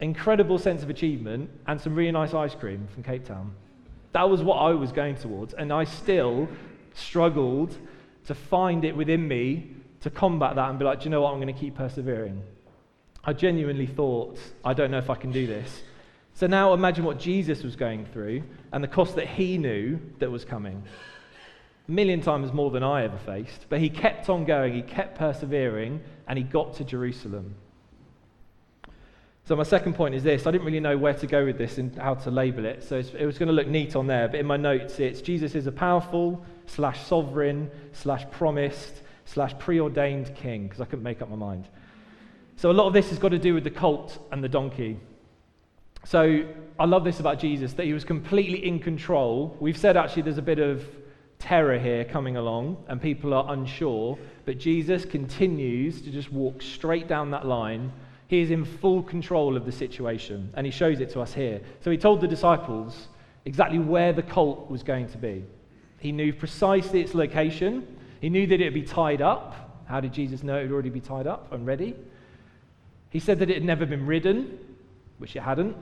incredible 0.00 0.58
sense 0.58 0.82
of 0.82 0.90
achievement, 0.90 1.50
and 1.66 1.80
some 1.80 1.94
really 1.94 2.12
nice 2.12 2.34
ice 2.34 2.54
cream 2.54 2.86
from 2.92 3.02
Cape 3.02 3.24
Town. 3.24 3.54
That 4.12 4.28
was 4.28 4.42
what 4.42 4.56
I 4.56 4.70
was 4.70 4.92
going 4.92 5.16
towards. 5.16 5.54
And 5.54 5.72
I 5.72 5.84
still 5.84 6.48
struggled 6.94 7.76
to 8.26 8.34
find 8.34 8.84
it 8.84 8.96
within 8.96 9.26
me 9.26 9.74
to 10.00 10.10
combat 10.10 10.56
that 10.56 10.70
and 10.70 10.78
be 10.78 10.84
like, 10.84 11.00
do 11.00 11.04
you 11.04 11.10
know 11.10 11.22
what? 11.22 11.32
I'm 11.32 11.40
going 11.40 11.52
to 11.52 11.58
keep 11.58 11.74
persevering. 11.74 12.42
I 13.24 13.32
genuinely 13.32 13.86
thought, 13.86 14.38
I 14.64 14.74
don't 14.74 14.90
know 14.90 14.98
if 14.98 15.10
I 15.10 15.14
can 15.14 15.30
do 15.30 15.46
this. 15.46 15.82
So 16.34 16.46
now 16.46 16.72
imagine 16.72 17.04
what 17.04 17.18
Jesus 17.18 17.62
was 17.62 17.76
going 17.76 18.06
through 18.06 18.42
and 18.72 18.82
the 18.82 18.88
cost 18.88 19.16
that 19.16 19.28
he 19.28 19.58
knew 19.58 20.00
that 20.18 20.30
was 20.30 20.44
coming. 20.44 20.82
A 21.88 21.90
million 21.90 22.20
times 22.20 22.52
more 22.52 22.70
than 22.70 22.82
I 22.82 23.04
ever 23.04 23.18
faced. 23.18 23.66
But 23.68 23.80
he 23.80 23.90
kept 23.90 24.28
on 24.28 24.44
going, 24.44 24.74
he 24.74 24.82
kept 24.82 25.18
persevering, 25.18 26.00
and 26.26 26.38
he 26.38 26.44
got 26.44 26.74
to 26.74 26.84
Jerusalem. 26.84 27.54
So, 29.52 29.56
my 29.56 29.64
second 29.64 29.92
point 29.96 30.14
is 30.14 30.22
this 30.22 30.46
I 30.46 30.50
didn't 30.50 30.64
really 30.64 30.80
know 30.80 30.96
where 30.96 31.12
to 31.12 31.26
go 31.26 31.44
with 31.44 31.58
this 31.58 31.76
and 31.76 31.94
how 31.98 32.14
to 32.14 32.30
label 32.30 32.64
it. 32.64 32.82
So, 32.82 32.96
it 32.96 33.26
was 33.26 33.36
going 33.36 33.48
to 33.48 33.52
look 33.52 33.66
neat 33.66 33.94
on 33.94 34.06
there, 34.06 34.26
but 34.26 34.40
in 34.40 34.46
my 34.46 34.56
notes, 34.56 34.98
it's 34.98 35.20
Jesus 35.20 35.54
is 35.54 35.66
a 35.66 35.70
powerful, 35.72 36.42
slash 36.64 37.04
sovereign, 37.04 37.70
slash 37.92 38.24
promised, 38.30 39.02
slash 39.26 39.52
preordained 39.58 40.34
king, 40.34 40.62
because 40.62 40.80
I 40.80 40.86
couldn't 40.86 41.02
make 41.02 41.20
up 41.20 41.28
my 41.28 41.36
mind. 41.36 41.68
So, 42.56 42.70
a 42.70 42.72
lot 42.72 42.86
of 42.86 42.94
this 42.94 43.10
has 43.10 43.18
got 43.18 43.28
to 43.28 43.38
do 43.38 43.52
with 43.52 43.64
the 43.64 43.70
colt 43.70 44.26
and 44.32 44.42
the 44.42 44.48
donkey. 44.48 44.98
So, 46.06 46.48
I 46.78 46.86
love 46.86 47.04
this 47.04 47.20
about 47.20 47.38
Jesus 47.38 47.74
that 47.74 47.84
he 47.84 47.92
was 47.92 48.04
completely 48.04 48.66
in 48.66 48.78
control. 48.78 49.54
We've 49.60 49.76
said 49.76 49.98
actually 49.98 50.22
there's 50.22 50.38
a 50.38 50.40
bit 50.40 50.60
of 50.60 50.82
terror 51.38 51.78
here 51.78 52.06
coming 52.06 52.38
along, 52.38 52.82
and 52.88 53.02
people 53.02 53.34
are 53.34 53.52
unsure, 53.52 54.18
but 54.46 54.56
Jesus 54.56 55.04
continues 55.04 56.00
to 56.00 56.10
just 56.10 56.32
walk 56.32 56.62
straight 56.62 57.06
down 57.06 57.32
that 57.32 57.44
line 57.44 57.92
he 58.32 58.40
is 58.40 58.50
in 58.50 58.64
full 58.64 59.02
control 59.02 59.58
of 59.58 59.66
the 59.66 59.70
situation, 59.70 60.50
and 60.54 60.64
he 60.64 60.72
shows 60.72 61.00
it 61.00 61.10
to 61.10 61.20
us 61.20 61.34
here. 61.34 61.60
So 61.80 61.90
he 61.90 61.98
told 61.98 62.22
the 62.22 62.26
disciples 62.26 63.08
exactly 63.44 63.78
where 63.78 64.14
the 64.14 64.22
colt 64.22 64.70
was 64.70 64.82
going 64.82 65.08
to 65.08 65.18
be. 65.18 65.44
He 65.98 66.12
knew 66.12 66.32
precisely 66.32 67.02
its 67.02 67.14
location, 67.14 67.86
he 68.22 68.30
knew 68.30 68.46
that 68.46 68.58
it 68.58 68.64
would 68.64 68.72
be 68.72 68.84
tied 68.84 69.20
up. 69.20 69.84
How 69.86 70.00
did 70.00 70.14
Jesus 70.14 70.42
know 70.42 70.56
it 70.56 70.62
would 70.62 70.72
already 70.72 70.88
be 70.88 70.98
tied 70.98 71.26
up 71.26 71.52
and 71.52 71.66
ready? 71.66 71.94
He 73.10 73.18
said 73.18 73.38
that 73.40 73.50
it 73.50 73.54
had 73.56 73.64
never 73.64 73.84
been 73.84 74.06
ridden, 74.06 74.58
which 75.18 75.36
it 75.36 75.42
hadn't. 75.42 75.76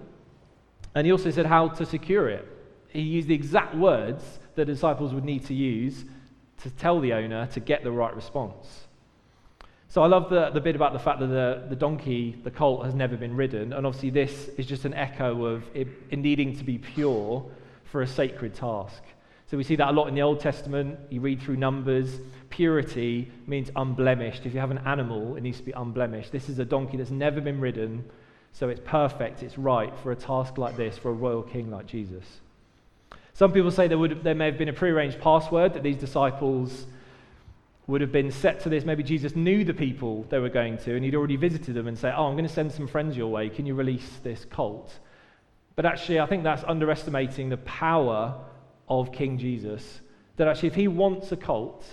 And 0.96 1.06
he 1.06 1.12
also 1.12 1.30
said 1.30 1.46
how 1.46 1.68
to 1.68 1.86
secure 1.86 2.28
it. 2.28 2.48
He 2.88 3.00
used 3.00 3.28
the 3.28 3.34
exact 3.34 3.76
words 3.76 4.40
the 4.56 4.64
disciples 4.64 5.14
would 5.14 5.24
need 5.24 5.46
to 5.46 5.54
use 5.54 6.04
to 6.62 6.70
tell 6.70 6.98
the 6.98 7.12
owner 7.12 7.46
to 7.52 7.60
get 7.60 7.84
the 7.84 7.92
right 7.92 8.12
response. 8.16 8.88
So 9.90 10.04
I 10.04 10.06
love 10.06 10.30
the, 10.30 10.50
the 10.50 10.60
bit 10.60 10.76
about 10.76 10.92
the 10.92 11.00
fact 11.00 11.18
that 11.18 11.26
the, 11.26 11.64
the 11.68 11.74
donkey, 11.74 12.36
the 12.44 12.50
colt, 12.50 12.84
has 12.84 12.94
never 12.94 13.16
been 13.16 13.34
ridden. 13.34 13.72
And 13.72 13.84
obviously, 13.84 14.10
this 14.10 14.48
is 14.56 14.64
just 14.64 14.84
an 14.84 14.94
echo 14.94 15.44
of 15.44 15.64
it, 15.74 15.88
it 16.10 16.18
needing 16.20 16.56
to 16.58 16.64
be 16.64 16.78
pure 16.78 17.44
for 17.82 18.02
a 18.02 18.06
sacred 18.06 18.54
task. 18.54 19.02
So 19.50 19.56
we 19.56 19.64
see 19.64 19.74
that 19.74 19.88
a 19.88 19.90
lot 19.90 20.06
in 20.06 20.14
the 20.14 20.22
Old 20.22 20.38
Testament. 20.38 20.96
You 21.10 21.20
read 21.20 21.42
through 21.42 21.56
Numbers. 21.56 22.20
Purity 22.50 23.32
means 23.48 23.72
unblemished. 23.74 24.46
If 24.46 24.54
you 24.54 24.60
have 24.60 24.70
an 24.70 24.78
animal, 24.78 25.34
it 25.34 25.40
needs 25.40 25.58
to 25.58 25.64
be 25.64 25.72
unblemished. 25.72 26.30
This 26.30 26.48
is 26.48 26.60
a 26.60 26.64
donkey 26.64 26.96
that's 26.96 27.10
never 27.10 27.40
been 27.40 27.60
ridden, 27.60 28.04
so 28.52 28.68
it's 28.68 28.80
perfect, 28.84 29.42
it's 29.42 29.58
right 29.58 29.92
for 30.04 30.12
a 30.12 30.16
task 30.16 30.56
like 30.56 30.76
this, 30.76 30.98
for 30.98 31.10
a 31.10 31.14
royal 31.14 31.42
king 31.42 31.68
like 31.68 31.86
Jesus. 31.86 32.24
Some 33.32 33.52
people 33.52 33.72
say 33.72 33.88
there, 33.88 33.98
would, 33.98 34.22
there 34.22 34.36
may 34.36 34.46
have 34.46 34.58
been 34.58 34.68
a 34.68 34.72
prearranged 34.72 35.20
password 35.20 35.74
that 35.74 35.82
these 35.82 35.96
disciples 35.96 36.86
would 37.90 38.00
have 38.00 38.12
been 38.12 38.30
set 38.30 38.60
to 38.60 38.68
this. 38.68 38.84
Maybe 38.84 39.02
Jesus 39.02 39.34
knew 39.34 39.64
the 39.64 39.74
people 39.74 40.24
they 40.30 40.38
were 40.38 40.48
going 40.48 40.78
to, 40.78 40.94
and 40.94 41.04
he'd 41.04 41.14
already 41.14 41.36
visited 41.36 41.74
them 41.74 41.88
and 41.88 41.98
say, 41.98 42.12
Oh, 42.16 42.26
I'm 42.26 42.34
going 42.34 42.46
to 42.46 42.52
send 42.52 42.72
some 42.72 42.86
friends 42.86 43.16
your 43.16 43.28
way. 43.28 43.50
Can 43.50 43.66
you 43.66 43.74
release 43.74 44.20
this 44.22 44.44
cult? 44.44 44.98
But 45.76 45.86
actually, 45.86 46.20
I 46.20 46.26
think 46.26 46.44
that's 46.44 46.62
underestimating 46.64 47.48
the 47.48 47.56
power 47.58 48.38
of 48.88 49.12
King 49.12 49.38
Jesus. 49.38 50.00
That 50.36 50.46
actually, 50.46 50.68
if 50.68 50.74
he 50.74 50.88
wants 50.88 51.32
a 51.32 51.36
cult, 51.36 51.84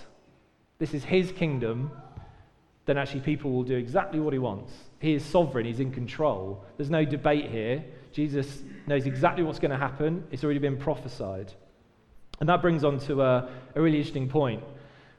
this 0.78 0.94
is 0.94 1.04
his 1.04 1.32
kingdom, 1.32 1.90
then 2.86 2.96
actually 2.96 3.20
people 3.20 3.50
will 3.50 3.64
do 3.64 3.76
exactly 3.76 4.20
what 4.20 4.32
he 4.32 4.38
wants. 4.38 4.72
He 5.00 5.14
is 5.14 5.24
sovereign, 5.24 5.66
he's 5.66 5.80
in 5.80 5.90
control. 5.90 6.64
There's 6.76 6.90
no 6.90 7.04
debate 7.04 7.50
here. 7.50 7.84
Jesus 8.12 8.62
knows 8.86 9.06
exactly 9.06 9.42
what's 9.42 9.58
going 9.58 9.70
to 9.70 9.76
happen, 9.76 10.24
it's 10.30 10.44
already 10.44 10.60
been 10.60 10.76
prophesied. 10.76 11.52
And 12.40 12.48
that 12.48 12.62
brings 12.62 12.84
on 12.84 13.00
to 13.00 13.20
a, 13.22 13.50
a 13.74 13.80
really 13.80 13.98
interesting 13.98 14.28
point 14.28 14.62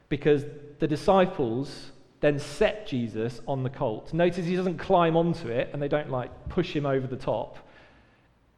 because 0.09 0.43
the 0.79 0.87
disciples 0.87 1.91
then 2.21 2.37
set 2.39 2.87
Jesus 2.87 3.41
on 3.47 3.63
the 3.63 3.69
colt. 3.69 4.13
Notice 4.13 4.45
he 4.45 4.55
doesn't 4.55 4.77
climb 4.77 5.15
onto 5.15 5.47
it 5.47 5.69
and 5.71 5.81
they 5.81 5.87
don't 5.87 6.09
like 6.09 6.49
push 6.49 6.75
him 6.75 6.85
over 6.85 7.07
the 7.07 7.15
top. 7.15 7.57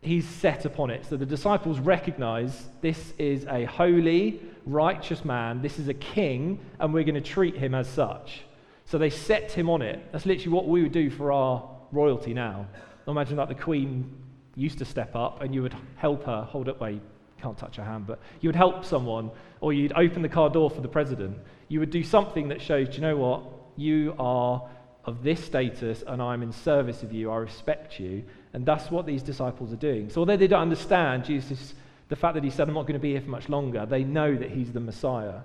He's 0.01 0.27
set 0.27 0.65
upon 0.65 0.89
it. 0.89 1.05
So 1.05 1.15
the 1.15 1.27
disciples 1.27 1.79
recognize 1.79 2.69
this 2.81 3.13
is 3.19 3.45
a 3.45 3.65
holy, 3.65 4.41
righteous 4.65 5.23
man. 5.23 5.62
This 5.62 5.77
is 5.77 5.89
a 5.89 5.93
king, 5.93 6.60
and 6.79 6.91
we're 6.91 7.03
going 7.03 7.13
to 7.13 7.21
treat 7.21 7.55
him 7.55 7.75
as 7.75 7.88
such. 7.88 8.41
So 8.86 8.97
they 8.97 9.12
set 9.12 9.51
him 9.51 9.69
on 9.69 9.84
it. 9.84 10.12
That's 10.12 10.25
literally 10.25 10.55
what 10.55 10.67
we 10.67 10.81
would 10.81 10.91
do 10.91 11.12
for 11.12 11.31
our 11.31 11.69
royalty 11.91 12.34
now. 12.34 12.65
Imagine 13.07 13.38
like 13.38 13.49
the 13.49 13.55
queen 13.55 14.12
used 14.55 14.79
to 14.79 14.86
step 14.86 15.15
up 15.15 15.41
and 15.41 15.53
you 15.53 15.62
would 15.62 15.75
help 15.97 16.25
her 16.25 16.43
hold 16.43 16.67
up, 16.67 16.81
you 16.81 16.99
can't 17.41 17.58
touch 17.58 17.77
a 17.77 17.84
hand, 17.84 18.08
but 18.08 18.19
you 18.39 18.49
would 18.49 18.56
help 18.56 18.86
someone, 18.86 19.32
or 19.60 19.73
you'd 19.73 19.93
open 19.93 20.21
the 20.21 20.30
car 20.30 20.49
door 20.49 20.69
for 20.69 20.82
the 20.82 20.88
president 20.88 21.38
you 21.71 21.80
would 21.80 21.89
do 21.89 22.04
something 22.04 22.49
that 22.49 22.62
shows, 22.62 22.89
do 22.89 22.95
you 22.95 23.01
know 23.01 23.15
what? 23.15 23.43
You 23.77 24.13
are 24.19 24.67
of 25.06 25.23
this 25.23 25.41
status 25.41 26.04
and 26.06 26.21
I'm 26.21 26.43
in 26.43 26.51
service 26.51 27.01
of 27.01 27.13
you. 27.13 27.32
I 27.32 27.38
respect 27.38 27.97
you. 27.97 28.25
And 28.51 28.65
that's 28.65 28.91
what 28.91 29.06
these 29.06 29.23
disciples 29.23 29.71
are 29.71 29.77
doing. 29.77 30.10
So, 30.10 30.19
although 30.19 30.36
they 30.36 30.47
don't 30.47 30.62
understand 30.62 31.23
Jesus, 31.23 31.73
the 32.10 32.17
fact 32.17 32.36
that 32.36 32.43
he 32.43 32.49
said, 32.49 32.67
I'm 32.67 32.73
not 32.73 32.82
going 32.82 32.95
to 32.95 32.99
be 32.99 33.12
here 33.12 33.21
for 33.21 33.30
much 33.30 33.47
longer, 33.47 33.86
they 33.86 34.04
know 34.04 34.36
that 34.36 34.51
he's 34.51 34.73
the 34.73 34.82
Messiah. 34.82 35.39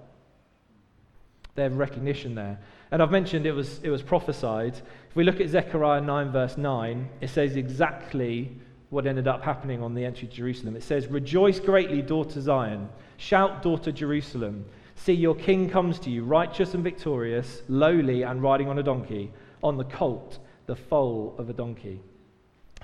They 1.55 1.63
have 1.63 1.77
recognition 1.77 2.35
there. 2.35 2.59
And 2.91 3.01
I've 3.01 3.13
mentioned 3.13 3.47
it 3.47 3.53
was, 3.53 3.79
it 3.85 3.91
was 3.91 4.03
prophesied. 4.03 4.75
If 5.09 5.15
we 5.15 5.23
look 5.23 5.41
at 5.41 5.49
Zechariah 5.49 6.01
9, 6.01 6.33
verse 6.33 6.59
9, 6.59 7.09
it 7.21 7.31
says 7.31 7.55
exactly 7.55 8.51
what 8.97 9.07
ended 9.07 9.29
up 9.29 9.43
happening 9.43 9.83
on 9.83 9.93
the 9.93 10.07
entry 10.07 10.27
to 10.27 10.35
Jerusalem. 10.35 10.75
It 10.75 10.83
says, 10.83 11.07
Rejoice 11.07 11.61
greatly, 11.61 12.01
daughter 12.01 12.41
Zion. 12.41 12.89
Shout, 13.19 13.63
daughter 13.63 13.93
Jerusalem. 13.93 14.65
See, 14.95 15.13
your 15.13 15.35
king 15.35 15.69
comes 15.69 15.99
to 16.01 16.11
you, 16.11 16.25
righteous 16.25 16.73
and 16.73 16.83
victorious, 16.83 17.61
lowly 17.69 18.23
and 18.23 18.43
riding 18.43 18.71
on 18.71 18.79
a 18.79 18.83
donkey, 18.83 19.31
on 19.63 19.77
the 19.77 19.85
colt, 19.85 20.39
the 20.65 20.75
foal 20.75 21.35
of 21.37 21.51
a 21.51 21.53
donkey. 21.53 22.01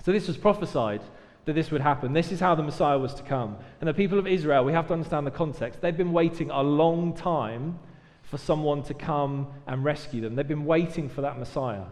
So 0.04 0.12
this 0.12 0.28
was 0.28 0.36
prophesied 0.36 1.00
that 1.46 1.54
this 1.54 1.70
would 1.70 1.80
happen. 1.80 2.12
This 2.12 2.30
is 2.30 2.38
how 2.38 2.54
the 2.54 2.62
Messiah 2.62 2.98
was 2.98 3.14
to 3.14 3.22
come. 3.22 3.56
And 3.80 3.88
the 3.88 3.94
people 3.94 4.18
of 4.18 4.26
Israel, 4.26 4.66
we 4.66 4.74
have 4.74 4.88
to 4.88 4.92
understand 4.92 5.26
the 5.26 5.30
context. 5.30 5.80
They've 5.80 5.96
been 5.96 6.12
waiting 6.12 6.50
a 6.50 6.62
long 6.62 7.14
time 7.14 7.78
for 8.24 8.36
someone 8.36 8.82
to 8.82 8.92
come 8.92 9.46
and 9.66 9.82
rescue 9.82 10.20
them. 10.20 10.34
They've 10.34 10.46
been 10.46 10.66
waiting 10.66 11.08
for 11.08 11.22
that 11.22 11.38
Messiah. 11.38 11.84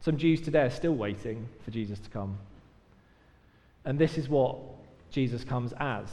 Some 0.00 0.16
Jews 0.16 0.40
today 0.40 0.62
are 0.62 0.70
still 0.70 0.94
waiting 0.94 1.46
for 1.62 1.70
Jesus 1.70 1.98
to 1.98 2.08
come. 2.08 2.38
And 3.86 3.98
this 3.98 4.18
is 4.18 4.28
what 4.28 4.58
Jesus 5.10 5.44
comes 5.44 5.72
as 5.78 6.08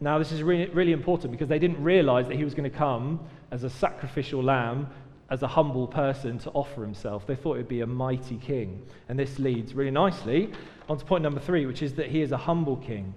Now, 0.00 0.18
this 0.18 0.32
is 0.32 0.42
really, 0.42 0.66
really 0.70 0.92
important 0.92 1.32
because 1.32 1.48
they 1.48 1.58
didn't 1.58 1.82
realize 1.82 2.26
that 2.28 2.36
he 2.36 2.44
was 2.44 2.54
going 2.54 2.70
to 2.70 2.76
come 2.76 3.20
as 3.50 3.64
a 3.64 3.70
sacrificial 3.70 4.42
lamb, 4.42 4.88
as 5.28 5.42
a 5.42 5.46
humble 5.46 5.86
person 5.86 6.38
to 6.38 6.50
offer 6.50 6.82
himself. 6.82 7.26
They 7.26 7.36
thought 7.36 7.54
it 7.54 7.58
would 7.58 7.68
be 7.68 7.82
a 7.82 7.86
mighty 7.86 8.36
king. 8.36 8.86
And 9.08 9.18
this 9.18 9.38
leads 9.38 9.74
really 9.74 9.90
nicely 9.90 10.52
on 10.88 10.98
to 10.98 11.04
point 11.04 11.22
number 11.22 11.40
three, 11.40 11.66
which 11.66 11.82
is 11.82 11.94
that 11.94 12.08
he 12.08 12.22
is 12.22 12.32
a 12.32 12.36
humble 12.36 12.76
king. 12.76 13.14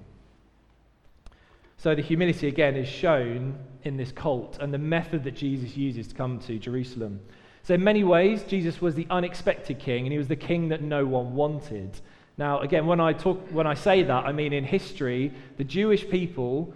So 1.77 1.93
the 1.93 2.01
humility 2.01 2.47
again 2.47 2.75
is 2.75 2.87
shown 2.87 3.57
in 3.83 3.97
this 3.97 4.11
cult 4.11 4.57
and 4.59 4.73
the 4.73 4.77
method 4.77 5.23
that 5.23 5.35
Jesus 5.35 5.77
uses 5.77 6.07
to 6.07 6.15
come 6.15 6.39
to 6.39 6.57
Jerusalem. 6.57 7.19
So, 7.63 7.73
in 7.73 7.83
many 7.83 8.03
ways, 8.03 8.43
Jesus 8.43 8.79
was 8.79 8.93
the 8.93 9.07
unexpected 9.09 9.79
king 9.79 10.05
and 10.05 10.11
he 10.11 10.17
was 10.17 10.27
the 10.27 10.35
king 10.35 10.69
that 10.69 10.81
no 10.81 11.05
one 11.05 11.33
wanted. 11.33 11.99
Now, 12.37 12.59
again, 12.59 12.85
when 12.85 12.99
I, 12.99 13.13
talk, 13.13 13.47
when 13.51 13.67
I 13.67 13.73
say 13.75 14.03
that, 14.03 14.25
I 14.25 14.31
mean 14.31 14.51
in 14.51 14.63
history, 14.65 15.31
the 15.57 15.63
Jewish 15.63 16.07
people 16.09 16.73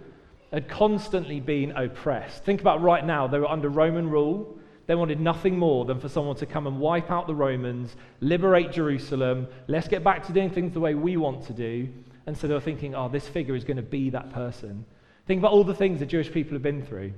had 0.52 0.68
constantly 0.68 1.38
been 1.38 1.72
oppressed. 1.72 2.44
Think 2.44 2.60
about 2.60 2.82
right 2.82 3.04
now, 3.04 3.26
they 3.26 3.38
were 3.38 3.50
under 3.50 3.68
Roman 3.68 4.08
rule. 4.08 4.58
They 4.86 4.96
wanted 4.96 5.20
nothing 5.20 5.56
more 5.56 5.84
than 5.84 6.00
for 6.00 6.08
someone 6.08 6.34
to 6.36 6.46
come 6.46 6.66
and 6.66 6.80
wipe 6.80 7.12
out 7.12 7.28
the 7.28 7.34
Romans, 7.34 7.94
liberate 8.20 8.72
Jerusalem, 8.72 9.46
let's 9.68 9.86
get 9.86 10.02
back 10.02 10.26
to 10.26 10.32
doing 10.32 10.50
things 10.50 10.72
the 10.72 10.80
way 10.80 10.96
we 10.96 11.16
want 11.16 11.46
to 11.46 11.52
do. 11.52 11.88
And 12.26 12.36
so 12.36 12.48
they 12.48 12.54
were 12.54 12.60
thinking, 12.60 12.96
oh, 12.96 13.08
this 13.08 13.28
figure 13.28 13.54
is 13.54 13.62
going 13.62 13.76
to 13.76 13.84
be 13.84 14.10
that 14.10 14.32
person. 14.32 14.84
Think 15.28 15.38
about 15.38 15.52
all 15.52 15.62
the 15.62 15.76
things 15.76 16.00
the 16.00 16.06
Jewish 16.06 16.32
people 16.32 16.54
have 16.54 16.62
been 16.62 16.84
through. 16.84 17.12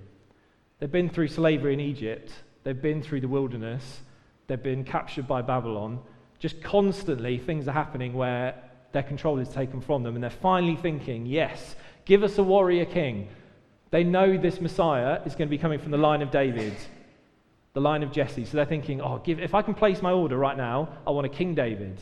They've 0.79 0.93
been 0.93 1.09
through 1.09 1.29
slavery 1.29 1.73
in 1.73 1.81
Egypt, 1.81 2.31
they've 2.63 2.83
been 2.83 3.03
through 3.03 3.23
the 3.23 3.29
wilderness, 3.29 4.03
they've 4.49 4.63
been 4.63 4.85
captured 4.85 5.27
by 5.27 5.41
Babylon. 5.41 6.01
Just 6.43 6.61
constantly, 6.61 7.39
things 7.39 7.69
are 7.69 7.73
happening 7.73 8.15
where 8.15 8.61
their 8.91 9.05
control 9.05 9.39
is 9.39 9.49
taken 9.49 9.81
from 9.81 10.03
them, 10.03 10.17
and 10.17 10.25
they're 10.25 10.29
finally 10.29 10.75
thinking, 10.75 11.25
yes, 11.25 11.77
give 12.05 12.25
us 12.25 12.37
a 12.37 12.43
warrior 12.43 12.85
king. 12.85 13.29
They 13.93 14.03
know 14.03 14.37
this 14.37 14.61
Messiah 14.61 15.21
is 15.25 15.37
going 15.37 15.47
to 15.47 15.57
be 15.57 15.57
coming 15.57 15.79
from 15.79 15.93
the 15.93 15.99
line 15.99 16.21
of 16.21 16.33
David, 16.33 16.75
the 17.75 17.81
line 17.81 18.03
of 18.03 18.11
Jesse. 18.11 18.45
So 18.45 18.57
they're 18.57 18.67
thinking, 18.67 19.01
oh, 19.01 19.23
give, 19.25 19.39
if 19.39 19.55
I 19.55 19.63
can 19.63 19.75
place 19.75 20.03
my 20.03 20.11
order 20.11 20.37
right 20.37 20.57
now, 20.57 20.89
I 21.07 21.13
want 21.13 21.27
a 21.27 21.31
King 21.31 21.55
David. 21.55 22.01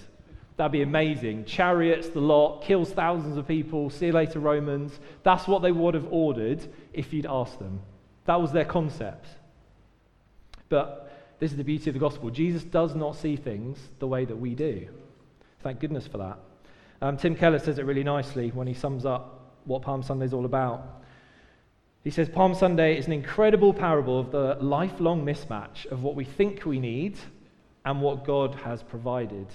That'd 0.56 0.72
be 0.72 0.80
amazing. 0.80 1.44
Chariots, 1.44 2.08
the 2.08 2.20
lot, 2.20 2.62
kills 2.62 2.90
thousands 2.92 3.36
of 3.36 3.46
people, 3.46 3.90
see 3.90 4.06
you 4.06 4.12
later, 4.12 4.40
Romans. 4.40 4.98
That's 5.22 5.46
what 5.46 5.60
they 5.60 5.72
would 5.72 5.92
have 5.92 6.06
ordered 6.10 6.66
if 6.94 7.12
you'd 7.12 7.26
asked 7.26 7.58
them. 7.58 7.82
That 8.24 8.40
was 8.40 8.52
their 8.52 8.64
concept. 8.64 9.26
But 10.70 11.09
this 11.40 11.50
is 11.50 11.56
the 11.56 11.64
beauty 11.64 11.88
of 11.88 11.94
the 11.94 12.00
gospel. 12.00 12.28
Jesus 12.28 12.62
does 12.62 12.94
not 12.94 13.16
see 13.16 13.34
things 13.34 13.78
the 13.98 14.06
way 14.06 14.26
that 14.26 14.36
we 14.36 14.54
do. 14.54 14.86
Thank 15.62 15.80
goodness 15.80 16.06
for 16.06 16.18
that. 16.18 16.38
Um, 17.00 17.16
Tim 17.16 17.34
Keller 17.34 17.58
says 17.58 17.78
it 17.78 17.86
really 17.86 18.04
nicely 18.04 18.50
when 18.50 18.66
he 18.66 18.74
sums 18.74 19.06
up 19.06 19.54
what 19.64 19.80
Palm 19.80 20.02
Sunday 20.02 20.26
is 20.26 20.34
all 20.34 20.44
about. 20.44 21.02
He 22.04 22.10
says 22.10 22.28
Palm 22.28 22.54
Sunday 22.54 22.98
is 22.98 23.06
an 23.06 23.14
incredible 23.14 23.72
parable 23.72 24.20
of 24.20 24.30
the 24.30 24.58
lifelong 24.60 25.24
mismatch 25.24 25.86
of 25.86 26.02
what 26.02 26.14
we 26.14 26.24
think 26.24 26.66
we 26.66 26.78
need 26.78 27.18
and 27.86 28.02
what 28.02 28.24
God 28.24 28.54
has 28.56 28.82
provided. 28.82 29.46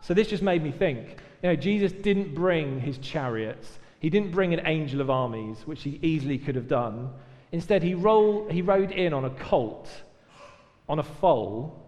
So 0.00 0.14
this 0.14 0.26
just 0.26 0.42
made 0.42 0.64
me 0.64 0.72
think. 0.72 1.16
You 1.42 1.50
know, 1.50 1.56
Jesus 1.56 1.92
didn't 1.92 2.34
bring 2.34 2.80
his 2.80 2.98
chariots. 2.98 3.78
He 4.00 4.10
didn't 4.10 4.32
bring 4.32 4.52
an 4.52 4.66
angel 4.66 5.00
of 5.00 5.10
armies, 5.10 5.58
which 5.64 5.84
he 5.84 6.00
easily 6.02 6.38
could 6.38 6.56
have 6.56 6.66
done. 6.66 7.10
Instead, 7.52 7.84
he, 7.84 7.94
roll, 7.94 8.48
he 8.48 8.62
rode 8.62 8.90
in 8.90 9.12
on 9.12 9.24
a 9.24 9.30
colt 9.30 9.88
on 10.90 10.98
a 10.98 11.04
foal 11.04 11.80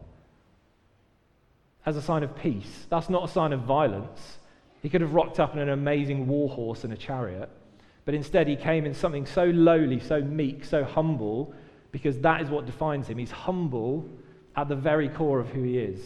as 1.84 1.96
a 1.96 2.02
sign 2.02 2.22
of 2.22 2.36
peace. 2.36 2.86
That's 2.88 3.10
not 3.10 3.28
a 3.28 3.32
sign 3.32 3.52
of 3.52 3.62
violence. 3.62 4.38
He 4.80 4.88
could 4.88 5.00
have 5.00 5.12
rocked 5.12 5.40
up 5.40 5.52
in 5.54 5.58
an 5.58 5.68
amazing 5.68 6.28
war 6.28 6.48
horse 6.48 6.84
and 6.84 6.92
a 6.92 6.96
chariot, 6.96 7.50
but 8.04 8.14
instead 8.14 8.46
he 8.46 8.56
came 8.56 8.86
in 8.86 8.94
something 8.94 9.26
so 9.26 9.44
lowly, 9.44 9.98
so 9.98 10.20
meek, 10.20 10.64
so 10.64 10.84
humble, 10.84 11.52
because 11.90 12.18
that 12.20 12.40
is 12.40 12.48
what 12.48 12.64
defines 12.64 13.08
him. 13.08 13.18
He's 13.18 13.32
humble 13.32 14.08
at 14.56 14.68
the 14.68 14.76
very 14.76 15.08
core 15.08 15.40
of 15.40 15.48
who 15.48 15.62
he 15.62 15.78
is. 15.78 16.00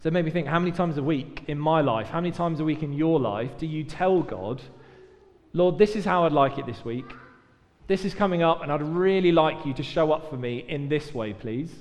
So 0.00 0.08
it 0.08 0.12
made 0.12 0.24
me 0.24 0.30
think 0.30 0.48
how 0.48 0.58
many 0.58 0.72
times 0.72 0.98
a 0.98 1.02
week 1.02 1.44
in 1.46 1.58
my 1.58 1.80
life, 1.80 2.08
how 2.08 2.20
many 2.20 2.32
times 2.32 2.60
a 2.60 2.64
week 2.64 2.82
in 2.82 2.92
your 2.92 3.18
life 3.20 3.58
do 3.58 3.66
you 3.66 3.84
tell 3.84 4.22
God, 4.22 4.60
Lord, 5.52 5.78
this 5.78 5.96
is 5.96 6.04
how 6.04 6.24
I'd 6.24 6.32
like 6.32 6.58
it 6.58 6.66
this 6.66 6.84
week? 6.84 7.10
This 7.88 8.04
is 8.04 8.12
coming 8.12 8.42
up, 8.42 8.62
and 8.62 8.70
I'd 8.70 8.82
really 8.82 9.32
like 9.32 9.64
you 9.64 9.72
to 9.72 9.82
show 9.82 10.12
up 10.12 10.28
for 10.28 10.36
me 10.36 10.62
in 10.68 10.90
this 10.90 11.14
way, 11.14 11.32
please. 11.32 11.72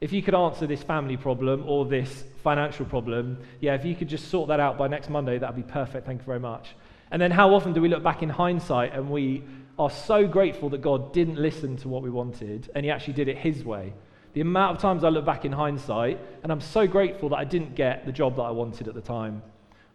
If 0.00 0.12
you 0.12 0.20
could 0.20 0.34
answer 0.34 0.66
this 0.66 0.82
family 0.82 1.16
problem 1.16 1.62
or 1.64 1.86
this 1.86 2.24
financial 2.42 2.84
problem, 2.84 3.38
yeah, 3.60 3.76
if 3.76 3.84
you 3.84 3.94
could 3.94 4.08
just 4.08 4.32
sort 4.32 4.48
that 4.48 4.58
out 4.58 4.76
by 4.76 4.88
next 4.88 5.10
Monday, 5.10 5.38
that'd 5.38 5.54
be 5.54 5.62
perfect. 5.62 6.06
Thank 6.06 6.22
you 6.22 6.26
very 6.26 6.40
much. 6.40 6.74
And 7.12 7.22
then 7.22 7.30
how 7.30 7.54
often 7.54 7.72
do 7.72 7.80
we 7.80 7.88
look 7.88 8.02
back 8.02 8.20
in 8.20 8.30
hindsight 8.30 8.94
and 8.94 9.08
we 9.08 9.44
are 9.78 9.90
so 9.90 10.26
grateful 10.26 10.70
that 10.70 10.82
God 10.82 11.12
didn't 11.12 11.36
listen 11.36 11.76
to 11.78 11.88
what 11.88 12.02
we 12.02 12.10
wanted 12.10 12.68
and 12.74 12.84
He 12.84 12.90
actually 12.90 13.14
did 13.14 13.28
it 13.28 13.38
His 13.38 13.64
way? 13.64 13.92
The 14.32 14.40
amount 14.40 14.74
of 14.74 14.82
times 14.82 15.04
I 15.04 15.08
look 15.08 15.24
back 15.24 15.44
in 15.44 15.52
hindsight 15.52 16.18
and 16.42 16.50
I'm 16.50 16.60
so 16.60 16.88
grateful 16.88 17.28
that 17.28 17.36
I 17.36 17.44
didn't 17.44 17.76
get 17.76 18.06
the 18.06 18.12
job 18.12 18.34
that 18.36 18.42
I 18.42 18.50
wanted 18.50 18.88
at 18.88 18.94
the 18.94 19.00
time 19.00 19.40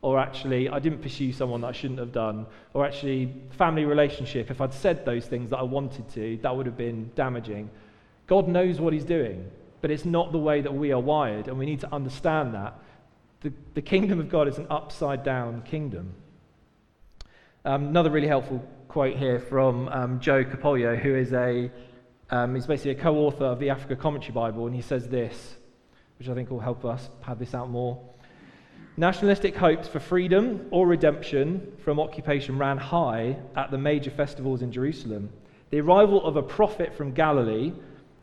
or 0.02 0.20
actually 0.20 0.70
I 0.70 0.80
didn't 0.80 1.02
pursue 1.02 1.34
someone 1.34 1.62
that 1.62 1.68
I 1.68 1.72
shouldn't 1.72 2.00
have 2.00 2.12
done, 2.12 2.46
or 2.74 2.86
actually 2.86 3.34
family 3.52 3.86
relationship, 3.86 4.50
if 4.50 4.62
I'd 4.62 4.74
said 4.74 5.06
those 5.06 5.26
things 5.26 5.50
that 5.50 5.58
I 5.58 5.64
wanted 5.64 6.10
to, 6.14 6.38
that 6.42 6.56
would 6.56 6.66
have 6.66 6.78
been 6.78 7.12
damaging. 7.16 7.70
God 8.28 8.48
knows 8.48 8.80
what 8.80 8.94
He's 8.94 9.06
doing, 9.06 9.50
but 9.82 9.92
it's 9.92 10.06
not 10.06 10.32
the 10.32 10.38
way 10.38 10.62
that 10.62 10.74
we 10.74 10.92
are 10.92 11.00
wired, 11.00 11.48
and 11.48 11.58
we 11.58 11.66
need 11.66 11.82
to 11.82 11.94
understand 11.94 12.54
that. 12.54 12.80
The, 13.42 13.54
the 13.74 13.82
kingdom 13.82 14.20
of 14.20 14.30
God 14.30 14.48
is 14.48 14.58
an 14.58 14.68
upside 14.70 15.24
down 15.24 15.62
kingdom. 15.64 16.14
Um, 17.66 17.88
another 17.88 18.10
really 18.10 18.28
helpful 18.28 18.66
quote 18.88 19.18
here 19.18 19.40
from 19.40 19.88
um, 19.90 20.20
Joe 20.20 20.44
Capollo, 20.44 20.98
who 20.98 21.16
is 21.16 21.34
a 21.34 21.72
um, 22.32 22.54
he's 22.54 22.68
basically 22.68 22.92
a 22.92 22.96
co-author 22.96 23.46
of 23.46 23.60
the 23.60 23.72
Africa 23.72 23.96
Commentary 23.96 24.34
Bible, 24.34 24.68
and 24.68 24.76
he 24.76 24.82
says 24.82 25.08
this, 25.08 25.56
which 26.20 26.30
I 26.30 26.36
think 26.36 26.52
will 26.52 26.60
help 26.60 26.86
us 26.86 27.10
pad 27.22 27.40
this 27.40 27.56
out 27.56 27.70
more. 27.70 28.00
Nationalistic 29.00 29.56
hopes 29.56 29.88
for 29.88 30.02
freedom 30.02 30.68
or 30.72 30.86
redemption 30.86 31.72
from 31.86 32.02
occupation 32.02 32.58
ran 32.58 32.78
high 32.78 33.38
at 33.56 33.72
the 33.72 33.78
major 33.78 34.12
festivals 34.12 34.62
in 34.62 34.74
Jerusalem. 34.74 35.30
The 35.70 35.80
arrival 35.80 36.22
of 36.26 36.36
a 36.36 36.44
prophet 36.44 36.94
from 36.94 37.14
Galilee, 37.14 37.72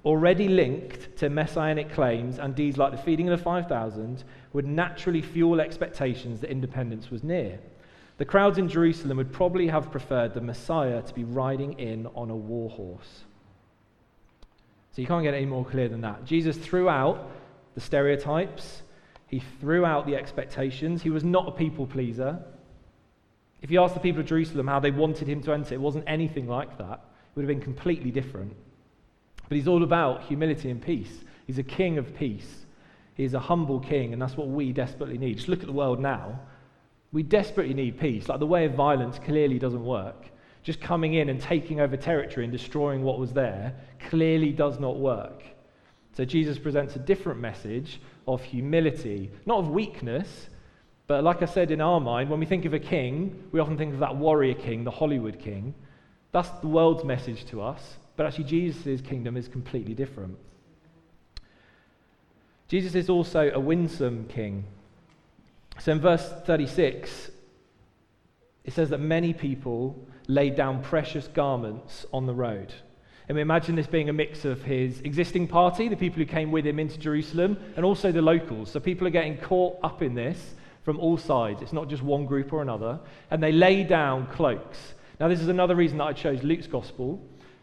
already 0.05 0.49
linked 0.49 1.17
to 1.17 1.31
messianic 1.31 1.91
claims 1.95 2.39
and 2.39 2.55
deeds 2.55 2.77
like 2.77 2.93
the 2.93 2.99
feeding 2.99 3.27
of 3.31 3.39
the 3.39 3.43
5,000, 3.43 4.23
would 4.53 4.67
naturally 4.67 5.23
fuel 5.23 5.62
expectations 5.62 6.43
that 6.43 6.51
independence 6.51 7.11
was 7.11 7.25
near. 7.25 7.59
The 8.19 8.27
crowds 8.27 8.59
in 8.59 8.69
Jerusalem 8.69 9.17
would 9.17 9.33
probably 9.33 9.69
have 9.69 9.91
preferred 9.91 10.35
the 10.35 10.43
Messiah 10.43 11.01
to 11.01 11.15
be 11.15 11.25
riding 11.25 11.73
in 11.79 12.07
on 12.09 12.29
a 12.29 12.37
war 12.37 12.69
horse. 12.69 13.25
So 14.93 15.01
you 15.01 15.09
can't 15.09 15.25
get 15.25 15.33
any 15.33 15.47
more 15.47 15.65
clear 15.65 15.89
than 15.89 16.03
that. 16.03 16.27
Jesus 16.27 16.59
threw 16.59 16.91
out 16.91 17.31
the 17.75 17.81
stereotypes 17.81 18.83
he 19.27 19.43
threw 19.61 19.85
out 19.85 20.07
the 20.07 20.17
expectations. 20.17 21.03
He 21.03 21.11
was 21.11 21.25
not 21.25 21.49
a 21.49 21.53
people 21.53 21.87
pleaser. 21.87 22.39
If 23.61 23.71
you 23.71 23.83
ask 23.83 23.95
the 23.95 24.01
people 24.01 24.21
of 24.21 24.27
Jerusalem 24.27 24.69
how 24.69 24.81
they 24.81 24.91
wanted 24.91 25.29
him 25.29 25.43
to 25.43 25.53
enter, 25.53 25.75
it 25.75 25.81
wasn't 25.81 26.05
anything 26.07 26.47
like 26.47 26.79
that. 26.79 27.01
It 27.01 27.37
would 27.37 27.43
have 27.43 27.49
been 27.49 27.61
completely 27.61 28.11
different. 28.11 28.55
But 29.49 29.57
he's 29.57 29.69
all 29.69 29.83
about 29.83 30.23
humility 30.25 30.71
and 30.71 30.81
peace. 30.81 31.25
He's 31.47 31.59
a 31.59 31.65
king 31.65 31.99
of 31.99 32.15
peace. 32.17 32.67
He's 33.15 33.35
a 33.35 33.41
humble 33.41 33.81
king, 33.81 34.12
and 34.12 34.21
that's 34.21 34.37
what 34.37 34.49
we 34.49 34.73
desperately 34.73 35.19
need. 35.19 35.37
Just 35.37 35.49
look 35.49 35.61
at 35.61 35.67
the 35.67 35.73
world 35.73 36.01
now. 36.01 36.39
We 37.12 37.23
desperately 37.23 37.75
need 37.75 37.99
peace. 37.99 38.29
Like 38.29 38.41
the 38.41 38.47
way 38.47 38.67
of 38.67 38.75
violence 38.75 39.19
clearly 39.19 39.59
doesn't 39.59 39.85
work. 39.85 40.27
Just 40.62 40.81
coming 40.81 41.15
in 41.15 41.29
and 41.29 41.41
taking 41.41 41.81
over 41.81 41.97
territory 41.97 42.45
and 42.45 42.53
destroying 42.53 43.03
what 43.03 43.19
was 43.19 43.33
there 43.33 43.75
clearly 44.09 44.51
does 44.51 44.79
not 44.79 44.99
work. 44.99 45.43
So 46.12 46.25
Jesus 46.25 46.59
presents 46.59 46.97
a 46.97 46.99
different 46.99 47.41
message 47.41 48.01
of 48.27 48.43
humility, 48.43 49.31
not 49.45 49.59
of 49.59 49.69
weakness, 49.69 50.49
but 51.07 51.23
like 51.23 51.43
I 51.43 51.47
said 51.47 51.71
in 51.71 51.81
our 51.81 52.01
mind, 52.01 52.29
when 52.31 52.41
we 52.41 52.47
think 52.47 52.65
of 52.65 52.75
a 52.75 52.81
king, 52.81 53.45
we 53.53 53.61
often 53.61 53.79
think 53.79 53.95
of 53.95 54.01
that 54.01 54.17
warrior 54.17 54.55
king, 54.55 54.85
the 54.85 54.91
Hollywood 54.91 55.39
king. 55.39 55.75
That's 56.33 56.49
the 56.61 56.67
world's 56.67 57.05
message 57.05 57.45
to 57.47 57.62
us, 57.62 57.97
but 58.17 58.27
actually, 58.27 58.45
Jesus' 58.45 59.01
kingdom 59.01 59.37
is 59.37 59.47
completely 59.47 59.95
different. 59.95 60.37
Jesus 62.69 62.95
is 62.95 63.09
also 63.09 63.51
a 63.55 63.61
winsome 63.61 64.27
king. 64.29 64.65
So 65.79 65.93
in 65.93 66.01
verse 66.01 66.33
36, 66.47 67.31
it 68.65 68.73
says 68.73 68.91
that 68.91 68.99
many 68.99 69.33
people 69.33 69.97
laid 70.27 70.57
down 70.57 70.83
precious 70.83 71.29
garments 71.29 72.07
on 72.12 72.27
the 72.27 72.35
road. 72.35 72.73
And 73.29 73.37
we 73.37 73.43
imagine 73.43 73.75
this 73.75 73.89
being 73.89 74.09
a 74.09 74.12
mix 74.12 74.45
of 74.45 74.62
his 74.62 75.01
existing 75.01 75.49
party, 75.49 75.89
the 75.89 75.97
people 75.97 76.19
who 76.19 76.27
came 76.27 76.53
with 76.53 76.65
him 76.65 76.79
into 76.79 76.97
Jerusalem, 76.99 77.59
and 77.75 77.85
also 77.85 78.12
the 78.12 78.23
locals. 78.23 78.71
So 78.71 78.79
people 78.79 79.07
are 79.07 79.11
getting 79.11 79.37
caught 79.37 79.79
up 79.83 80.01
in 80.01 80.15
this 80.15 80.55
from 80.85 81.01
all 81.01 81.19
sides. 81.19 81.62
It's 81.62 81.73
not 81.73 81.89
just 81.89 82.03
one 82.03 82.27
group 82.27 82.53
or 82.53 82.62
another. 82.62 83.01
And 83.31 83.43
they 83.43 83.51
lay 83.51 83.83
down 83.83 84.29
cloaks. 84.29 84.79
Now, 85.19 85.27
this 85.27 85.41
is 85.41 85.49
another 85.49 85.75
reason 85.75 85.99
that 85.99 86.05
I 86.05 86.12
chose 86.12 86.43
Luke's 86.45 86.69
gospel, 86.69 87.21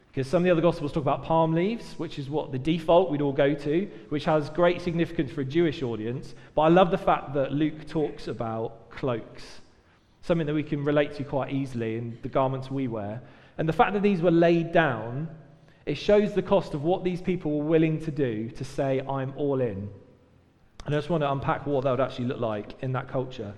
because 0.10 0.28
some 0.28 0.40
of 0.40 0.44
the 0.44 0.52
other 0.52 0.62
gospels 0.62 0.92
talk 0.92 1.04
about 1.04 1.24
palm 1.24 1.54
leaves, 1.54 1.94
which 1.98 2.20
is 2.20 2.30
what 2.30 2.52
the 2.52 2.60
default 2.60 3.10
we'd 3.10 3.22
all 3.22 3.32
go 3.32 3.54
to, 3.54 3.90
which 4.10 4.26
has 4.26 4.50
great 4.50 4.82
significance 4.82 5.32
for 5.32 5.42
a 5.42 5.46
Jewish 5.46 5.82
audience. 5.82 6.36
But 6.56 6.64
I 6.64 6.68
love 6.68 6.92
the 6.92 6.98
fact 6.98 7.34
that 7.36 7.54
Luke 7.54 7.88
talks 7.88 8.28
about 8.28 8.90
cloaks. 8.90 9.44
something 10.24 10.48
that 10.48 10.54
we 10.54 10.64
can 10.64 10.84
relate 10.84 11.14
to 11.16 11.24
quite 11.24 11.52
easily 11.52 11.98
in 11.98 12.18
the 12.22 12.30
garments 12.30 12.72
we 12.72 12.88
wear. 12.88 13.22
And 13.58 13.70
the 13.70 13.74
fact 13.74 13.94
that 13.94 14.02
these 14.02 14.22
were 14.22 14.32
laid 14.32 14.72
down, 14.72 15.30
it 15.86 15.96
shows 15.96 16.34
the 16.34 16.42
cost 16.42 16.74
of 16.74 16.84
what 16.84 17.04
these 17.04 17.22
people 17.22 17.60
were 17.60 17.66
willing 17.66 18.00
to 18.02 18.12
do 18.12 18.50
to 18.50 18.64
say, 18.64 19.02
I'm 19.02 19.34
all 19.36 19.60
in. 19.62 19.90
And 20.86 20.94
I 20.94 20.98
just 20.98 21.10
want 21.10 21.22
to 21.22 21.32
unpack 21.32 21.66
what 21.66 21.84
that 21.84 21.92
would 21.92 22.00
actually 22.00 22.26
look 22.26 22.40
like 22.40 22.74
in 22.82 22.92
that 22.94 23.08
culture. 23.08 23.54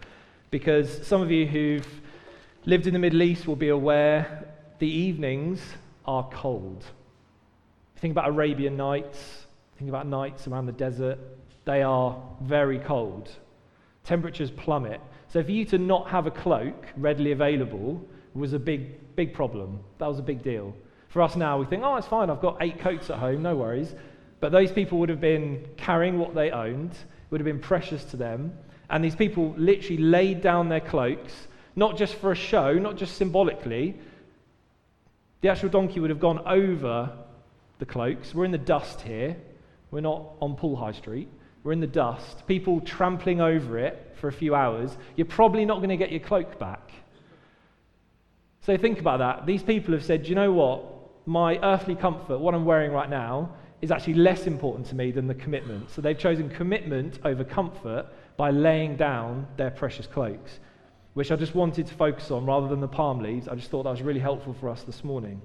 Because 0.51 1.05
some 1.05 1.21
of 1.21 1.31
you 1.31 1.45
who've 1.45 1.87
lived 2.65 2.87
in 2.87 2.93
the 2.93 2.99
Middle 2.99 3.21
East 3.21 3.47
will 3.47 3.55
be 3.55 3.69
aware 3.69 4.47
the 4.79 4.87
evenings 4.87 5.61
are 6.05 6.27
cold. 6.31 6.83
Think 7.97 8.11
about 8.11 8.29
Arabian 8.29 8.75
nights, 8.75 9.45
think 9.77 9.89
about 9.89 10.07
nights 10.07 10.47
around 10.47 10.65
the 10.65 10.71
desert. 10.71 11.17
They 11.65 11.81
are 11.81 12.21
very 12.41 12.79
cold. 12.79 13.29
Temperatures 14.03 14.51
plummet. 14.51 15.01
So 15.27 15.43
for 15.43 15.51
you 15.51 15.65
to 15.65 15.77
not 15.77 16.09
have 16.09 16.27
a 16.27 16.31
cloak 16.31 16.85
readily 16.97 17.31
available 17.31 18.05
was 18.35 18.53
a 18.53 18.59
big, 18.59 19.15
big 19.15 19.33
problem. 19.33 19.79
That 19.97 20.07
was 20.07 20.19
a 20.19 20.23
big 20.23 20.43
deal. 20.43 20.75
For 21.15 21.21
us 21.21 21.37
now, 21.37 21.57
we 21.57 21.65
think, 21.65 21.81
oh, 21.81 21.95
it's 21.95 22.07
fine, 22.07 22.29
I've 22.29 22.41
got 22.41 22.57
eight 22.59 22.77
coats 22.79 23.09
at 23.09 23.17
home, 23.17 23.41
no 23.41 23.55
worries. 23.55 23.95
But 24.41 24.51
those 24.51 24.69
people 24.69 24.97
would 24.97 25.07
have 25.07 25.21
been 25.21 25.65
carrying 25.77 26.19
what 26.19 26.35
they 26.35 26.51
owned, 26.51 26.91
it 26.91 27.31
would 27.31 27.39
have 27.39 27.45
been 27.45 27.61
precious 27.61 28.03
to 28.11 28.17
them. 28.17 28.51
And 28.89 29.01
these 29.01 29.15
people 29.15 29.53
literally 29.55 29.95
laid 29.95 30.41
down 30.41 30.67
their 30.67 30.81
cloaks, 30.81 31.31
not 31.73 31.95
just 31.95 32.15
for 32.15 32.33
a 32.33 32.35
show, 32.35 32.73
not 32.73 32.97
just 32.97 33.15
symbolically. 33.15 33.95
The 35.39 35.47
actual 35.47 35.69
donkey 35.69 36.01
would 36.01 36.09
have 36.09 36.19
gone 36.19 36.39
over 36.45 37.09
the 37.79 37.85
cloaks. 37.85 38.35
We're 38.35 38.43
in 38.43 38.51
the 38.51 38.57
dust 38.57 38.99
here. 38.99 39.37
We're 39.91 40.01
not 40.01 40.33
on 40.41 40.57
Poole 40.57 40.75
High 40.75 40.91
Street. 40.91 41.29
We're 41.63 41.71
in 41.71 41.79
the 41.79 41.87
dust. 41.87 42.45
People 42.45 42.81
trampling 42.81 43.39
over 43.39 43.79
it 43.79 44.17
for 44.19 44.27
a 44.27 44.33
few 44.33 44.53
hours. 44.53 44.97
You're 45.15 45.27
probably 45.27 45.63
not 45.63 45.77
going 45.77 45.87
to 45.87 45.97
get 45.97 46.11
your 46.11 46.19
cloak 46.19 46.59
back. 46.59 46.91
So 48.63 48.75
think 48.75 48.99
about 48.99 49.19
that. 49.19 49.45
These 49.45 49.63
people 49.63 49.93
have 49.93 50.03
said, 50.03 50.27
you 50.27 50.35
know 50.35 50.51
what? 50.51 50.91
My 51.25 51.57
earthly 51.63 51.95
comfort, 51.95 52.39
what 52.39 52.53
I'm 52.53 52.65
wearing 52.65 52.91
right 52.91 53.09
now, 53.09 53.49
is 53.81 53.91
actually 53.91 54.15
less 54.15 54.47
important 54.47 54.87
to 54.87 54.95
me 54.95 55.11
than 55.11 55.27
the 55.27 55.35
commitment. 55.35 55.89
So 55.89 56.01
they've 56.01 56.17
chosen 56.17 56.49
commitment 56.49 57.19
over 57.23 57.43
comfort 57.43 58.07
by 58.37 58.51
laying 58.51 58.95
down 58.95 59.47
their 59.57 59.71
precious 59.71 60.07
cloaks, 60.07 60.59
which 61.13 61.31
I 61.31 61.35
just 61.35 61.55
wanted 61.55 61.87
to 61.87 61.93
focus 61.93 62.31
on 62.31 62.45
rather 62.45 62.67
than 62.67 62.79
the 62.79 62.87
palm 62.87 63.19
leaves. 63.19 63.47
I 63.47 63.55
just 63.55 63.69
thought 63.69 63.83
that 63.83 63.91
was 63.91 64.01
really 64.01 64.19
helpful 64.19 64.53
for 64.53 64.69
us 64.69 64.83
this 64.83 65.03
morning. 65.03 65.41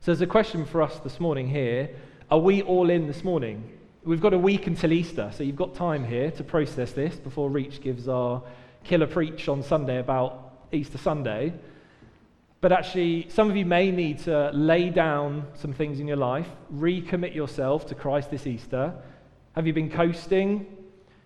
So 0.00 0.12
there's 0.12 0.20
a 0.20 0.26
question 0.26 0.64
for 0.66 0.82
us 0.82 0.98
this 1.00 1.18
morning 1.18 1.48
here 1.48 1.90
Are 2.30 2.38
we 2.38 2.62
all 2.62 2.90
in 2.90 3.06
this 3.06 3.24
morning? 3.24 3.70
We've 4.04 4.20
got 4.20 4.34
a 4.34 4.38
week 4.38 4.66
until 4.66 4.92
Easter, 4.92 5.30
so 5.34 5.42
you've 5.42 5.56
got 5.56 5.74
time 5.74 6.04
here 6.04 6.30
to 6.32 6.44
process 6.44 6.92
this 6.92 7.16
before 7.16 7.48
Rich 7.48 7.80
gives 7.80 8.06
our 8.06 8.42
killer 8.84 9.06
preach 9.06 9.48
on 9.48 9.62
Sunday 9.62 9.98
about 9.98 10.66
Easter 10.72 10.98
Sunday. 10.98 11.54
But 12.64 12.72
actually, 12.72 13.28
some 13.28 13.50
of 13.50 13.58
you 13.58 13.66
may 13.66 13.90
need 13.90 14.20
to 14.20 14.50
lay 14.54 14.88
down 14.88 15.46
some 15.52 15.74
things 15.74 16.00
in 16.00 16.08
your 16.08 16.16
life, 16.16 16.46
recommit 16.74 17.34
yourself 17.34 17.84
to 17.88 17.94
Christ 17.94 18.30
this 18.30 18.46
Easter. 18.46 18.94
Have 19.54 19.66
you 19.66 19.74
been 19.74 19.90
coasting? 19.90 20.60
Do 20.60 20.64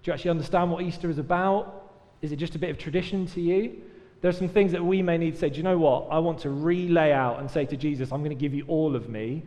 you 0.03 0.13
actually 0.13 0.33
understand 0.33 0.73
what 0.73 0.83
Easter 0.83 1.09
is 1.09 1.19
about? 1.19 1.93
Is 2.23 2.33
it 2.33 2.37
just 2.39 2.57
a 2.57 2.59
bit 2.59 2.71
of 2.71 2.79
tradition 2.79 3.25
to 3.29 3.41
you? 3.41 3.81
There 4.21 4.31
are 4.31 4.33
some 4.33 4.49
things 4.49 4.73
that 4.73 4.85
we 4.85 5.01
may 5.01 5.17
need 5.17 5.35
to 5.35 5.39
say, 5.39 5.49
do 5.49 5.59
you 5.59 5.63
know 5.63 5.79
what? 5.79 6.09
I 6.11 6.19
want 6.19 6.41
to 6.41 6.51
relay 6.51 7.13
out 7.13 7.39
and 7.39 7.49
say 7.49 7.65
to 7.67 7.77
Jesus, 7.77 8.11
I'm 8.11 8.25
going 8.25 8.37
to 8.37 8.43
give 8.43 8.53
you 8.53 8.65
all 8.67 8.97
of 8.97 9.09
me 9.09 9.45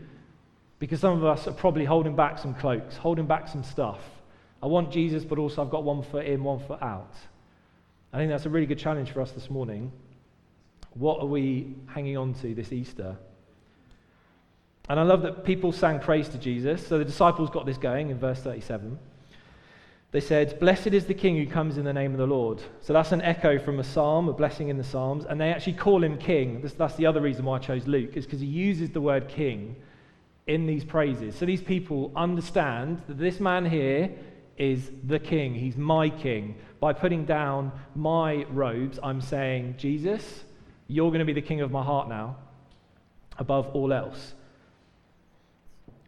because 0.80 1.02
some 1.02 1.18
of 1.18 1.26
us 1.26 1.46
are 1.46 1.54
probably 1.54 1.84
holding 1.84 2.16
back 2.16 2.40
some 2.40 2.54
cloaks, 2.54 2.96
holding 2.96 3.26
back 3.26 3.50
some 3.50 3.66
stuff. 3.66 4.00
I 4.64 4.68
want 4.68 4.94
Jesus, 4.94 5.26
but 5.26 5.38
also 5.38 5.62
I've 5.62 5.70
got 5.70 5.84
one 5.84 6.04
foot 6.04 6.26
in, 6.26 6.42
one 6.42 6.60
foot 6.60 6.82
out. 6.82 7.16
I 8.14 8.18
think 8.18 8.30
that's 8.30 8.46
a 8.46 8.50
really 8.50 8.66
good 8.66 8.80
challenge 8.80 9.12
for 9.12 9.20
us 9.20 9.32
this 9.32 9.50
morning. 9.50 9.92
What 10.94 11.22
are 11.22 11.28
we 11.28 11.76
hanging 11.88 12.18
on 12.18 12.34
to 12.36 12.54
this 12.54 12.72
Easter? 12.72 13.18
And 14.90 15.00
I 15.00 15.04
love 15.04 15.22
that 15.22 15.46
people 15.46 15.72
sang 15.72 16.00
praise 16.00 16.28
to 16.30 16.38
Jesus. 16.38 16.86
So 16.86 16.98
the 16.98 17.06
disciples 17.06 17.50
got 17.50 17.66
this 17.66 17.78
going 17.78 18.10
in 18.10 18.20
verse 18.20 18.40
37. 18.40 19.00
They 20.12 20.20
said, 20.20 20.60
Blessed 20.60 20.88
is 20.88 21.06
the 21.06 21.14
King 21.14 21.38
who 21.38 21.48
comes 21.48 21.78
in 21.78 21.86
the 21.86 21.94
name 21.94 22.12
of 22.12 22.18
the 22.18 22.28
Lord. 22.28 22.62
So 22.82 22.92
that's 22.92 23.14
an 23.14 23.22
echo 23.22 23.58
from 23.58 23.80
a 23.80 23.84
psalm, 23.84 24.28
a 24.28 24.34
blessing 24.34 24.68
in 24.68 24.78
the 24.78 24.84
Psalms. 24.84 25.24
And 25.24 25.40
they 25.40 25.50
actually 25.50 25.74
call 25.74 26.04
him 26.04 26.18
King. 26.18 26.62
that's 26.78 26.96
the 26.96 27.06
other 27.06 27.22
reason 27.22 27.46
why 27.46 27.56
I 27.56 27.60
chose 27.60 27.88
Luke, 27.88 28.18
is 28.18 28.26
because 28.26 28.42
he 28.42 28.48
uses 28.48 28.90
the 28.90 29.00
word 29.00 29.30
King 29.30 29.78
in 30.48 30.66
these 30.66 30.84
praises. 30.84 31.36
So 31.36 31.46
these 31.46 31.62
people 31.62 32.12
understand 32.16 33.02
that 33.08 33.18
this 33.18 33.40
man 33.40 33.66
here 33.66 34.12
is 34.58 34.92
the 35.06 35.20
king. 35.20 35.56
He's 35.56 35.78
my 35.78 36.10
king. 36.10 36.56
By 36.80 36.94
putting 36.94 37.26
down 37.26 37.72
my 37.96 38.46
robes, 38.50 39.00
I'm 39.02 39.22
saying, 39.22 39.76
Jesus, 39.78 40.44
you're 40.92 41.10
going 41.10 41.20
to 41.20 41.26
be 41.26 41.34
the 41.34 41.42
king 41.42 41.62
of 41.62 41.72
my 41.72 41.84
heart 41.84 42.10
now, 42.10 42.36
above 43.38 43.68
all 43.74 43.94
else. 43.94 44.34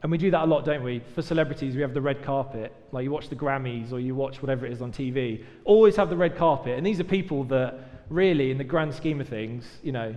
And 0.02 0.12
we 0.12 0.18
do 0.18 0.30
that 0.32 0.44
a 0.44 0.46
lot, 0.46 0.66
don't 0.66 0.84
we? 0.84 1.02
For 1.16 1.22
celebrities, 1.22 1.76
we 1.76 1.82
have 1.82 1.94
the 1.94 2.02
red 2.02 2.24
carpet. 2.24 2.74
Like 2.92 3.06
you 3.06 3.12
watch 3.12 3.30
the 3.30 3.38
Grammys 3.38 3.94
or 3.94 4.02
you 4.02 4.14
watch 4.14 4.42
whatever 4.42 4.66
it 4.66 4.74
is 4.74 4.82
on 4.82 4.92
TV. 4.92 5.46
Always 5.64 5.96
have 5.96 6.10
the 6.10 6.18
red 6.18 6.36
carpet. 6.36 6.78
And 6.78 6.86
these 6.86 7.00
are 7.00 7.06
people 7.06 7.46
that 7.46 7.80
really, 8.10 8.52
in 8.52 8.58
the 8.58 8.66
grand 8.66 8.94
scheme 8.94 9.22
of 9.22 9.30
things, 9.30 9.66
you 9.82 9.94
know, 9.94 10.14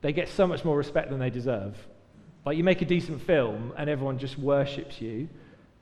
they 0.00 0.12
get 0.12 0.28
so 0.28 0.46
much 0.46 0.64
more 0.64 0.76
respect 0.76 1.10
than 1.10 1.18
they 1.18 1.30
deserve. 1.30 1.76
Like 2.44 2.56
you 2.56 2.62
make 2.62 2.82
a 2.82 2.84
decent 2.84 3.20
film 3.20 3.72
and 3.76 3.90
everyone 3.90 4.18
just 4.18 4.38
worships 4.38 5.00
you. 5.00 5.28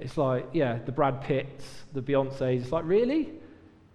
It's 0.01 0.17
like, 0.17 0.47
yeah, 0.55 0.79
the 0.87 0.93
Brad 0.93 1.21
Pitts, 1.21 1.67
the 1.93 2.01
Beyoncé's. 2.01 2.63
It's 2.63 2.73
like, 2.73 2.87
really? 2.87 3.33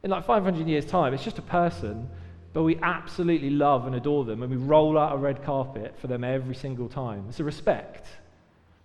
In 0.04 0.12
like 0.12 0.26
500 0.26 0.68
years' 0.68 0.86
time, 0.86 1.16
it's 1.16 1.24
just 1.24 1.40
a 1.40 1.44
person, 1.44 2.08
but 2.54 2.64
we 2.64 2.78
absolutely 2.82 3.50
love 3.50 3.86
and 3.86 3.96
adore 3.96 4.26
them 4.26 4.42
and 4.42 4.52
we 4.52 4.58
roll 4.58 4.98
out 4.98 5.14
a 5.14 5.18
red 5.18 5.44
carpet 5.44 5.96
for 6.00 6.08
them 6.08 6.24
every 6.24 6.56
single 6.56 6.90
time. 6.90 7.26
It's 7.30 7.40
a 7.40 7.44
respect. 7.44 8.08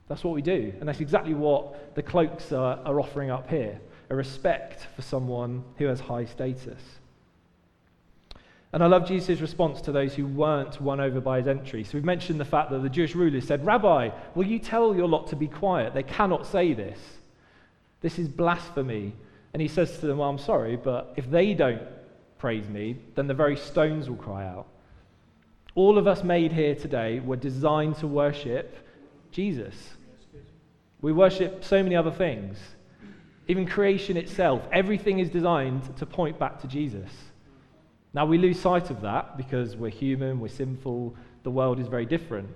That's 0.08 0.22
what 0.22 0.34
we 0.34 0.42
do. 0.42 0.72
And 0.80 0.88
that's 0.88 1.00
exactly 1.00 1.34
what 1.34 1.94
the 1.94 2.02
cloaks 2.02 2.52
are, 2.52 2.78
are 2.84 3.00
offering 3.00 3.30
up 3.30 3.48
here 3.48 3.80
a 4.10 4.14
respect 4.14 4.86
for 4.94 5.02
someone 5.02 5.64
who 5.78 5.86
has 5.86 5.98
high 5.98 6.26
status. 6.26 6.80
And 8.72 8.82
I 8.82 8.86
love 8.86 9.06
Jesus' 9.06 9.40
response 9.40 9.80
to 9.82 9.92
those 9.92 10.14
who 10.14 10.26
weren't 10.26 10.80
won 10.80 11.00
over 11.00 11.20
by 11.20 11.38
his 11.38 11.46
entry. 11.46 11.84
So 11.84 11.92
we've 11.94 12.04
mentioned 12.04 12.40
the 12.40 12.44
fact 12.44 12.70
that 12.70 12.82
the 12.82 12.88
Jewish 12.88 13.14
rulers 13.14 13.46
said, 13.46 13.64
Rabbi, 13.64 14.10
will 14.34 14.46
you 14.46 14.58
tell 14.58 14.94
your 14.94 15.08
lot 15.08 15.28
to 15.28 15.36
be 15.36 15.46
quiet? 15.46 15.94
They 15.94 16.02
cannot 16.02 16.46
say 16.46 16.74
this. 16.74 16.98
This 18.00 18.18
is 18.18 18.28
blasphemy. 18.28 19.14
And 19.52 19.62
he 19.62 19.68
says 19.68 19.98
to 20.00 20.06
them, 20.06 20.18
Well, 20.18 20.28
I'm 20.28 20.38
sorry, 20.38 20.76
but 20.76 21.14
if 21.16 21.30
they 21.30 21.54
don't 21.54 21.80
praise 22.44 22.68
me, 22.68 22.94
then 23.14 23.26
the 23.26 23.32
very 23.32 23.56
stones 23.56 24.06
will 24.06 24.18
cry 24.18 24.44
out. 24.44 24.66
All 25.74 25.96
of 25.96 26.06
us 26.06 26.22
made 26.22 26.52
here 26.52 26.74
today 26.74 27.18
were 27.20 27.36
designed 27.36 27.96
to 28.00 28.06
worship 28.06 28.86
Jesus. 29.30 29.74
We 31.00 31.10
worship 31.10 31.64
so 31.64 31.82
many 31.82 31.96
other 31.96 32.10
things. 32.10 32.58
Even 33.48 33.66
creation 33.66 34.18
itself, 34.18 34.60
everything 34.72 35.20
is 35.20 35.30
designed 35.30 35.96
to 35.96 36.04
point 36.04 36.38
back 36.38 36.60
to 36.60 36.66
Jesus. 36.66 37.08
Now, 38.12 38.26
we 38.26 38.36
lose 38.36 38.60
sight 38.60 38.90
of 38.90 39.00
that 39.00 39.38
because 39.38 39.74
we're 39.74 39.88
human, 39.88 40.38
we're 40.38 40.48
sinful, 40.48 41.16
the 41.44 41.50
world 41.50 41.80
is 41.80 41.86
very 41.86 42.04
different. 42.04 42.50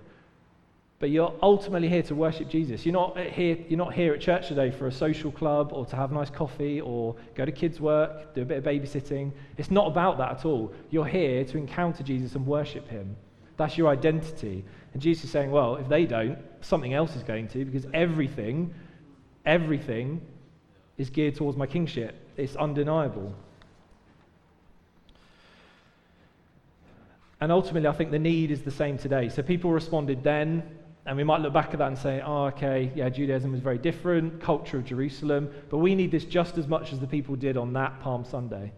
But 1.00 1.10
you're 1.10 1.32
ultimately 1.42 1.88
here 1.88 2.02
to 2.04 2.14
worship 2.14 2.48
Jesus. 2.48 2.84
You're 2.84 2.92
not, 2.92 3.16
here, 3.18 3.56
you're 3.68 3.78
not 3.78 3.94
here 3.94 4.14
at 4.14 4.20
church 4.20 4.48
today 4.48 4.72
for 4.72 4.88
a 4.88 4.92
social 4.92 5.30
club 5.30 5.72
or 5.72 5.86
to 5.86 5.96
have 5.96 6.10
nice 6.10 6.28
coffee 6.28 6.80
or 6.80 7.14
go 7.36 7.44
to 7.44 7.52
kids' 7.52 7.80
work, 7.80 8.34
do 8.34 8.42
a 8.42 8.44
bit 8.44 8.58
of 8.58 8.64
babysitting. 8.64 9.30
It's 9.58 9.70
not 9.70 9.86
about 9.86 10.18
that 10.18 10.32
at 10.32 10.44
all. 10.44 10.72
You're 10.90 11.06
here 11.06 11.44
to 11.44 11.56
encounter 11.56 12.02
Jesus 12.02 12.34
and 12.34 12.44
worship 12.44 12.88
him. 12.88 13.16
That's 13.56 13.78
your 13.78 13.88
identity. 13.88 14.64
And 14.92 15.00
Jesus 15.00 15.24
is 15.26 15.30
saying, 15.30 15.52
well, 15.52 15.76
if 15.76 15.88
they 15.88 16.04
don't, 16.04 16.38
something 16.62 16.94
else 16.94 17.14
is 17.14 17.22
going 17.22 17.46
to 17.48 17.64
because 17.64 17.86
everything, 17.94 18.74
everything 19.46 20.20
is 20.96 21.10
geared 21.10 21.36
towards 21.36 21.56
my 21.56 21.66
kingship. 21.66 22.16
It's 22.36 22.56
undeniable. 22.56 23.34
And 27.40 27.52
ultimately, 27.52 27.88
I 27.88 27.92
think 27.92 28.10
the 28.10 28.18
need 28.18 28.50
is 28.50 28.62
the 28.62 28.70
same 28.72 28.98
today. 28.98 29.28
So 29.28 29.42
people 29.42 29.70
responded 29.70 30.24
then, 30.24 30.77
and 31.08 31.16
we 31.16 31.24
might 31.24 31.40
look 31.40 31.54
back 31.54 31.72
at 31.72 31.78
that 31.78 31.88
and 31.88 31.96
say, 31.96 32.20
oh, 32.20 32.44
okay, 32.48 32.92
yeah, 32.94 33.08
Judaism 33.08 33.50
was 33.50 33.60
very 33.60 33.78
different, 33.78 34.42
culture 34.42 34.76
of 34.76 34.84
Jerusalem, 34.84 35.50
but 35.70 35.78
we 35.78 35.94
need 35.94 36.10
this 36.10 36.26
just 36.26 36.58
as 36.58 36.68
much 36.68 36.92
as 36.92 37.00
the 37.00 37.06
people 37.06 37.34
did 37.34 37.56
on 37.56 37.72
that 37.72 37.98
Palm 38.00 38.26
Sunday. 38.26 38.72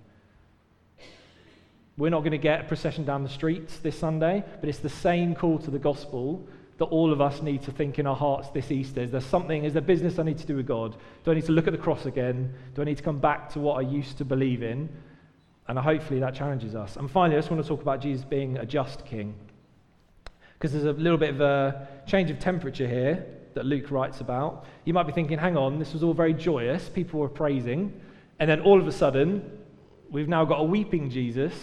We're 1.98 2.10
not 2.10 2.20
going 2.20 2.30
to 2.30 2.38
get 2.38 2.60
a 2.60 2.64
procession 2.64 3.04
down 3.04 3.24
the 3.24 3.28
streets 3.28 3.78
this 3.78 3.98
Sunday, 3.98 4.44
but 4.60 4.68
it's 4.68 4.78
the 4.78 4.88
same 4.88 5.34
call 5.34 5.58
to 5.58 5.72
the 5.72 5.78
gospel 5.80 6.46
that 6.78 6.84
all 6.84 7.12
of 7.12 7.20
us 7.20 7.42
need 7.42 7.62
to 7.62 7.72
think 7.72 7.98
in 7.98 8.06
our 8.06 8.14
hearts 8.14 8.48
this 8.50 8.70
Easter. 8.70 9.00
Is 9.00 9.10
there 9.10 9.20
something, 9.20 9.64
is 9.64 9.72
there 9.72 9.82
business 9.82 10.20
I 10.20 10.22
need 10.22 10.38
to 10.38 10.46
do 10.46 10.54
with 10.54 10.68
God? 10.68 10.96
Do 11.24 11.32
I 11.32 11.34
need 11.34 11.46
to 11.46 11.52
look 11.52 11.66
at 11.66 11.72
the 11.72 11.78
cross 11.78 12.06
again? 12.06 12.54
Do 12.76 12.82
I 12.82 12.84
need 12.84 12.96
to 12.98 13.02
come 13.02 13.18
back 13.18 13.50
to 13.54 13.58
what 13.58 13.74
I 13.74 13.80
used 13.80 14.18
to 14.18 14.24
believe 14.24 14.62
in? 14.62 14.88
And 15.66 15.76
hopefully 15.76 16.20
that 16.20 16.36
challenges 16.36 16.76
us. 16.76 16.96
And 16.96 17.10
finally, 17.10 17.36
I 17.36 17.40
just 17.40 17.50
want 17.50 17.60
to 17.60 17.68
talk 17.68 17.82
about 17.82 18.00
Jesus 18.00 18.24
being 18.24 18.56
a 18.56 18.64
just 18.64 19.04
king. 19.04 19.34
Because 20.60 20.72
there's 20.74 20.84
a 20.84 20.92
little 20.92 21.16
bit 21.16 21.30
of 21.30 21.40
a 21.40 21.88
change 22.06 22.30
of 22.30 22.38
temperature 22.38 22.86
here 22.86 23.26
that 23.54 23.64
Luke 23.64 23.90
writes 23.90 24.20
about. 24.20 24.66
You 24.84 24.92
might 24.92 25.06
be 25.06 25.12
thinking, 25.12 25.38
hang 25.38 25.56
on, 25.56 25.78
this 25.78 25.94
was 25.94 26.02
all 26.02 26.12
very 26.12 26.34
joyous. 26.34 26.86
People 26.90 27.18
were 27.18 27.30
praising. 27.30 27.98
And 28.38 28.50
then 28.50 28.60
all 28.60 28.78
of 28.78 28.86
a 28.86 28.92
sudden, 28.92 29.58
we've 30.10 30.28
now 30.28 30.44
got 30.44 30.60
a 30.60 30.64
weeping 30.64 31.08
Jesus 31.08 31.54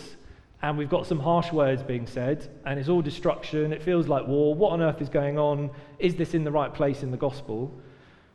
and 0.64 0.80
we've 0.80 0.90
got 0.90 1.06
some 1.06 1.20
harsh 1.20 1.52
words 1.52 1.84
being 1.84 2.08
said, 2.08 2.50
and 2.66 2.80
it's 2.80 2.90
all 2.90 3.04
destruction. 3.04 3.72
It 3.72 3.84
feels 3.84 4.08
like 4.08 4.26
war. 4.26 4.56
What 4.56 4.72
on 4.72 4.82
earth 4.82 5.00
is 5.00 5.10
going 5.10 5.38
on? 5.38 5.70
Is 6.00 6.16
this 6.16 6.34
in 6.34 6.44
the 6.44 6.52
right 6.52 6.74
place 6.74 7.04
in 7.04 7.12
the 7.12 7.18
gospel? 7.18 7.72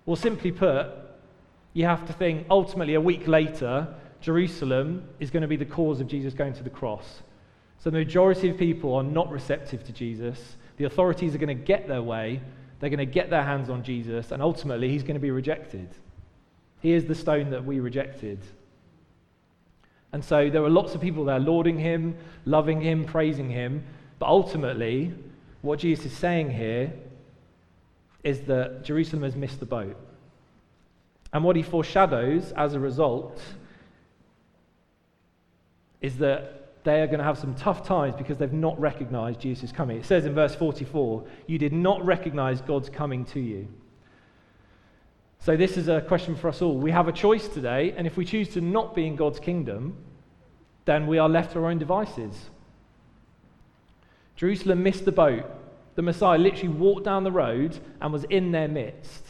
Well, 0.07 0.15
simply 0.15 0.53
put, 0.53 0.87
you 1.73 1.85
have 1.87 2.07
to 2.07 2.13
think 2.13 2.47
ultimately, 2.49 2.95
a 2.95 3.01
week 3.01 3.27
later, 3.27 3.93
Jerusalem 4.21 5.09
is 5.19 5.31
going 5.31 5.43
to 5.43 5.49
be 5.49 5.57
the 5.57 5.65
cause 5.65 6.01
of 6.01 6.07
Jesus 6.07 6.33
going 6.33 6.53
to 6.53 6.63
the 6.63 6.71
cross. 6.71 7.23
So 7.83 7.91
the 7.91 7.99
majority 7.99 8.49
of 8.49 8.57
people 8.57 8.95
are 8.95 9.03
not 9.03 9.28
receptive 9.33 9.83
to 9.85 9.93
Jesus. 9.93 10.57
The 10.76 10.85
authorities 10.85 11.35
are 11.35 11.39
going 11.39 11.49
to 11.57 11.64
get 11.64 11.89
their 11.89 12.01
way, 12.01 12.41
they're 12.78 12.91
going 12.91 12.99
to 12.99 13.07
get 13.07 13.28
their 13.28 13.43
hands 13.43 13.68
on 13.68 13.83
Jesus, 13.83 14.30
and 14.30 14.41
ultimately, 14.41 14.89
he's 14.89 15.03
going 15.03 15.14
to 15.14 15.20
be 15.20 15.33
rejected. 15.33 15.89
He 16.80 16.93
is 16.93 17.07
the 17.07 17.14
stone 17.16 17.51
that 17.51 17.64
we 17.64 17.80
rejected. 17.80 18.39
And 20.12 20.24
so 20.24 20.49
there 20.49 20.62
were 20.62 20.70
lots 20.70 20.95
of 20.95 21.01
people 21.01 21.24
there 21.24 21.41
lauding 21.41 21.78
him, 21.78 22.16
loving 22.45 22.80
him, 22.80 23.05
praising 23.05 23.51
him. 23.51 23.83
But 24.20 24.28
ultimately, 24.28 25.12
what 25.62 25.80
Jesus 25.80 26.07
is 26.07 26.12
saying 26.12 26.53
here 26.53 26.93
is 28.22 28.43
that 28.43 28.85
Jerusalem 28.85 29.24
has 29.24 29.35
missed 29.35 29.59
the 29.59 29.66
boat. 29.66 29.97
And 31.33 31.43
what 31.43 31.57
he 31.57 31.62
foreshadows 31.62 32.53
as 32.53 32.74
a 32.74 32.80
result 32.80 33.43
is 36.01 36.18
that 36.18 36.62
they 36.85 37.01
are 37.01 37.07
going 37.07 37.18
to 37.18 37.24
have 37.24 37.39
some 37.39 37.55
tough 37.55 37.87
times 37.87 38.14
because 38.16 38.39
they've 38.39 38.53
not 38.53 38.78
recognized 38.80 39.41
Jesus' 39.41 39.70
coming. 39.70 39.99
It 39.99 40.05
says 40.05 40.24
in 40.26 40.35
verse 40.35 40.55
44, 40.55 41.24
You 41.47 41.59
did 41.59 41.72
not 41.72 42.05
recognize 42.05 42.61
God's 42.61 42.89
coming 42.89 43.24
to 43.26 43.41
you. 43.41 43.68
So, 45.39 45.57
this 45.57 45.76
is 45.76 45.89
a 45.89 46.01
question 46.01 46.37
for 46.37 46.49
us 46.49 46.62
all. 46.62 46.76
We 46.76 46.93
have 46.93 47.09
a 47.09 47.12
choice 47.12 47.49
today, 47.49 47.95
and 47.97 48.07
if 48.07 48.16
we 48.16 48.24
choose 48.24 48.49
to 48.51 48.61
not 48.61 48.95
be 48.95 49.07
in 49.07 49.16
God's 49.16 49.41
kingdom, 49.41 49.97
then 50.85 51.07
we 51.07 51.18
are 51.18 51.28
left 51.28 51.53
to 51.53 51.59
our 51.61 51.66
own 51.66 51.78
devices. 51.78 52.51
Jerusalem 54.37 54.83
missed 54.83 55.05
the 55.05 55.12
boat. 55.12 55.45
The 55.95 56.03
Messiah 56.03 56.39
literally 56.39 56.68
walked 56.68 57.05
down 57.05 57.24
the 57.24 57.33
road 57.33 57.78
and 58.01 58.12
was 58.12 58.24
in 58.24 58.53
their 58.53 58.68
midst, 58.68 59.24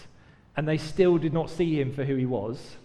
and 0.56 0.66
they 0.66 0.78
still 0.78 1.18
did 1.18 1.32
not 1.32 1.50
see 1.50 1.80
him 1.80 1.92
for 1.92 2.04
who 2.04 2.16
he 2.16 2.26
was. 2.26 2.76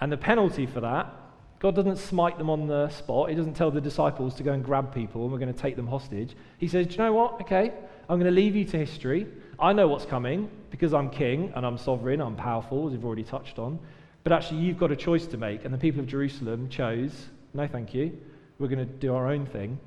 And 0.00 0.10
the 0.10 0.16
penalty 0.16 0.66
for 0.66 0.80
that, 0.80 1.14
God 1.60 1.74
doesn't 1.74 1.96
smite 1.96 2.38
them 2.38 2.50
on 2.50 2.68
the 2.68 2.88
spot. 2.88 3.30
He 3.30 3.34
doesn't 3.34 3.54
tell 3.54 3.70
the 3.70 3.80
disciples 3.80 4.34
to 4.36 4.42
go 4.44 4.52
and 4.52 4.64
grab 4.64 4.94
people 4.94 5.22
and 5.22 5.32
we're 5.32 5.38
going 5.38 5.52
to 5.52 5.60
take 5.60 5.74
them 5.74 5.88
hostage. 5.88 6.36
He 6.58 6.68
says, 6.68 6.86
Do 6.86 6.92
you 6.92 6.98
know 6.98 7.12
what? 7.12 7.40
Okay, 7.40 7.72
I'm 8.08 8.20
going 8.20 8.32
to 8.32 8.40
leave 8.40 8.54
you 8.54 8.64
to 8.66 8.78
history. 8.78 9.26
I 9.58 9.72
know 9.72 9.88
what's 9.88 10.04
coming 10.04 10.48
because 10.70 10.94
I'm 10.94 11.10
king 11.10 11.52
and 11.56 11.66
I'm 11.66 11.76
sovereign, 11.76 12.20
I'm 12.20 12.36
powerful, 12.36 12.86
as 12.86 12.92
we've 12.92 13.04
already 13.04 13.24
touched 13.24 13.58
on. 13.58 13.80
But 14.22 14.32
actually, 14.32 14.60
you've 14.60 14.78
got 14.78 14.92
a 14.92 14.96
choice 14.96 15.26
to 15.26 15.36
make. 15.36 15.64
And 15.64 15.74
the 15.74 15.78
people 15.78 16.00
of 16.00 16.06
Jerusalem 16.06 16.68
chose, 16.68 17.26
no, 17.54 17.66
thank 17.66 17.92
you. 17.92 18.16
We're 18.58 18.68
going 18.68 18.86
to 18.86 18.92
do 18.92 19.14
our 19.14 19.28
own 19.28 19.46
thing. 19.46 19.80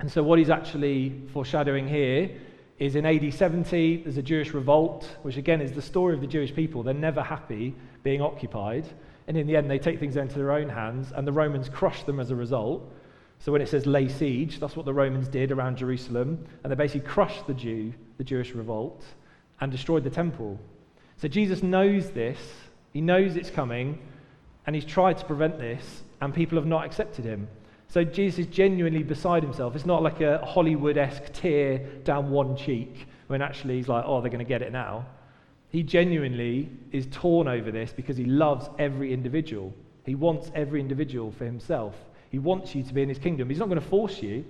And 0.00 0.10
so, 0.10 0.22
what 0.22 0.38
he's 0.38 0.50
actually 0.50 1.22
foreshadowing 1.32 1.88
here 1.88 2.30
is 2.78 2.96
in 2.96 3.06
AD 3.06 3.32
70, 3.32 4.02
there's 4.02 4.16
a 4.16 4.22
Jewish 4.22 4.52
revolt, 4.52 5.08
which 5.22 5.36
again 5.36 5.60
is 5.60 5.72
the 5.72 5.82
story 5.82 6.14
of 6.14 6.20
the 6.20 6.26
Jewish 6.26 6.54
people. 6.54 6.82
They're 6.82 6.92
never 6.92 7.22
happy 7.22 7.74
being 8.02 8.20
occupied. 8.20 8.86
And 9.26 9.36
in 9.36 9.46
the 9.46 9.56
end, 9.56 9.70
they 9.70 9.78
take 9.78 9.98
things 9.98 10.16
into 10.16 10.36
their 10.36 10.52
own 10.52 10.68
hands, 10.68 11.12
and 11.14 11.26
the 11.26 11.32
Romans 11.32 11.68
crush 11.68 12.02
them 12.04 12.20
as 12.20 12.30
a 12.30 12.36
result. 12.36 12.92
So 13.38 13.52
when 13.52 13.62
it 13.62 13.68
says 13.68 13.86
lay 13.86 14.08
siege, 14.08 14.60
that's 14.60 14.76
what 14.76 14.86
the 14.86 14.94
Romans 14.94 15.28
did 15.28 15.50
around 15.50 15.76
Jerusalem, 15.76 16.44
and 16.62 16.70
they 16.70 16.76
basically 16.76 17.08
crushed 17.08 17.46
the 17.46 17.54
Jew, 17.54 17.92
the 18.18 18.24
Jewish 18.24 18.52
revolt, 18.52 19.04
and 19.60 19.72
destroyed 19.72 20.04
the 20.04 20.10
temple. 20.10 20.58
So 21.16 21.28
Jesus 21.28 21.62
knows 21.62 22.10
this, 22.10 22.38
he 22.92 23.00
knows 23.00 23.36
it's 23.36 23.50
coming, 23.50 23.98
and 24.66 24.74
he's 24.74 24.84
tried 24.84 25.18
to 25.18 25.24
prevent 25.24 25.58
this, 25.58 26.02
and 26.20 26.34
people 26.34 26.56
have 26.58 26.66
not 26.66 26.84
accepted 26.84 27.24
him. 27.24 27.48
So 27.88 28.02
Jesus 28.02 28.40
is 28.40 28.46
genuinely 28.46 29.02
beside 29.02 29.42
himself. 29.42 29.76
It's 29.76 29.86
not 29.86 30.02
like 30.02 30.20
a 30.20 30.44
Hollywood 30.44 30.96
esque 30.96 31.32
tear 31.32 31.78
down 32.02 32.30
one 32.30 32.56
cheek 32.56 33.06
when 33.28 33.42
actually 33.42 33.76
he's 33.76 33.88
like, 33.88 34.04
oh, 34.06 34.20
they're 34.20 34.30
going 34.30 34.44
to 34.44 34.48
get 34.48 34.62
it 34.62 34.72
now. 34.72 35.06
He 35.74 35.82
genuinely 35.82 36.70
is 36.92 37.08
torn 37.10 37.48
over 37.48 37.72
this 37.72 37.92
because 37.92 38.16
he 38.16 38.26
loves 38.26 38.68
every 38.78 39.12
individual. 39.12 39.74
He 40.06 40.14
wants 40.14 40.52
every 40.54 40.78
individual 40.78 41.32
for 41.32 41.44
himself. 41.44 41.96
He 42.30 42.38
wants 42.38 42.76
you 42.76 42.84
to 42.84 42.94
be 42.94 43.02
in 43.02 43.08
his 43.08 43.18
kingdom. 43.18 43.48
He's 43.48 43.58
not 43.58 43.68
going 43.68 43.80
to 43.80 43.88
force 43.88 44.22
you. 44.22 44.44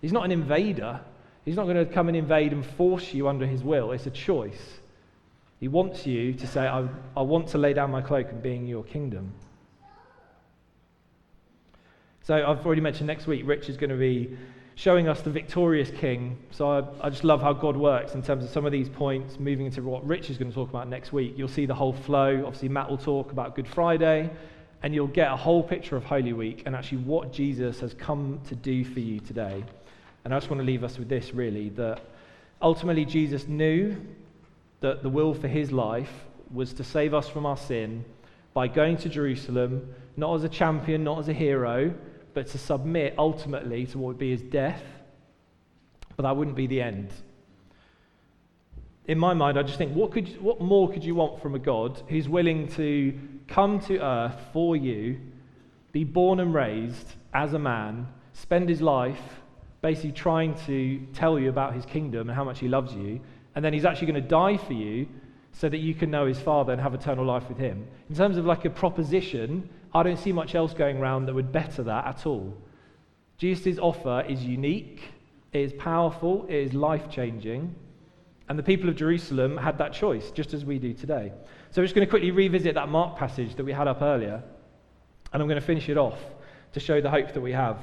He's 0.00 0.12
not 0.12 0.24
an 0.24 0.30
invader. 0.30 1.00
He's 1.44 1.56
not 1.56 1.64
going 1.64 1.76
to 1.76 1.92
come 1.92 2.06
and 2.06 2.16
invade 2.16 2.52
and 2.52 2.64
force 2.64 3.12
you 3.12 3.26
under 3.26 3.46
his 3.46 3.64
will. 3.64 3.90
It's 3.90 4.06
a 4.06 4.12
choice. 4.12 4.78
He 5.58 5.66
wants 5.66 6.06
you 6.06 6.34
to 6.34 6.46
say, 6.46 6.68
I, 6.68 6.86
I 7.16 7.22
want 7.22 7.48
to 7.48 7.58
lay 7.58 7.72
down 7.72 7.90
my 7.90 8.00
cloak 8.00 8.28
and 8.30 8.40
be 8.40 8.54
in 8.54 8.68
your 8.68 8.84
kingdom. 8.84 9.32
So 12.22 12.48
I've 12.48 12.64
already 12.64 12.80
mentioned 12.80 13.08
next 13.08 13.26
week, 13.26 13.42
Rich 13.44 13.68
is 13.68 13.76
going 13.76 13.90
to 13.90 13.96
be 13.96 14.38
showing 14.80 15.08
us 15.08 15.20
the 15.20 15.30
victorious 15.30 15.90
king. 15.90 16.38
So 16.52 16.70
I, 16.70 17.06
I, 17.06 17.10
just 17.10 17.22
love 17.22 17.42
how 17.42 17.52
God 17.52 17.76
works 17.76 18.14
in 18.14 18.22
terms 18.22 18.42
of 18.42 18.48
some 18.48 18.64
of 18.64 18.72
these 18.72 18.88
points, 18.88 19.38
moving 19.38 19.66
into 19.66 19.82
what 19.82 20.06
Rich 20.06 20.30
is 20.30 20.38
going 20.38 20.50
to 20.50 20.54
talk 20.54 20.70
about 20.70 20.88
next 20.88 21.12
week. 21.12 21.34
You'll 21.36 21.48
see 21.48 21.66
the 21.66 21.74
whole 21.74 21.92
flow. 21.92 22.42
Obviously, 22.46 22.70
Matt 22.70 22.88
will 22.88 22.96
talk 22.96 23.30
about 23.30 23.54
Good 23.54 23.68
Friday 23.68 24.30
and 24.82 24.94
you'll 24.94 25.06
get 25.06 25.30
a 25.30 25.36
whole 25.36 25.62
picture 25.62 25.98
of 25.98 26.04
Holy 26.04 26.32
Week 26.32 26.62
and 26.64 26.74
actually 26.74 26.96
what 27.02 27.30
Jesus 27.30 27.78
has 27.80 27.92
come 27.92 28.40
to 28.48 28.54
do 28.54 28.82
for 28.82 29.00
you 29.00 29.20
today. 29.20 29.62
And 30.24 30.32
I 30.32 30.38
just 30.38 30.48
want 30.48 30.60
to 30.60 30.66
leave 30.66 30.82
us 30.82 30.96
with 30.96 31.10
this 31.10 31.34
really 31.34 31.68
that 31.70 32.00
ultimately 32.62 33.04
Jesus 33.04 33.46
knew 33.46 33.94
that 34.80 35.02
the 35.02 35.10
will 35.10 35.34
for 35.34 35.48
his 35.48 35.70
life 35.70 36.24
was 36.50 36.72
to 36.72 36.84
save 36.84 37.12
us 37.12 37.28
from 37.28 37.44
our 37.44 37.58
sin 37.58 38.02
by 38.54 38.66
going 38.66 38.96
to 38.96 39.10
Jerusalem, 39.10 39.94
not 40.16 40.36
as 40.36 40.44
a 40.44 40.48
champion, 40.48 41.04
not 41.04 41.18
as 41.18 41.28
a 41.28 41.34
hero, 41.34 41.92
but 42.34 42.46
to 42.48 42.58
submit 42.58 43.14
ultimately 43.18 43.86
to 43.86 43.98
what 43.98 44.08
would 44.08 44.18
be 44.18 44.30
his 44.30 44.42
death. 44.42 44.82
But 46.16 46.24
that 46.24 46.36
wouldn't 46.36 46.56
be 46.56 46.66
the 46.66 46.82
end 46.82 47.12
in 49.10 49.18
my 49.18 49.34
mind, 49.34 49.58
I 49.58 49.64
just 49.64 49.76
think, 49.76 49.92
what, 49.92 50.12
could, 50.12 50.40
what 50.40 50.60
more 50.60 50.88
could 50.88 51.02
you 51.02 51.16
want 51.16 51.42
from 51.42 51.56
a 51.56 51.58
God 51.58 52.00
who's 52.08 52.28
willing 52.28 52.68
to 52.74 53.18
come 53.48 53.80
to 53.80 53.98
earth 53.98 54.38
for 54.52 54.76
you, 54.76 55.18
be 55.90 56.04
born 56.04 56.38
and 56.38 56.54
raised 56.54 57.14
as 57.34 57.52
a 57.52 57.58
man, 57.58 58.06
spend 58.34 58.68
his 58.68 58.80
life 58.80 59.20
basically 59.82 60.12
trying 60.12 60.54
to 60.66 61.04
tell 61.12 61.40
you 61.40 61.48
about 61.48 61.74
his 61.74 61.84
kingdom 61.84 62.28
and 62.28 62.36
how 62.36 62.44
much 62.44 62.60
he 62.60 62.68
loves 62.68 62.94
you, 62.94 63.20
and 63.56 63.64
then 63.64 63.72
he's 63.72 63.84
actually 63.84 64.06
going 64.06 64.22
to 64.22 64.28
die 64.28 64.56
for 64.56 64.74
you 64.74 65.08
so 65.50 65.68
that 65.68 65.78
you 65.78 65.92
can 65.92 66.08
know 66.08 66.26
his 66.26 66.38
Father 66.38 66.72
and 66.72 66.80
have 66.80 66.94
eternal 66.94 67.24
life 67.24 67.48
with 67.48 67.58
him. 67.58 67.84
In 68.08 68.14
terms 68.14 68.36
of 68.36 68.44
like 68.44 68.64
a 68.64 68.70
proposition, 68.70 69.68
I 69.92 70.02
don't 70.02 70.18
see 70.18 70.32
much 70.32 70.54
else 70.54 70.72
going 70.72 70.98
around 70.98 71.26
that 71.26 71.34
would 71.34 71.52
better 71.52 71.82
that 71.84 72.06
at 72.06 72.26
all. 72.26 72.56
Jesus' 73.38 73.78
offer 73.78 74.24
is 74.28 74.44
unique, 74.44 75.02
it 75.52 75.60
is 75.60 75.72
powerful, 75.72 76.46
it 76.48 76.54
is 76.54 76.74
life 76.74 77.10
changing. 77.10 77.74
And 78.48 78.58
the 78.58 78.62
people 78.62 78.88
of 78.88 78.96
Jerusalem 78.96 79.56
had 79.56 79.78
that 79.78 79.92
choice, 79.92 80.30
just 80.32 80.54
as 80.54 80.64
we 80.64 80.78
do 80.78 80.92
today. 80.92 81.32
So 81.70 81.80
I'm 81.80 81.86
just 81.86 81.94
going 81.94 82.06
to 82.06 82.10
quickly 82.10 82.32
revisit 82.32 82.74
that 82.74 82.88
Mark 82.88 83.16
passage 83.16 83.54
that 83.54 83.64
we 83.64 83.72
had 83.72 83.86
up 83.86 84.02
earlier. 84.02 84.42
And 85.32 85.40
I'm 85.40 85.48
going 85.48 85.60
to 85.60 85.66
finish 85.66 85.88
it 85.88 85.96
off 85.96 86.18
to 86.72 86.80
show 86.80 87.00
the 87.00 87.10
hope 87.10 87.32
that 87.32 87.40
we 87.40 87.52
have. 87.52 87.78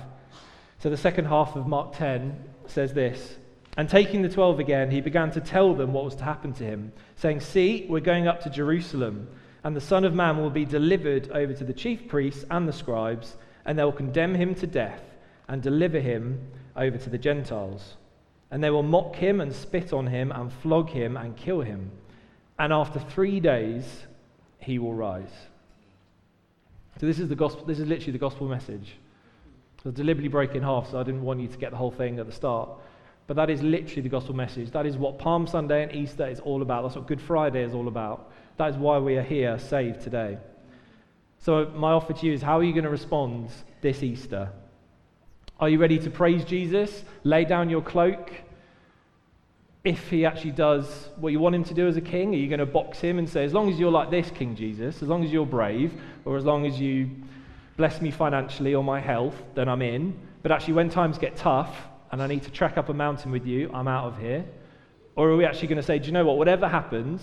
So 0.80 0.90
the 0.90 0.98
second 0.98 1.26
half 1.26 1.56
of 1.56 1.68
Mark 1.68 1.96
10 1.96 2.44
says 2.68 2.94
this 2.94 3.38
And 3.78 3.90
taking 3.90 4.22
the 4.22 4.30
twelve 4.30 4.60
again, 4.60 4.92
he 4.92 5.02
began 5.02 5.32
to 5.32 5.42
tell 5.42 5.74
them 5.74 5.94
what 5.94 6.06
was 6.06 6.16
to 6.16 6.24
happen 6.24 6.54
to 6.54 6.64
him, 6.64 6.92
saying, 7.16 7.40
See, 7.40 7.86
we're 7.90 8.00
going 8.00 8.28
up 8.28 8.42
to 8.44 8.50
Jerusalem, 8.50 9.30
and 9.68 9.76
the 9.76 9.82
Son 9.82 10.04
of 10.04 10.16
Man 10.16 10.38
will 10.38 10.50
be 10.50 10.66
delivered 10.66 11.30
over 11.32 11.54
to 11.54 11.64
the 11.64 11.74
chief 11.74 12.08
priests 12.08 12.44
and 12.50 12.68
the 12.68 12.74
scribes, 12.74 13.36
and 13.66 13.78
they 13.78 13.84
will 13.84 13.92
condemn 13.92 14.34
him 14.34 14.56
to 14.56 14.66
death 14.66 15.04
and 15.48 15.62
deliver 15.62 16.00
him 16.00 16.40
over 16.76 16.98
to 16.98 17.10
the 17.10 17.18
Gentiles 17.20 17.98
and 18.52 18.64
they 18.64 18.70
will 18.70 18.84
mock 18.84 19.16
him 19.16 19.42
and 19.42 19.54
spit 19.54 19.92
on 19.94 20.08
him 20.08 20.32
and 20.32 20.52
flog 20.52 20.90
him 20.90 21.18
and 21.18 21.36
kill 21.36 21.62
him. 21.62 21.92
And 22.58 22.72
after 22.72 23.00
three 23.00 23.40
days, 23.40 24.04
he 24.60 24.80
will 24.80 24.94
rise. 24.94 25.32
So 27.00 27.06
this 27.06 27.20
is 27.20 27.30
the 27.30 27.36
gospel. 27.36 27.66
This 27.66 27.80
is 27.80 27.88
literally 27.88 28.14
the 28.14 28.18
gospel 28.18 28.48
message. 28.48 28.96
So 29.84 29.92
deliberately 29.92 30.30
break 30.30 30.56
in 30.56 30.64
half, 30.64 30.90
so 30.90 31.00
I 31.00 31.04
didn't 31.04 31.24
want 31.24 31.40
you 31.40 31.48
to 31.48 31.58
get 31.58 31.72
the 31.72 31.78
whole 31.78 31.92
thing 31.92 32.20
at 32.20 32.26
the 32.26 32.32
start. 32.32 32.70
But 33.28 33.36
that 33.36 33.50
is 33.50 33.62
literally 33.62 34.02
the 34.02 34.10
gospel 34.10 34.34
message. 34.34 34.72
That 34.72 34.86
is 34.86 34.98
what 34.98 35.20
Palm 35.20 35.48
Sunday 35.48 35.84
and 35.84 35.94
Easter 35.94 36.26
is 36.26 36.40
all 36.40 36.62
about. 36.62 36.84
That's 36.84 36.96
what 36.96 37.08
Good 37.08 37.22
Friday 37.22 37.62
is 37.62 37.74
all 37.74 37.90
about. 37.90 38.32
That 38.56 38.70
is 38.70 38.78
why 38.78 38.98
we 39.00 39.18
are 39.18 39.24
here, 39.24 39.60
saved 39.60 40.02
today. 40.02 40.38
So 41.40 41.66
my 41.76 41.92
offer 41.92 42.14
to 42.14 42.26
you 42.26 42.34
is 42.34 42.42
how 42.42 42.58
are 42.58 42.64
you 42.64 42.72
going 42.72 42.86
to 42.86 42.90
respond 42.90 43.50
this 43.82 44.02
Easter? 44.02 44.50
Are 45.60 45.68
you 45.68 45.78
ready 45.78 46.00
to 46.00 46.10
praise 46.10 46.46
Jesus? 46.46 47.04
Lay 47.24 47.44
down 47.44 47.70
your 47.70 47.82
cloak. 47.82 48.32
If 49.84 50.10
he 50.10 50.26
actually 50.26 50.52
does 50.52 51.10
what 51.18 51.32
you 51.32 51.40
want 51.40 51.56
him 51.56 51.64
to 51.66 51.74
do 51.74 51.88
as 51.88 51.98
a 51.98 52.02
king, 52.02 52.34
are 52.34 52.38
you 52.38 52.48
going 52.48 52.60
to 52.60 52.66
box 52.66 53.00
him 53.00 53.20
and 53.20 53.30
say, 53.30 53.44
as 53.44 53.54
long 53.54 53.70
as 53.72 53.80
you're 53.80 53.92
like 53.92 54.10
this, 54.10 54.32
King 54.32 54.56
Jesus, 54.56 55.02
as 55.02 55.08
long 55.08 55.24
as 55.24 55.32
you're 55.32 55.46
brave, 55.46 55.94
or 56.26 56.38
as 56.38 56.46
long 56.46 56.66
as 56.66 56.80
you 56.80 57.10
bless 57.76 58.02
me 58.02 58.12
financially 58.12 58.74
or 58.74 58.84
my 58.84 59.00
health, 59.00 59.36
then 59.54 59.70
I'm 59.70 59.82
in. 59.82 60.18
But 60.44 60.52
actually, 60.52 60.76
when 60.76 60.90
times 60.90 61.18
get 61.18 61.36
tough 61.36 61.76
and 62.12 62.22
I 62.22 62.28
need 62.28 62.44
to 62.44 62.52
trek 62.52 62.78
up 62.78 62.90
a 62.90 62.94
mountain 62.94 63.32
with 63.32 63.46
you, 63.46 63.70
I'm 63.74 63.88
out 63.88 64.06
of 64.06 64.20
here. 64.20 64.46
Or 65.16 65.30
are 65.30 65.36
we 65.36 65.46
actually 65.46 65.68
going 65.68 65.78
to 65.78 65.84
say, 65.84 66.00
do 66.00 66.06
you 66.06 66.12
know 66.12 66.26
what? 66.26 66.38
Whatever 66.38 66.68
happens, 66.68 67.22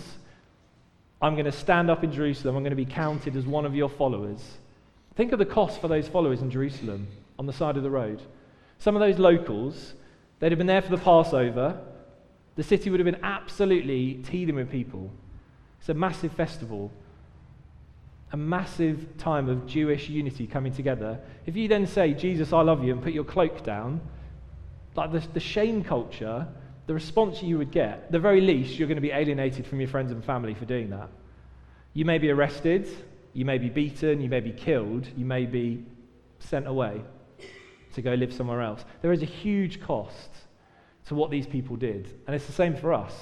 I'm 1.22 1.34
going 1.34 1.44
to 1.46 1.52
stand 1.52 1.90
up 1.90 2.02
in 2.04 2.12
Jerusalem. 2.12 2.56
I'm 2.56 2.62
going 2.62 2.70
to 2.70 2.76
be 2.76 2.84
counted 2.84 3.36
as 3.36 3.46
one 3.46 3.64
of 3.64 3.74
your 3.74 3.88
followers. 3.88 4.42
Think 5.16 5.32
of 5.32 5.38
the 5.38 5.46
cost 5.46 5.80
for 5.80 5.88
those 5.88 6.08
followers 6.08 6.42
in 6.42 6.50
Jerusalem 6.50 7.06
on 7.38 7.46
the 7.46 7.52
side 7.52 7.76
of 7.76 7.82
the 7.82 7.90
road. 7.90 8.20
Some 8.78 8.96
of 8.96 9.00
those 9.00 9.18
locals, 9.18 9.94
they'd 10.40 10.50
have 10.50 10.58
been 10.58 10.66
there 10.66 10.82
for 10.82 10.90
the 10.90 10.98
Passover. 10.98 11.80
The 12.56 12.62
city 12.62 12.90
would 12.90 13.00
have 13.00 13.06
been 13.06 13.22
absolutely 13.22 14.22
teeming 14.28 14.56
with 14.56 14.70
people. 14.70 15.10
It's 15.78 15.88
a 15.88 15.94
massive 15.94 16.32
festival, 16.32 16.90
a 18.32 18.36
massive 18.36 19.16
time 19.16 19.48
of 19.48 19.66
Jewish 19.66 20.08
unity 20.08 20.46
coming 20.46 20.72
together. 20.72 21.20
If 21.46 21.56
you 21.56 21.68
then 21.68 21.86
say, 21.86 22.12
Jesus, 22.12 22.52
I 22.52 22.62
love 22.62 22.82
you, 22.82 22.92
and 22.92 23.02
put 23.02 23.12
your 23.12 23.24
cloak 23.24 23.62
down, 23.64 24.00
like 24.96 25.12
the, 25.12 25.20
the 25.32 25.40
shame 25.40 25.82
culture, 25.82 26.46
the 26.86 26.94
response 26.94 27.42
you 27.42 27.58
would 27.58 27.70
get, 27.70 28.12
the 28.12 28.18
very 28.18 28.40
least, 28.40 28.78
you're 28.78 28.88
going 28.88 28.96
to 28.96 29.02
be 29.02 29.10
alienated 29.10 29.66
from 29.66 29.80
your 29.80 29.88
friends 29.88 30.12
and 30.12 30.24
family 30.24 30.54
for 30.54 30.64
doing 30.64 30.90
that. 30.90 31.08
You 31.94 32.04
may 32.04 32.18
be 32.18 32.30
arrested, 32.30 32.88
you 33.32 33.44
may 33.44 33.58
be 33.58 33.68
beaten, 33.68 34.20
you 34.20 34.28
may 34.28 34.40
be 34.40 34.52
killed, 34.52 35.08
you 35.16 35.24
may 35.24 35.46
be 35.46 35.84
sent 36.38 36.66
away 36.66 37.00
to 37.94 38.02
go 38.02 38.14
live 38.14 38.32
somewhere 38.32 38.60
else. 38.60 38.84
There 39.02 39.12
is 39.12 39.22
a 39.22 39.26
huge 39.26 39.80
cost 39.80 40.30
to 41.06 41.14
what 41.14 41.30
these 41.30 41.46
people 41.46 41.76
did. 41.76 42.12
And 42.26 42.34
it's 42.34 42.46
the 42.46 42.52
same 42.52 42.76
for 42.76 42.92
us. 42.92 43.12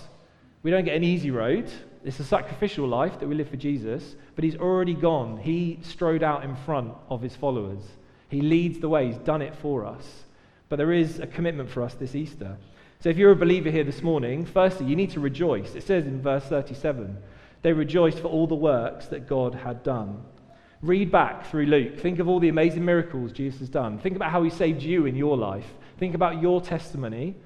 We 0.63 0.71
don't 0.71 0.85
get 0.85 0.97
an 0.97 1.05
easy 1.05 1.31
road. 1.31 1.71
It's 2.05 2.21
a 2.21 2.25
sacrificial 2.25 2.87
life 2.87 3.19
that 3.21 3.29
we 3.29 3.35
live 3.35 3.49
for 3.49 3.57
Jesus, 3.57 4.17
but 4.35 4.45
he's 4.45 4.57
already 4.57 4.95
gone. 4.95 5.39
He 5.39 5.79
strode 5.83 6.23
out 6.23 6.45
in 6.45 6.57
front 6.57 6.95
of 7.09 7.21
his 7.21 7.37
followers. 7.37 7.83
He 8.29 8.41
leads 8.41 8.79
the 8.79 8.89
way, 8.89 9.07
he's 9.07 9.19
done 9.19 9.43
it 9.43 9.55
for 9.57 9.85
us. 9.85 10.25
But 10.73 10.79
there 10.79 10.93
is 10.93 11.19
a 11.19 11.27
commitment 11.27 11.69
for 11.69 11.83
us 11.83 11.93
this 11.93 12.15
Easter. 12.15 12.57
So 13.01 13.11
if 13.11 13.19
you're 13.19 13.33
a 13.33 13.37
believer 13.37 13.71
here 13.71 13.85
this 13.85 14.01
morning, 14.01 14.47
firstly, 14.47 14.87
you 14.87 14.97
need 14.97 15.11
to 15.11 15.21
rejoice. 15.21 15.75
It 15.75 15.83
says 15.83 16.07
in 16.07 16.23
verse 16.23 16.45
37 16.45 17.15
they 17.61 17.75
rejoiced 17.75 18.21
for 18.21 18.29
all 18.29 18.47
the 18.47 18.55
works 18.55 19.05
that 19.09 19.29
God 19.29 19.55
had 19.55 19.83
done. 19.83 20.23
Read 20.81 21.13
back 21.13 21.45
through 21.45 21.67
Luke. 21.67 22.01
Think 22.01 22.21
of 22.21 22.27
all 22.27 22.41
the 22.41 22.49
amazing 22.49 22.87
miracles 22.87 23.33
Jesus 23.33 23.61
has 23.61 23.69
done. 23.69 23.99
Think 23.99 24.17
about 24.17 24.31
how 24.31 24.43
he 24.43 24.49
saved 24.49 24.83
you 24.83 25.05
in 25.05 25.15
your 25.15 25.37
life. 25.37 25.67
Think 25.99 26.15
about 26.15 26.41
your 26.41 26.63
testimony. 26.63 27.37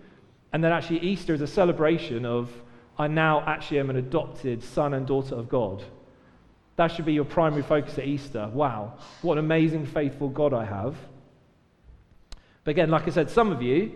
And 0.53 0.63
then 0.63 0.71
actually, 0.71 1.01
Easter 1.01 1.35
is 1.35 1.41
a 1.41 1.49
celebration 1.49 2.25
of 2.25 2.49
I 2.97 3.09
now 3.09 3.41
actually 3.45 3.81
am 3.81 3.91
an 3.91 3.97
adopted 3.97 4.63
son 4.63 4.95
and 4.95 5.05
daughter 5.05 5.35
of 5.35 5.49
God. 5.49 5.83
That 6.77 6.93
should 6.93 7.07
be 7.07 7.15
your 7.15 7.25
primary 7.25 7.65
focus 7.65 7.99
at 7.99 8.05
Easter. 8.05 8.49
Wow, 8.55 8.99
what 9.23 9.37
an 9.37 9.45
amazing, 9.45 9.87
faithful 9.87 10.29
God 10.29 10.53
I 10.55 10.65
have. 10.65 10.97
But 12.67 12.73
again, 12.73 12.91
like 12.91 13.07
I 13.07 13.11
said, 13.11 13.31
some 13.31 13.53
of 13.53 13.63
you, 13.63 13.93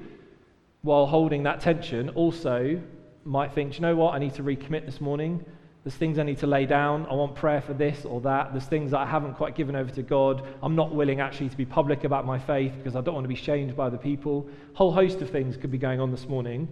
while 0.82 1.04
holding 1.04 1.42
that 1.42 1.58
tension, 1.58 2.08
also 2.10 2.80
might 3.24 3.52
think, 3.52 3.74
you 3.74 3.80
know 3.80 3.96
what, 3.96 4.14
I 4.14 4.20
need 4.20 4.34
to 4.34 4.44
recommit 4.44 4.86
this 4.86 5.00
morning. 5.00 5.44
There's 5.82 5.96
things 5.96 6.20
I 6.20 6.22
need 6.22 6.38
to 6.38 6.46
lay 6.46 6.66
down. 6.66 7.04
I 7.06 7.14
want 7.14 7.34
prayer 7.34 7.60
for 7.60 7.74
this 7.74 8.04
or 8.04 8.20
that. 8.20 8.52
There's 8.52 8.66
things 8.66 8.92
that 8.92 8.98
I 8.98 9.06
haven't 9.06 9.34
quite 9.34 9.56
given 9.56 9.74
over 9.74 9.90
to 9.90 10.02
God. 10.02 10.46
I'm 10.62 10.76
not 10.76 10.94
willing 10.94 11.20
actually 11.20 11.48
to 11.48 11.56
be 11.56 11.64
public 11.64 12.04
about 12.04 12.24
my 12.26 12.38
faith 12.38 12.72
because 12.76 12.94
I 12.94 13.00
don't 13.00 13.14
want 13.14 13.24
to 13.24 13.28
be 13.28 13.34
shamed 13.34 13.74
by 13.74 13.90
the 13.90 13.98
people. 13.98 14.48
Whole 14.74 14.92
host 14.92 15.20
of 15.20 15.30
things 15.30 15.56
could 15.56 15.72
be 15.72 15.78
going 15.78 15.98
on 15.98 16.12
this 16.12 16.28
morning. 16.28 16.68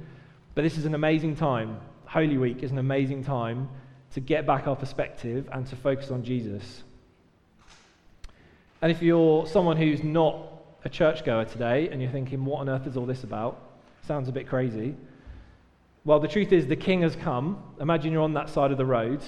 But 0.55 0.63
this 0.63 0.79
is 0.79 0.85
an 0.85 0.95
amazing 0.95 1.35
time. 1.35 1.81
Holy 2.05 2.39
Week 2.39 2.63
is 2.63 2.71
an 2.71 2.79
amazing 2.79 3.25
time 3.25 3.69
to 4.13 4.21
get 4.21 4.47
back 4.47 4.69
our 4.69 4.77
perspective 4.77 5.49
and 5.51 5.67
to 5.67 5.75
focus 5.75 6.13
on 6.13 6.23
Jesus. 6.23 6.85
And 8.83 8.93
if 8.93 9.03
you're 9.03 9.49
someone 9.49 9.77
who's 9.77 10.05
not 10.05 10.58
a 10.85 10.89
churchgoer 10.89 11.45
today 11.45 11.89
and 11.89 12.01
you're 12.01 12.11
thinking, 12.11 12.45
what 12.45 12.61
on 12.61 12.69
earth 12.69 12.87
is 12.87 12.97
all 12.97 13.07
this 13.07 13.25
about? 13.25 13.61
Sounds 14.07 14.29
a 14.29 14.33
bit 14.33 14.49
crazy. 14.49 14.95
Well, 16.05 16.21
the 16.21 16.29
truth 16.29 16.53
is, 16.53 16.67
the 16.67 16.77
king 16.77 17.03
has 17.03 17.17
come. 17.17 17.63
Imagine 17.81 18.13
you're 18.13 18.23
on 18.23 18.35
that 18.35 18.49
side 18.49 18.71
of 18.71 18.79
the 18.79 18.87
road. 18.87 19.21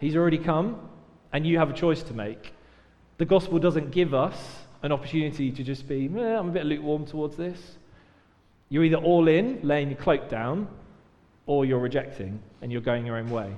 He's 0.00 0.16
already 0.16 0.38
come, 0.38 0.88
and 1.32 1.46
you 1.46 1.58
have 1.58 1.70
a 1.70 1.72
choice 1.72 2.02
to 2.04 2.14
make. 2.14 2.52
The 3.18 3.24
gospel 3.24 3.58
doesn't 3.58 3.90
give 3.90 4.14
us 4.14 4.36
an 4.82 4.90
opportunity 4.90 5.52
to 5.52 5.62
just 5.62 5.86
be, 5.86 6.10
eh, 6.16 6.38
I'm 6.38 6.48
a 6.48 6.52
bit 6.52 6.66
lukewarm 6.66 7.06
towards 7.06 7.36
this. 7.36 7.78
You're 8.68 8.84
either 8.84 8.96
all 8.96 9.28
in, 9.28 9.60
laying 9.62 9.90
your 9.90 9.98
cloak 9.98 10.28
down, 10.28 10.66
or 11.46 11.64
you're 11.64 11.78
rejecting 11.78 12.40
and 12.60 12.72
you're 12.72 12.80
going 12.80 13.06
your 13.06 13.16
own 13.16 13.30
way. 13.30 13.54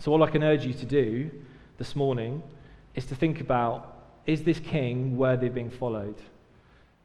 So, 0.00 0.12
all 0.12 0.22
I 0.22 0.30
can 0.30 0.44
urge 0.44 0.64
you 0.64 0.74
to 0.74 0.86
do 0.86 1.30
this 1.78 1.96
morning 1.96 2.42
is 2.94 3.06
to 3.06 3.14
think 3.14 3.40
about 3.40 3.97
is 4.28 4.42
this 4.42 4.60
king 4.60 5.16
worthy 5.16 5.46
of 5.46 5.54
being 5.54 5.70
followed? 5.70 6.14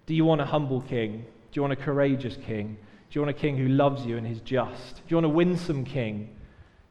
Do 0.06 0.14
you 0.14 0.26
want 0.26 0.42
a 0.42 0.46
humble 0.46 0.82
king? 0.82 1.20
Do 1.22 1.54
you 1.54 1.62
want 1.62 1.72
a 1.72 1.78
courageous 1.78 2.36
king? 2.46 2.78
Do 3.10 3.20
you 3.20 3.22
want 3.22 3.36
a 3.36 3.40
king 3.40 3.58
who 3.58 3.70
loves 3.70 4.06
you 4.06 4.18
and 4.18 4.28
is 4.28 4.42
just? 4.42 4.96
Do 4.98 5.04
you 5.08 5.16
want 5.16 5.26
a 5.28 5.30
winsome 5.30 5.86
king 5.86 6.36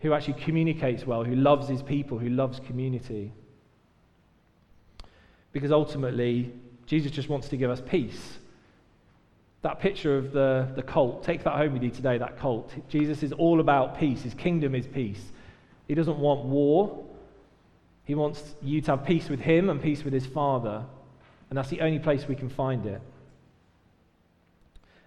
who 0.00 0.14
actually 0.14 0.40
communicates 0.40 1.06
well, 1.06 1.22
who 1.22 1.34
loves 1.34 1.68
his 1.68 1.82
people, 1.82 2.18
who 2.18 2.30
loves 2.30 2.60
community? 2.60 3.30
Because 5.52 5.70
ultimately, 5.70 6.50
Jesus 6.86 7.12
just 7.12 7.28
wants 7.28 7.50
to 7.50 7.58
give 7.58 7.70
us 7.70 7.82
peace. 7.86 8.38
That 9.60 9.80
picture 9.80 10.16
of 10.16 10.32
the, 10.32 10.72
the 10.74 10.82
colt, 10.82 11.22
take 11.22 11.44
that 11.44 11.56
home 11.56 11.74
with 11.74 11.82
you 11.82 11.90
today, 11.90 12.16
that 12.16 12.38
colt. 12.38 12.72
Jesus 12.88 13.22
is 13.22 13.32
all 13.32 13.60
about 13.60 13.98
peace. 13.98 14.22
His 14.22 14.32
kingdom 14.32 14.74
is 14.74 14.86
peace. 14.86 15.22
He 15.88 15.94
doesn't 15.94 16.18
want 16.18 16.46
war. 16.46 17.04
He 18.12 18.14
wants 18.14 18.42
you 18.60 18.82
to 18.82 18.90
have 18.90 19.06
peace 19.06 19.30
with 19.30 19.40
him 19.40 19.70
and 19.70 19.80
peace 19.80 20.04
with 20.04 20.12
his 20.12 20.26
Father. 20.26 20.84
And 21.48 21.56
that's 21.56 21.70
the 21.70 21.80
only 21.80 21.98
place 21.98 22.28
we 22.28 22.34
can 22.34 22.50
find 22.50 22.84
it. 22.84 23.00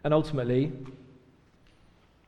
And 0.03 0.11
ultimately, 0.11 0.71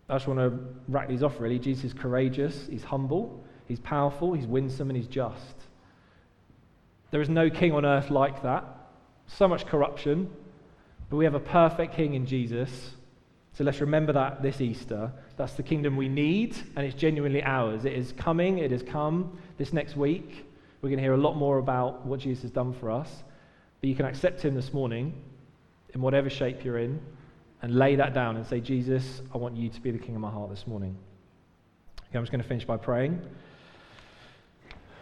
I 0.07 0.13
just 0.17 0.27
want 0.27 0.39
to 0.39 0.59
rack 0.87 1.07
these 1.07 1.23
off 1.23 1.39
really. 1.39 1.57
Jesus 1.57 1.85
is 1.85 1.93
courageous, 1.93 2.67
he's 2.69 2.83
humble, 2.83 3.43
he's 3.67 3.79
powerful, 3.79 4.33
he's 4.33 4.45
winsome, 4.45 4.91
and 4.91 4.97
he's 4.97 5.07
just. 5.07 5.55
There 7.09 7.21
is 7.21 7.29
no 7.29 7.49
king 7.49 7.71
on 7.71 7.83
earth 7.83 8.11
like 8.11 8.43
that. 8.43 8.63
So 9.25 9.47
much 9.47 9.65
corruption, 9.65 10.29
but 11.09 11.17
we 11.17 11.25
have 11.25 11.33
a 11.33 11.39
perfect 11.39 11.95
king 11.95 12.13
in 12.13 12.27
Jesus. 12.27 12.91
So 13.53 13.63
let's 13.63 13.81
remember 13.81 14.13
that 14.13 14.43
this 14.43 14.61
Easter. 14.61 15.11
That's 15.37 15.53
the 15.53 15.63
kingdom 15.63 15.97
we 15.97 16.07
need, 16.07 16.55
and 16.75 16.85
it's 16.85 16.95
genuinely 16.95 17.41
ours. 17.41 17.83
It 17.83 17.93
is 17.93 18.11
coming, 18.11 18.59
it 18.59 18.69
has 18.69 18.83
come 18.83 19.39
this 19.57 19.73
next 19.73 19.97
week. 19.97 20.43
We're 20.81 20.89
going 20.89 20.97
to 20.97 21.03
hear 21.03 21.13
a 21.13 21.17
lot 21.17 21.35
more 21.35 21.57
about 21.57 22.05
what 22.05 22.19
Jesus 22.19 22.43
has 22.43 22.51
done 22.51 22.73
for 22.73 22.91
us. 22.91 23.23
But 23.81 23.89
you 23.89 23.95
can 23.95 24.05
accept 24.05 24.41
him 24.41 24.55
this 24.55 24.73
morning 24.73 25.13
in 25.93 26.01
whatever 26.01 26.29
shape 26.29 26.63
you're 26.63 26.79
in 26.79 26.99
and 27.61 27.75
lay 27.75 27.95
that 27.95 28.13
down 28.13 28.37
and 28.37 28.45
say, 28.45 28.59
Jesus, 28.59 29.21
I 29.33 29.37
want 29.37 29.57
you 29.57 29.69
to 29.69 29.81
be 29.81 29.91
the 29.91 29.97
king 29.97 30.15
of 30.15 30.21
my 30.21 30.29
heart 30.29 30.49
this 30.49 30.67
morning. 30.67 30.95
Okay, 32.09 32.17
I'm 32.17 32.23
just 32.23 32.31
going 32.31 32.41
to 32.41 32.47
finish 32.47 32.65
by 32.65 32.77
praying. 32.77 33.19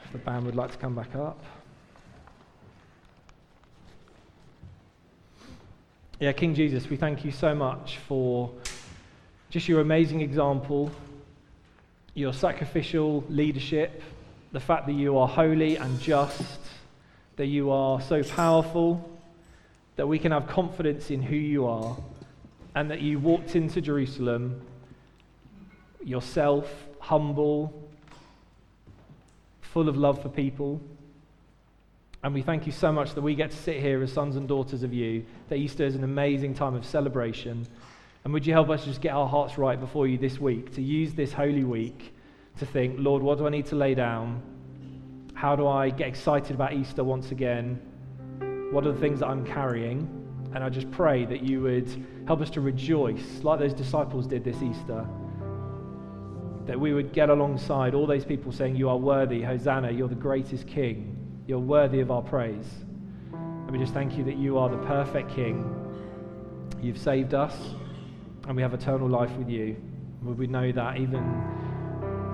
If 0.05 0.11
the 0.11 0.17
band 0.19 0.45
would 0.45 0.55
like 0.55 0.71
to 0.71 0.78
come 0.78 0.95
back 0.95 1.13
up. 1.15 1.43
Yeah, 6.19 6.32
King 6.32 6.55
Jesus, 6.55 6.89
we 6.89 6.95
thank 6.95 7.26
you 7.26 7.32
so 7.32 7.53
much 7.53 7.97
for 8.07 8.49
just 9.49 9.67
your 9.67 9.82
amazing 9.82 10.21
example, 10.21 10.89
your 12.13 12.32
sacrificial 12.32 13.26
leadership, 13.28 14.01
the 14.56 14.62
fact 14.62 14.86
that 14.88 14.93
you 14.93 15.18
are 15.18 15.28
holy 15.28 15.76
and 15.76 15.99
just, 15.99 16.60
that 17.36 17.47
you 17.47 17.72
are 17.72 17.99
so 17.99 18.24
powerful, 18.24 19.20
that 19.97 20.08
we 20.08 20.18
can 20.18 20.32
have 20.32 20.47
confidence 20.47 21.12
in 21.12 21.22
who 21.22 21.36
you 21.36 21.68
are 21.68 21.97
and 22.74 22.89
that 22.89 23.01
you 23.01 23.20
walked 23.20 23.58
into 23.58 23.82
Jerusalem 23.82 24.62
yourself, 26.06 26.74
humble, 27.01 27.89
full 29.60 29.89
of 29.89 29.97
love 29.97 30.22
for 30.22 30.30
people. 30.30 30.80
And 32.24 32.34
we 32.34 32.41
thank 32.41 32.66
you 32.66 32.72
so 32.72 32.93
much 32.93 33.14
that 33.14 33.22
we 33.22 33.36
get 33.36 33.51
to 33.51 33.58
sit 33.58 33.82
here 33.82 34.01
as 34.01 34.14
sons 34.14 34.38
and 34.38 34.47
daughters 34.47 34.84
of 34.84 34.93
you, 34.93 35.26
that 35.49 35.58
Easter 35.58 35.84
is 35.84 35.95
an 35.95 36.06
amazing 36.06 36.53
time 36.53 36.76
of 36.76 36.86
celebration. 36.86 37.68
And 38.24 38.32
would 38.32 38.47
you 38.47 38.53
help 38.53 38.70
us 38.70 38.86
just 38.86 39.01
get 39.01 39.12
our 39.12 39.28
hearts 39.28 39.58
right 39.58 39.78
before 39.78 40.08
you 40.08 40.18
this 40.18 40.39
week, 40.39 40.74
to 40.76 40.82
use 40.82 41.14
this 41.14 41.34
holy 41.34 41.66
week 41.66 42.14
to 42.60 42.66
think, 42.66 42.95
Lord, 42.99 43.22
what 43.22 43.38
do 43.38 43.47
I 43.47 43.49
need 43.49 43.66
to 43.68 43.76
lay 43.76 43.95
down? 43.95 44.41
How 45.34 45.56
do 45.56 45.68
I 45.68 45.89
get 45.89 46.08
excited 46.08 46.51
about 46.56 46.74
Easter 46.74 47.03
once 47.03 47.32
again? 47.32 47.80
What 48.72 48.88
are 48.88 48.91
the 48.91 48.99
things 48.99 49.20
that 49.20 49.28
I'm 49.28 49.45
carrying? 49.45 50.08
And 50.53 50.64
I 50.64 50.70
just 50.70 50.89
pray 50.91 51.26
that 51.26 51.43
you 51.43 51.62
would 51.62 51.89
help 52.28 52.41
us 52.41 52.49
to 52.51 52.62
rejoice 52.62 53.43
like 53.43 53.60
those 53.60 53.74
disciples 53.74 54.26
did 54.26 54.43
this 54.43 54.62
Easter. 54.62 55.06
That 56.66 56.80
we 56.80 56.93
would 56.93 57.12
get 57.12 57.30
alongside 57.30 57.93
all 57.93 58.08
those 58.08 58.24
people 58.26 58.51
saying, 58.51 58.78
You 58.78 58.89
are 58.89 58.97
worthy, 58.97 59.41
Hosanna, 59.41 59.91
you're 59.91 60.08
the 60.08 60.16
greatest 60.16 60.66
King, 60.66 61.16
you're 61.45 61.60
worthy 61.60 61.99
of 61.99 62.10
our 62.10 62.22
praise. 62.22 62.68
And 63.34 63.72
we 63.72 63.78
just 63.78 63.93
thank 63.93 64.18
you 64.18 64.24
that 64.24 64.38
you 64.38 64.58
are 64.58 64.70
the 64.70 64.78
perfect 64.78 65.30
King. 65.30 65.70
You've 66.82 66.97
saved 66.97 67.34
us, 67.34 67.56
and 68.47 68.56
we 68.56 68.62
have 68.62 68.74
eternal 68.74 69.10
life 69.10 69.32
with 69.38 69.49
you. 69.49 69.76
We 70.24 70.47
know 70.47 70.72
that 70.72 70.97
even 70.97 71.22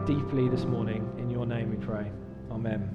deeply 0.05 0.49
this 0.49 0.65
morning? 0.65 1.07
In 1.17 1.29
your 1.29 1.45
name 1.45 1.69
we 1.69 1.77
pray. 1.77 2.11
Amen. 2.51 2.89